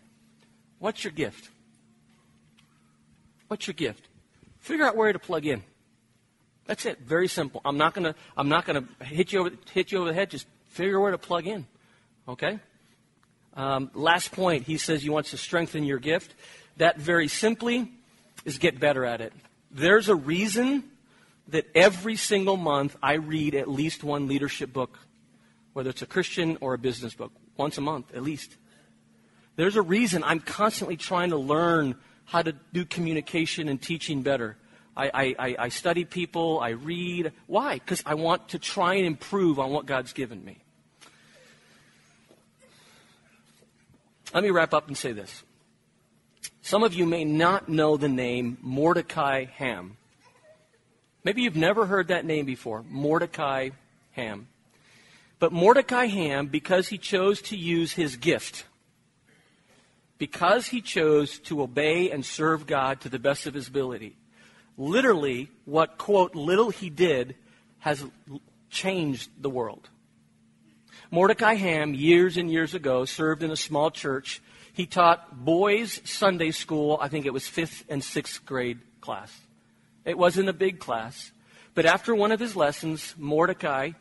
What's 0.79 1.03
your 1.03 1.13
gift? 1.13 1.49
What's 3.49 3.67
your 3.67 3.75
gift? 3.75 4.07
Figure 4.61 4.85
out 4.85 4.97
where 4.97 5.13
to 5.13 5.19
plug 5.19 5.47
in. 5.47 5.63
That's 6.67 6.87
it. 6.87 7.01
Very 7.01 7.29
simple. 7.29 7.61
I'm 7.65 7.77
not 7.77 7.95
gonna, 7.95 8.15
I'm 8.37 8.49
not 8.49 8.65
gonna 8.65 8.85
hit 9.03 9.33
you 9.33 9.41
over, 9.41 9.51
hit 9.73 9.93
you 9.93 9.99
over 9.99 10.09
the 10.09 10.15
head. 10.15 10.31
Just 10.31 10.47
figure 10.69 10.99
where 10.99 11.11
to 11.11 11.19
plug 11.19 11.47
in. 11.47 11.67
Okay? 12.29 12.59
Um, 13.55 13.91
last 13.95 14.33
point. 14.33 14.65
He 14.65 14.79
says 14.79 15.03
he 15.03 15.11
wants 15.11 15.31
to 15.31 15.37
strengthen 15.37 15.85
your 15.85 15.99
gift. 15.99 16.35
That 16.79 16.99
very 16.99 17.29
simply 17.29 17.91
is 18.45 18.59
get 18.59 18.81
better 18.81 19.05
at 19.05 19.21
it. 19.21 19.33
There's 19.71 20.09
a 20.09 20.15
reason 20.15 20.85
that 21.49 21.67
every 21.75 22.17
single 22.17 22.57
month 22.57 22.97
I 23.03 23.15
read 23.15 23.55
at 23.55 23.69
least 23.69 24.03
one 24.03 24.27
leadership 24.27 24.73
book, 24.73 24.99
whether 25.73 25.91
it's 25.91 26.03
a 26.03 26.07
Christian 26.07 26.57
or 26.61 26.75
a 26.75 26.79
business 26.79 27.15
book, 27.15 27.33
once 27.57 27.77
a 27.79 27.81
month 27.81 28.15
at 28.15 28.23
least. 28.23 28.57
There's 29.57 29.77
a 29.77 29.83
reason 29.83 30.25
I'm 30.25 30.41
constantly 30.41 30.97
trying 30.97 31.31
to 31.31 31.37
learn 31.37 31.97
how 32.25 32.43
to 32.43 32.55
do 32.73 32.85
communication 32.85 33.69
and 33.69 33.81
teaching 33.81 34.23
better. 34.23 34.57
I, 34.97 35.35
I, 35.39 35.57
I 35.59 35.69
study 35.71 36.05
people, 36.05 36.61
I 36.61 36.71
read. 36.71 37.33
Why? 37.47 37.75
Because 37.75 38.03
I 38.07 38.15
want 38.15 38.51
to 38.51 38.59
try 38.59 38.95
and 38.95 39.07
improve 39.07 39.59
on 39.59 39.71
what 39.71 39.87
God's 39.87 40.13
given 40.13 40.45
me. 40.45 40.59
Let 44.33 44.43
me 44.43 44.51
wrap 44.51 44.75
up 44.75 44.89
and 44.89 44.97
say 44.97 45.13
this. 45.13 45.43
Some 46.63 46.83
of 46.83 46.95
you 46.95 47.07
may 47.07 47.25
not 47.25 47.69
know 47.69 47.97
the 47.97 48.09
name 48.09 48.59
Mordecai 48.63 49.45
Ham. 49.45 49.97
Maybe 51.23 51.43
you've 51.43 51.57
never 51.57 51.87
heard 51.87 52.09
that 52.09 52.25
name 52.25 52.45
before 52.45 52.85
Mordecai 52.89 53.71
Ham. 54.13 54.49
But 55.39 55.53
Mordecai 55.53 56.07
Ham, 56.07 56.47
because 56.47 56.89
he 56.89 56.99
chose 56.99 57.43
to 57.43 57.57
use 57.57 57.93
his 57.93 58.17
gift, 58.17 58.65
because 60.19 60.69
he 60.69 60.81
chose 60.81 61.39
to 61.41 61.63
obey 61.63 62.11
and 62.11 62.25
serve 62.25 62.67
God 62.67 63.01
to 63.01 63.09
the 63.09 63.19
best 63.19 63.47
of 63.47 63.55
his 63.55 63.69
ability, 63.69 64.17
literally, 64.77 65.51
what, 65.65 65.99
quote, 65.99 66.35
little 66.35 66.71
he 66.71 66.91
did 66.91 67.37
has 67.79 68.05
changed 68.71 69.31
the 69.41 69.51
world. 69.51 69.89
Mordecai 71.11 71.55
Ham, 71.55 71.95
years 71.95 72.37
and 72.37 72.51
years 72.51 72.75
ago, 72.75 73.05
served 73.05 73.43
in 73.43 73.51
a 73.51 73.57
small 73.57 73.91
church 73.91 74.41
he 74.75 74.87
taught 74.87 75.45
boys 75.45 76.01
Sunday 76.05 76.51
school, 76.51 76.99
I 77.01 77.07
think 77.07 77.27
it 77.27 77.33
was 77.33 77.47
fifth 77.47 77.85
and 77.89 78.03
sixth 78.03 78.45
grade 78.45 78.81
class. 79.01 79.33
It 80.05 80.19
wasn't 80.19 80.49
a 80.49 80.53
big 80.53 80.81
class. 80.81 81.31
But 81.75 81.87
after 81.87 82.13
one 82.13 82.33
of 82.33 82.41
his 82.41 82.57
lessons, 82.57 83.15
Mordecai 83.17 83.93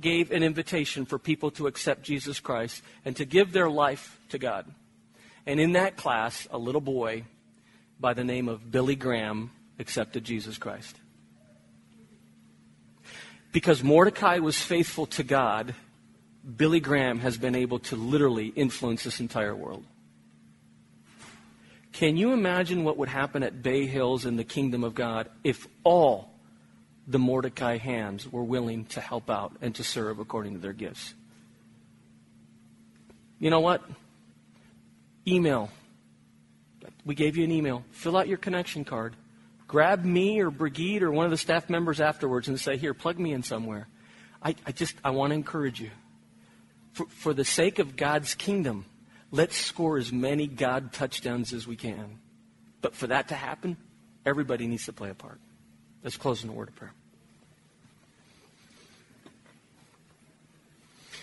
gave 0.00 0.30
an 0.30 0.44
invitation 0.44 1.04
for 1.04 1.18
people 1.18 1.50
to 1.52 1.66
accept 1.66 2.04
Jesus 2.04 2.38
Christ 2.38 2.80
and 3.04 3.16
to 3.16 3.24
give 3.24 3.52
their 3.52 3.68
life 3.68 4.20
to 4.28 4.38
God. 4.38 4.72
And 5.46 5.58
in 5.58 5.72
that 5.72 5.96
class, 5.96 6.46
a 6.52 6.58
little 6.58 6.80
boy 6.80 7.24
by 7.98 8.14
the 8.14 8.24
name 8.24 8.48
of 8.48 8.70
Billy 8.70 8.94
Graham 8.94 9.50
accepted 9.78 10.24
Jesus 10.24 10.58
Christ. 10.58 10.96
Because 13.52 13.82
Mordecai 13.82 14.38
was 14.38 14.60
faithful 14.60 15.06
to 15.06 15.22
God, 15.22 15.74
Billy 16.56 16.80
Graham 16.80 17.20
has 17.20 17.38
been 17.38 17.54
able 17.54 17.78
to 17.80 17.96
literally 17.96 18.48
influence 18.48 19.04
this 19.04 19.20
entire 19.20 19.54
world. 19.54 19.84
Can 21.92 22.16
you 22.16 22.32
imagine 22.32 22.82
what 22.82 22.96
would 22.96 23.08
happen 23.08 23.44
at 23.44 23.62
Bay 23.62 23.86
Hills 23.86 24.26
in 24.26 24.36
the 24.36 24.42
kingdom 24.42 24.82
of 24.82 24.96
God 24.96 25.28
if 25.44 25.68
all 25.84 26.30
the 27.06 27.20
Mordecai 27.20 27.78
Hams 27.78 28.30
were 28.30 28.42
willing 28.42 28.86
to 28.86 29.00
help 29.00 29.30
out 29.30 29.52
and 29.62 29.72
to 29.76 29.84
serve 29.84 30.18
according 30.18 30.54
to 30.54 30.58
their 30.58 30.72
gifts? 30.72 31.14
You 33.38 33.50
know 33.50 33.60
what? 33.60 33.82
Email. 35.26 35.70
We 37.04 37.14
gave 37.14 37.36
you 37.36 37.44
an 37.44 37.52
email. 37.52 37.84
Fill 37.92 38.16
out 38.16 38.26
your 38.26 38.38
connection 38.38 38.84
card. 38.84 39.14
Grab 39.66 40.04
me 40.04 40.40
or 40.40 40.50
Brigitte 40.50 41.02
or 41.02 41.10
one 41.10 41.24
of 41.24 41.30
the 41.30 41.36
staff 41.36 41.70
members 41.70 42.00
afterwards 42.00 42.48
and 42.48 42.60
say, 42.60 42.76
here, 42.76 42.94
plug 42.94 43.18
me 43.18 43.32
in 43.32 43.42
somewhere. 43.42 43.88
I, 44.42 44.54
I 44.66 44.72
just, 44.72 44.94
I 45.04 45.10
want 45.10 45.30
to 45.30 45.34
encourage 45.34 45.80
you. 45.80 45.90
For, 46.92 47.06
for 47.06 47.34
the 47.34 47.44
sake 47.44 47.78
of 47.78 47.96
God's 47.96 48.34
kingdom, 48.34 48.84
Let's 49.34 49.56
score 49.56 49.98
as 49.98 50.12
many 50.12 50.46
God 50.46 50.92
touchdowns 50.92 51.52
as 51.52 51.66
we 51.66 51.74
can. 51.74 52.20
But 52.80 52.94
for 52.94 53.08
that 53.08 53.28
to 53.30 53.34
happen, 53.34 53.76
everybody 54.24 54.68
needs 54.68 54.86
to 54.86 54.92
play 54.92 55.10
a 55.10 55.14
part. 55.14 55.40
Let's 56.04 56.16
close 56.16 56.44
in 56.44 56.50
a 56.50 56.52
word 56.52 56.68
of 56.68 56.76
prayer. 56.76 56.92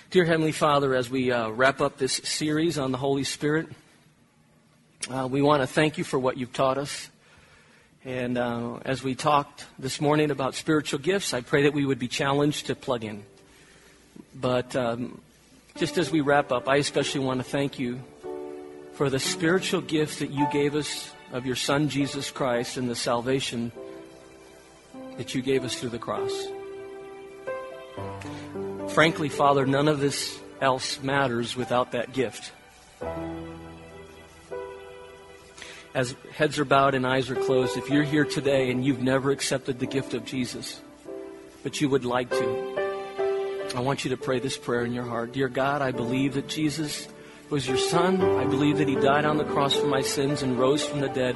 Dear 0.09 0.25
Heavenly 0.25 0.51
Father, 0.51 0.93
as 0.93 1.09
we 1.09 1.31
uh, 1.31 1.51
wrap 1.51 1.79
up 1.79 1.97
this 1.97 2.15
series 2.25 2.77
on 2.77 2.91
the 2.91 2.97
Holy 2.97 3.23
Spirit, 3.23 3.69
uh, 5.09 5.29
we 5.31 5.41
want 5.41 5.61
to 5.61 5.67
thank 5.67 5.97
you 5.97 6.03
for 6.03 6.19
what 6.19 6.35
you've 6.35 6.51
taught 6.51 6.77
us. 6.77 7.09
And 8.03 8.35
uh, 8.37 8.79
as 8.83 9.03
we 9.03 9.13
talked 9.13 9.67
this 9.77 10.01
morning 10.01 10.31
about 10.31 10.55
spiritual 10.55 10.99
gifts, 10.99 11.35
I 11.35 11.41
pray 11.41 11.63
that 11.63 11.73
we 11.73 11.85
would 11.85 11.99
be 11.99 12.07
challenged 12.07 12.65
to 12.67 12.75
plug 12.75 13.03
in. 13.03 13.23
But 14.33 14.75
um, 14.75 15.21
just 15.75 15.99
as 15.99 16.09
we 16.09 16.21
wrap 16.21 16.51
up, 16.51 16.67
I 16.67 16.77
especially 16.77 17.21
want 17.21 17.41
to 17.41 17.43
thank 17.43 17.77
you 17.77 18.01
for 18.93 19.11
the 19.11 19.19
spiritual 19.19 19.81
gift 19.81 20.17
that 20.19 20.31
you 20.31 20.47
gave 20.51 20.73
us 20.75 21.11
of 21.31 21.45
your 21.45 21.55
Son, 21.55 21.89
Jesus 21.89 22.31
Christ, 22.31 22.75
and 22.77 22.89
the 22.89 22.95
salvation 22.95 23.71
that 25.17 25.35
you 25.35 25.43
gave 25.43 25.63
us 25.63 25.75
through 25.75 25.89
the 25.89 25.99
cross. 25.99 26.47
Frankly, 28.89 29.29
Father, 29.29 29.67
none 29.67 29.87
of 29.87 29.99
this 29.99 30.39
else 30.59 31.01
matters 31.03 31.55
without 31.55 31.91
that 31.91 32.13
gift. 32.13 32.51
As 35.93 36.15
heads 36.33 36.57
are 36.57 36.65
bowed 36.65 36.95
and 36.95 37.05
eyes 37.05 37.29
are 37.29 37.35
closed, 37.35 37.77
if 37.77 37.89
you're 37.89 38.03
here 38.03 38.23
today 38.23 38.71
and 38.71 38.83
you've 38.85 39.01
never 39.01 39.31
accepted 39.31 39.79
the 39.79 39.85
gift 39.85 40.13
of 40.13 40.23
Jesus, 40.23 40.81
but 41.63 41.81
you 41.81 41.89
would 41.89 42.05
like 42.05 42.29
to, 42.29 43.71
I 43.75 43.81
want 43.81 44.05
you 44.05 44.11
to 44.11 44.17
pray 44.17 44.39
this 44.39 44.57
prayer 44.57 44.85
in 44.85 44.93
your 44.93 45.03
heart. 45.03 45.33
Dear 45.33 45.49
God, 45.49 45.81
I 45.81 45.91
believe 45.91 46.35
that 46.35 46.47
Jesus 46.47 47.09
was 47.49 47.67
your 47.67 47.77
son. 47.77 48.21
I 48.21 48.45
believe 48.45 48.77
that 48.77 48.87
he 48.87 48.95
died 48.95 49.25
on 49.25 49.37
the 49.37 49.43
cross 49.43 49.75
for 49.75 49.87
my 49.87 50.01
sins 50.01 50.41
and 50.41 50.57
rose 50.57 50.85
from 50.85 51.01
the 51.01 51.09
dead. 51.09 51.35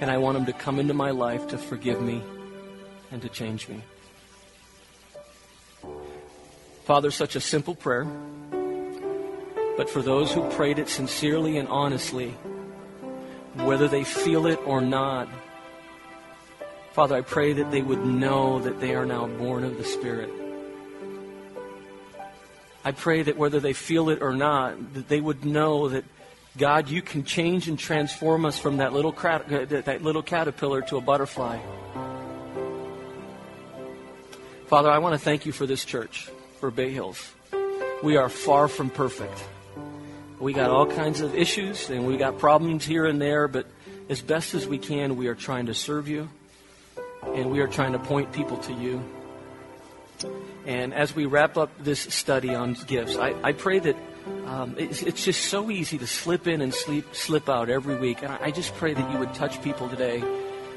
And 0.00 0.10
I 0.10 0.18
want 0.18 0.36
him 0.36 0.46
to 0.46 0.52
come 0.52 0.80
into 0.80 0.94
my 0.94 1.10
life 1.12 1.46
to 1.48 1.58
forgive 1.58 2.02
me 2.02 2.22
and 3.12 3.22
to 3.22 3.28
change 3.28 3.68
me. 3.68 3.82
Father, 6.84 7.12
such 7.12 7.36
a 7.36 7.40
simple 7.40 7.76
prayer. 7.76 8.04
but 9.76 9.88
for 9.88 10.02
those 10.02 10.32
who 10.32 10.48
prayed 10.50 10.78
it 10.78 10.88
sincerely 10.88 11.56
and 11.56 11.68
honestly, 11.68 12.34
whether 13.56 13.88
they 13.88 14.04
feel 14.04 14.46
it 14.46 14.60
or 14.66 14.80
not. 14.80 15.28
Father, 16.92 17.16
I 17.16 17.20
pray 17.22 17.52
that 17.54 17.70
they 17.70 17.82
would 17.82 18.04
know 18.04 18.60
that 18.60 18.80
they 18.80 18.94
are 18.94 19.06
now 19.06 19.26
born 19.26 19.64
of 19.64 19.78
the 19.78 19.84
Spirit. 19.84 20.30
I 22.84 22.92
pray 22.92 23.22
that 23.22 23.36
whether 23.36 23.60
they 23.60 23.72
feel 23.72 24.08
it 24.08 24.22
or 24.22 24.34
not, 24.34 24.94
that 24.94 25.08
they 25.08 25.20
would 25.20 25.44
know 25.44 25.88
that 25.88 26.04
God, 26.58 26.88
you 26.88 27.00
can 27.00 27.24
change 27.24 27.68
and 27.68 27.78
transform 27.78 28.44
us 28.44 28.58
from 28.58 28.78
that 28.78 28.92
little, 28.92 29.14
uh, 29.22 29.38
that 29.46 30.02
little 30.02 30.22
caterpillar 30.22 30.82
to 30.82 30.96
a 30.98 31.00
butterfly. 31.00 31.58
Father, 34.66 34.90
I 34.90 34.98
want 34.98 35.14
to 35.14 35.18
thank 35.18 35.46
you 35.46 35.52
for 35.52 35.66
this 35.66 35.84
church, 35.84 36.28
for 36.58 36.70
Bay 36.70 36.90
Hills. 36.90 37.32
We 38.02 38.16
are 38.16 38.28
far 38.28 38.68
from 38.68 38.90
perfect. 38.90 39.38
We 40.42 40.52
got 40.52 40.70
all 40.70 40.86
kinds 40.86 41.20
of 41.20 41.36
issues 41.36 41.88
and 41.88 42.04
we 42.04 42.16
got 42.16 42.40
problems 42.40 42.84
here 42.84 43.06
and 43.06 43.22
there, 43.22 43.46
but 43.46 43.64
as 44.08 44.20
best 44.20 44.54
as 44.54 44.66
we 44.66 44.76
can, 44.76 45.14
we 45.14 45.28
are 45.28 45.36
trying 45.36 45.66
to 45.66 45.74
serve 45.74 46.08
you 46.08 46.28
and 47.22 47.52
we 47.52 47.60
are 47.60 47.68
trying 47.68 47.92
to 47.92 48.00
point 48.00 48.32
people 48.32 48.56
to 48.56 48.72
you. 48.72 49.04
And 50.66 50.92
as 50.94 51.14
we 51.14 51.26
wrap 51.26 51.56
up 51.56 51.70
this 51.78 52.00
study 52.00 52.56
on 52.56 52.72
gifts, 52.88 53.14
I, 53.16 53.36
I 53.40 53.52
pray 53.52 53.78
that 53.78 53.94
um, 54.46 54.74
it's, 54.78 55.04
it's, 55.04 55.24
just 55.24 55.44
so 55.44 55.70
easy 55.70 55.96
to 55.98 56.08
slip 56.08 56.48
in 56.48 56.60
and 56.60 56.74
sleep, 56.74 57.14
slip 57.14 57.48
out 57.48 57.70
every 57.70 57.94
week. 57.94 58.24
And 58.24 58.32
I, 58.32 58.46
I 58.46 58.50
just 58.50 58.74
pray 58.74 58.94
that 58.94 59.12
you 59.12 59.18
would 59.20 59.34
touch 59.34 59.62
people 59.62 59.88
today 59.88 60.24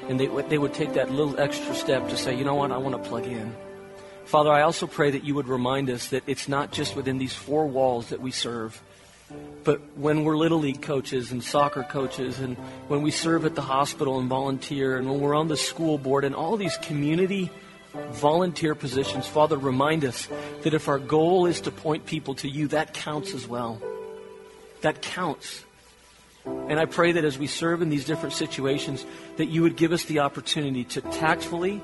and 0.08 0.20
they, 0.20 0.28
they 0.44 0.60
would 0.60 0.76
take 0.76 0.94
that 0.94 1.10
little 1.10 1.40
extra 1.40 1.74
step 1.74 2.08
to 2.10 2.18
say, 2.18 2.38
you 2.38 2.46
know 2.46 2.54
what, 2.54 2.72
I 2.72 2.78
want 2.78 3.04
to 3.04 3.10
plug 3.10 3.26
in. 3.26 3.56
Father, 4.26 4.52
I 4.52 4.62
also 4.62 4.86
pray 4.86 5.10
that 5.10 5.24
you 5.24 5.34
would 5.34 5.48
remind 5.48 5.90
us 5.90 6.10
that 6.10 6.22
it's 6.28 6.48
not 6.48 6.72
just 6.72 6.96
within 6.96 7.18
these 7.18 7.34
four 7.34 7.66
walls 7.66 8.10
that 8.10 8.22
we 8.22 8.30
serve, 8.30 8.80
but 9.64 9.82
when 9.98 10.24
we're 10.24 10.38
little 10.38 10.60
league 10.60 10.82
coaches 10.82 11.32
and 11.32 11.44
soccer 11.44 11.84
coaches, 11.84 12.40
and 12.40 12.56
when 12.88 13.02
we 13.02 13.12
serve 13.12 13.46
at 13.46 13.56
the 13.56 13.62
hospital 13.62 14.20
and 14.20 14.30
volunteer, 14.30 14.98
and 14.98 15.10
when 15.10 15.20
we're 15.20 15.36
on 15.36 15.48
the 15.48 15.58
school 15.58 15.98
board, 15.98 16.24
and 16.24 16.36
all 16.36 16.56
these 16.58 16.78
community 16.78 17.50
volunteer 18.12 18.76
positions, 18.76 19.28
Father, 19.28 19.58
remind 19.58 20.06
us 20.06 20.28
that 20.62 20.74
if 20.74 20.88
our 20.88 21.00
goal 21.00 21.48
is 21.48 21.62
to 21.62 21.72
point 21.72 22.06
people 22.06 22.36
to 22.36 22.48
you, 22.48 22.68
that 22.68 22.94
counts 22.94 23.34
as 23.34 23.48
well. 23.48 23.82
That 24.82 25.02
counts. 25.02 25.66
And 26.46 26.80
I 26.80 26.86
pray 26.86 27.14
that 27.14 27.26
as 27.26 27.40
we 27.40 27.48
serve 27.48 27.82
in 27.82 27.90
these 27.90 28.06
different 28.06 28.34
situations, 28.34 29.04
that 29.38 29.48
you 29.48 29.64
would 29.64 29.76
give 29.76 29.92
us 29.92 30.06
the 30.06 30.20
opportunity 30.20 30.84
to 30.84 31.02
tactfully 31.02 31.82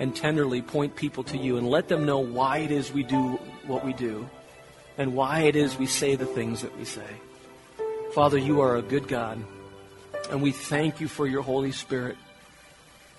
and 0.00 0.16
tenderly 0.16 0.60
point 0.60 0.96
people 0.96 1.22
to 1.24 1.38
you 1.38 1.56
and 1.56 1.68
let 1.68 1.86
them 1.86 2.04
know 2.04 2.18
why 2.18 2.58
it 2.58 2.72
is 2.72 2.92
we 2.92 3.04
do 3.04 3.38
what 3.66 3.84
we 3.84 3.92
do 3.92 4.28
and 4.98 5.14
why 5.14 5.40
it 5.42 5.56
is 5.56 5.78
we 5.78 5.86
say 5.86 6.14
the 6.14 6.26
things 6.26 6.62
that 6.62 6.76
we 6.78 6.84
say. 6.84 7.06
Father, 8.14 8.38
you 8.38 8.60
are 8.60 8.76
a 8.76 8.82
good 8.82 9.08
God, 9.08 9.42
and 10.30 10.42
we 10.42 10.52
thank 10.52 11.00
you 11.00 11.08
for 11.08 11.26
your 11.26 11.42
Holy 11.42 11.72
Spirit 11.72 12.16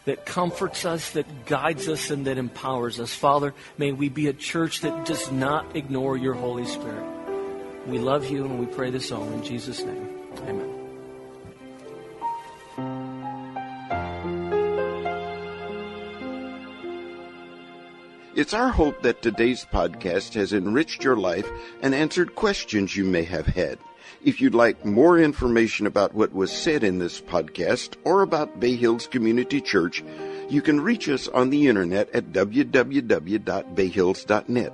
that 0.05 0.25
comforts 0.25 0.85
us, 0.85 1.11
that 1.11 1.45
guides 1.45 1.87
us, 1.87 2.09
and 2.09 2.27
that 2.27 2.37
empowers 2.37 2.99
us. 2.99 3.13
Father, 3.13 3.53
may 3.77 3.91
we 3.91 4.09
be 4.09 4.27
a 4.27 4.33
church 4.33 4.81
that 4.81 5.05
does 5.05 5.31
not 5.31 5.75
ignore 5.75 6.17
your 6.17 6.33
Holy 6.33 6.65
Spirit. 6.65 7.05
We 7.87 7.99
love 7.99 8.29
you 8.29 8.45
and 8.45 8.59
we 8.59 8.65
pray 8.65 8.91
this 8.91 9.11
all 9.11 9.27
in 9.29 9.43
Jesus' 9.43 9.83
name. 9.83 10.12
It's 18.43 18.53
our 18.53 18.67
hope 18.67 19.01
that 19.03 19.21
today's 19.21 19.63
podcast 19.63 20.33
has 20.33 20.51
enriched 20.51 21.01
your 21.01 21.15
life 21.15 21.49
and 21.81 21.95
answered 21.95 22.35
questions 22.35 22.93
you 22.93 23.05
may 23.05 23.23
have 23.23 23.45
had. 23.45 23.79
If 24.21 24.41
you'd 24.41 24.53
like 24.53 24.83
more 24.83 25.17
information 25.17 25.87
about 25.87 26.13
what 26.13 26.33
was 26.33 26.51
said 26.51 26.83
in 26.83 26.99
this 26.99 27.21
podcast 27.21 27.95
or 28.03 28.21
about 28.21 28.59
Bay 28.59 28.75
Hills 28.75 29.07
Community 29.07 29.61
Church, 29.61 30.03
you 30.49 30.61
can 30.61 30.81
reach 30.81 31.07
us 31.07 31.29
on 31.29 31.51
the 31.51 31.69
internet 31.69 32.13
at 32.13 32.33
www.bayhills.net. 32.33 34.73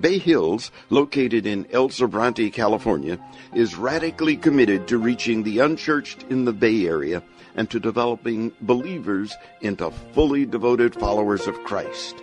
Bay 0.00 0.18
Hills, 0.18 0.70
located 0.88 1.44
in 1.44 1.66
El 1.72 1.90
Sobrante, 1.90 2.50
California, 2.50 3.18
is 3.54 3.76
radically 3.76 4.38
committed 4.38 4.88
to 4.88 4.96
reaching 4.96 5.42
the 5.42 5.58
unchurched 5.58 6.22
in 6.30 6.46
the 6.46 6.54
Bay 6.54 6.86
Area 6.86 7.22
and 7.54 7.68
to 7.68 7.78
developing 7.78 8.50
believers 8.62 9.36
into 9.60 9.90
fully 10.14 10.46
devoted 10.46 10.94
followers 10.94 11.46
of 11.46 11.62
Christ. 11.64 12.22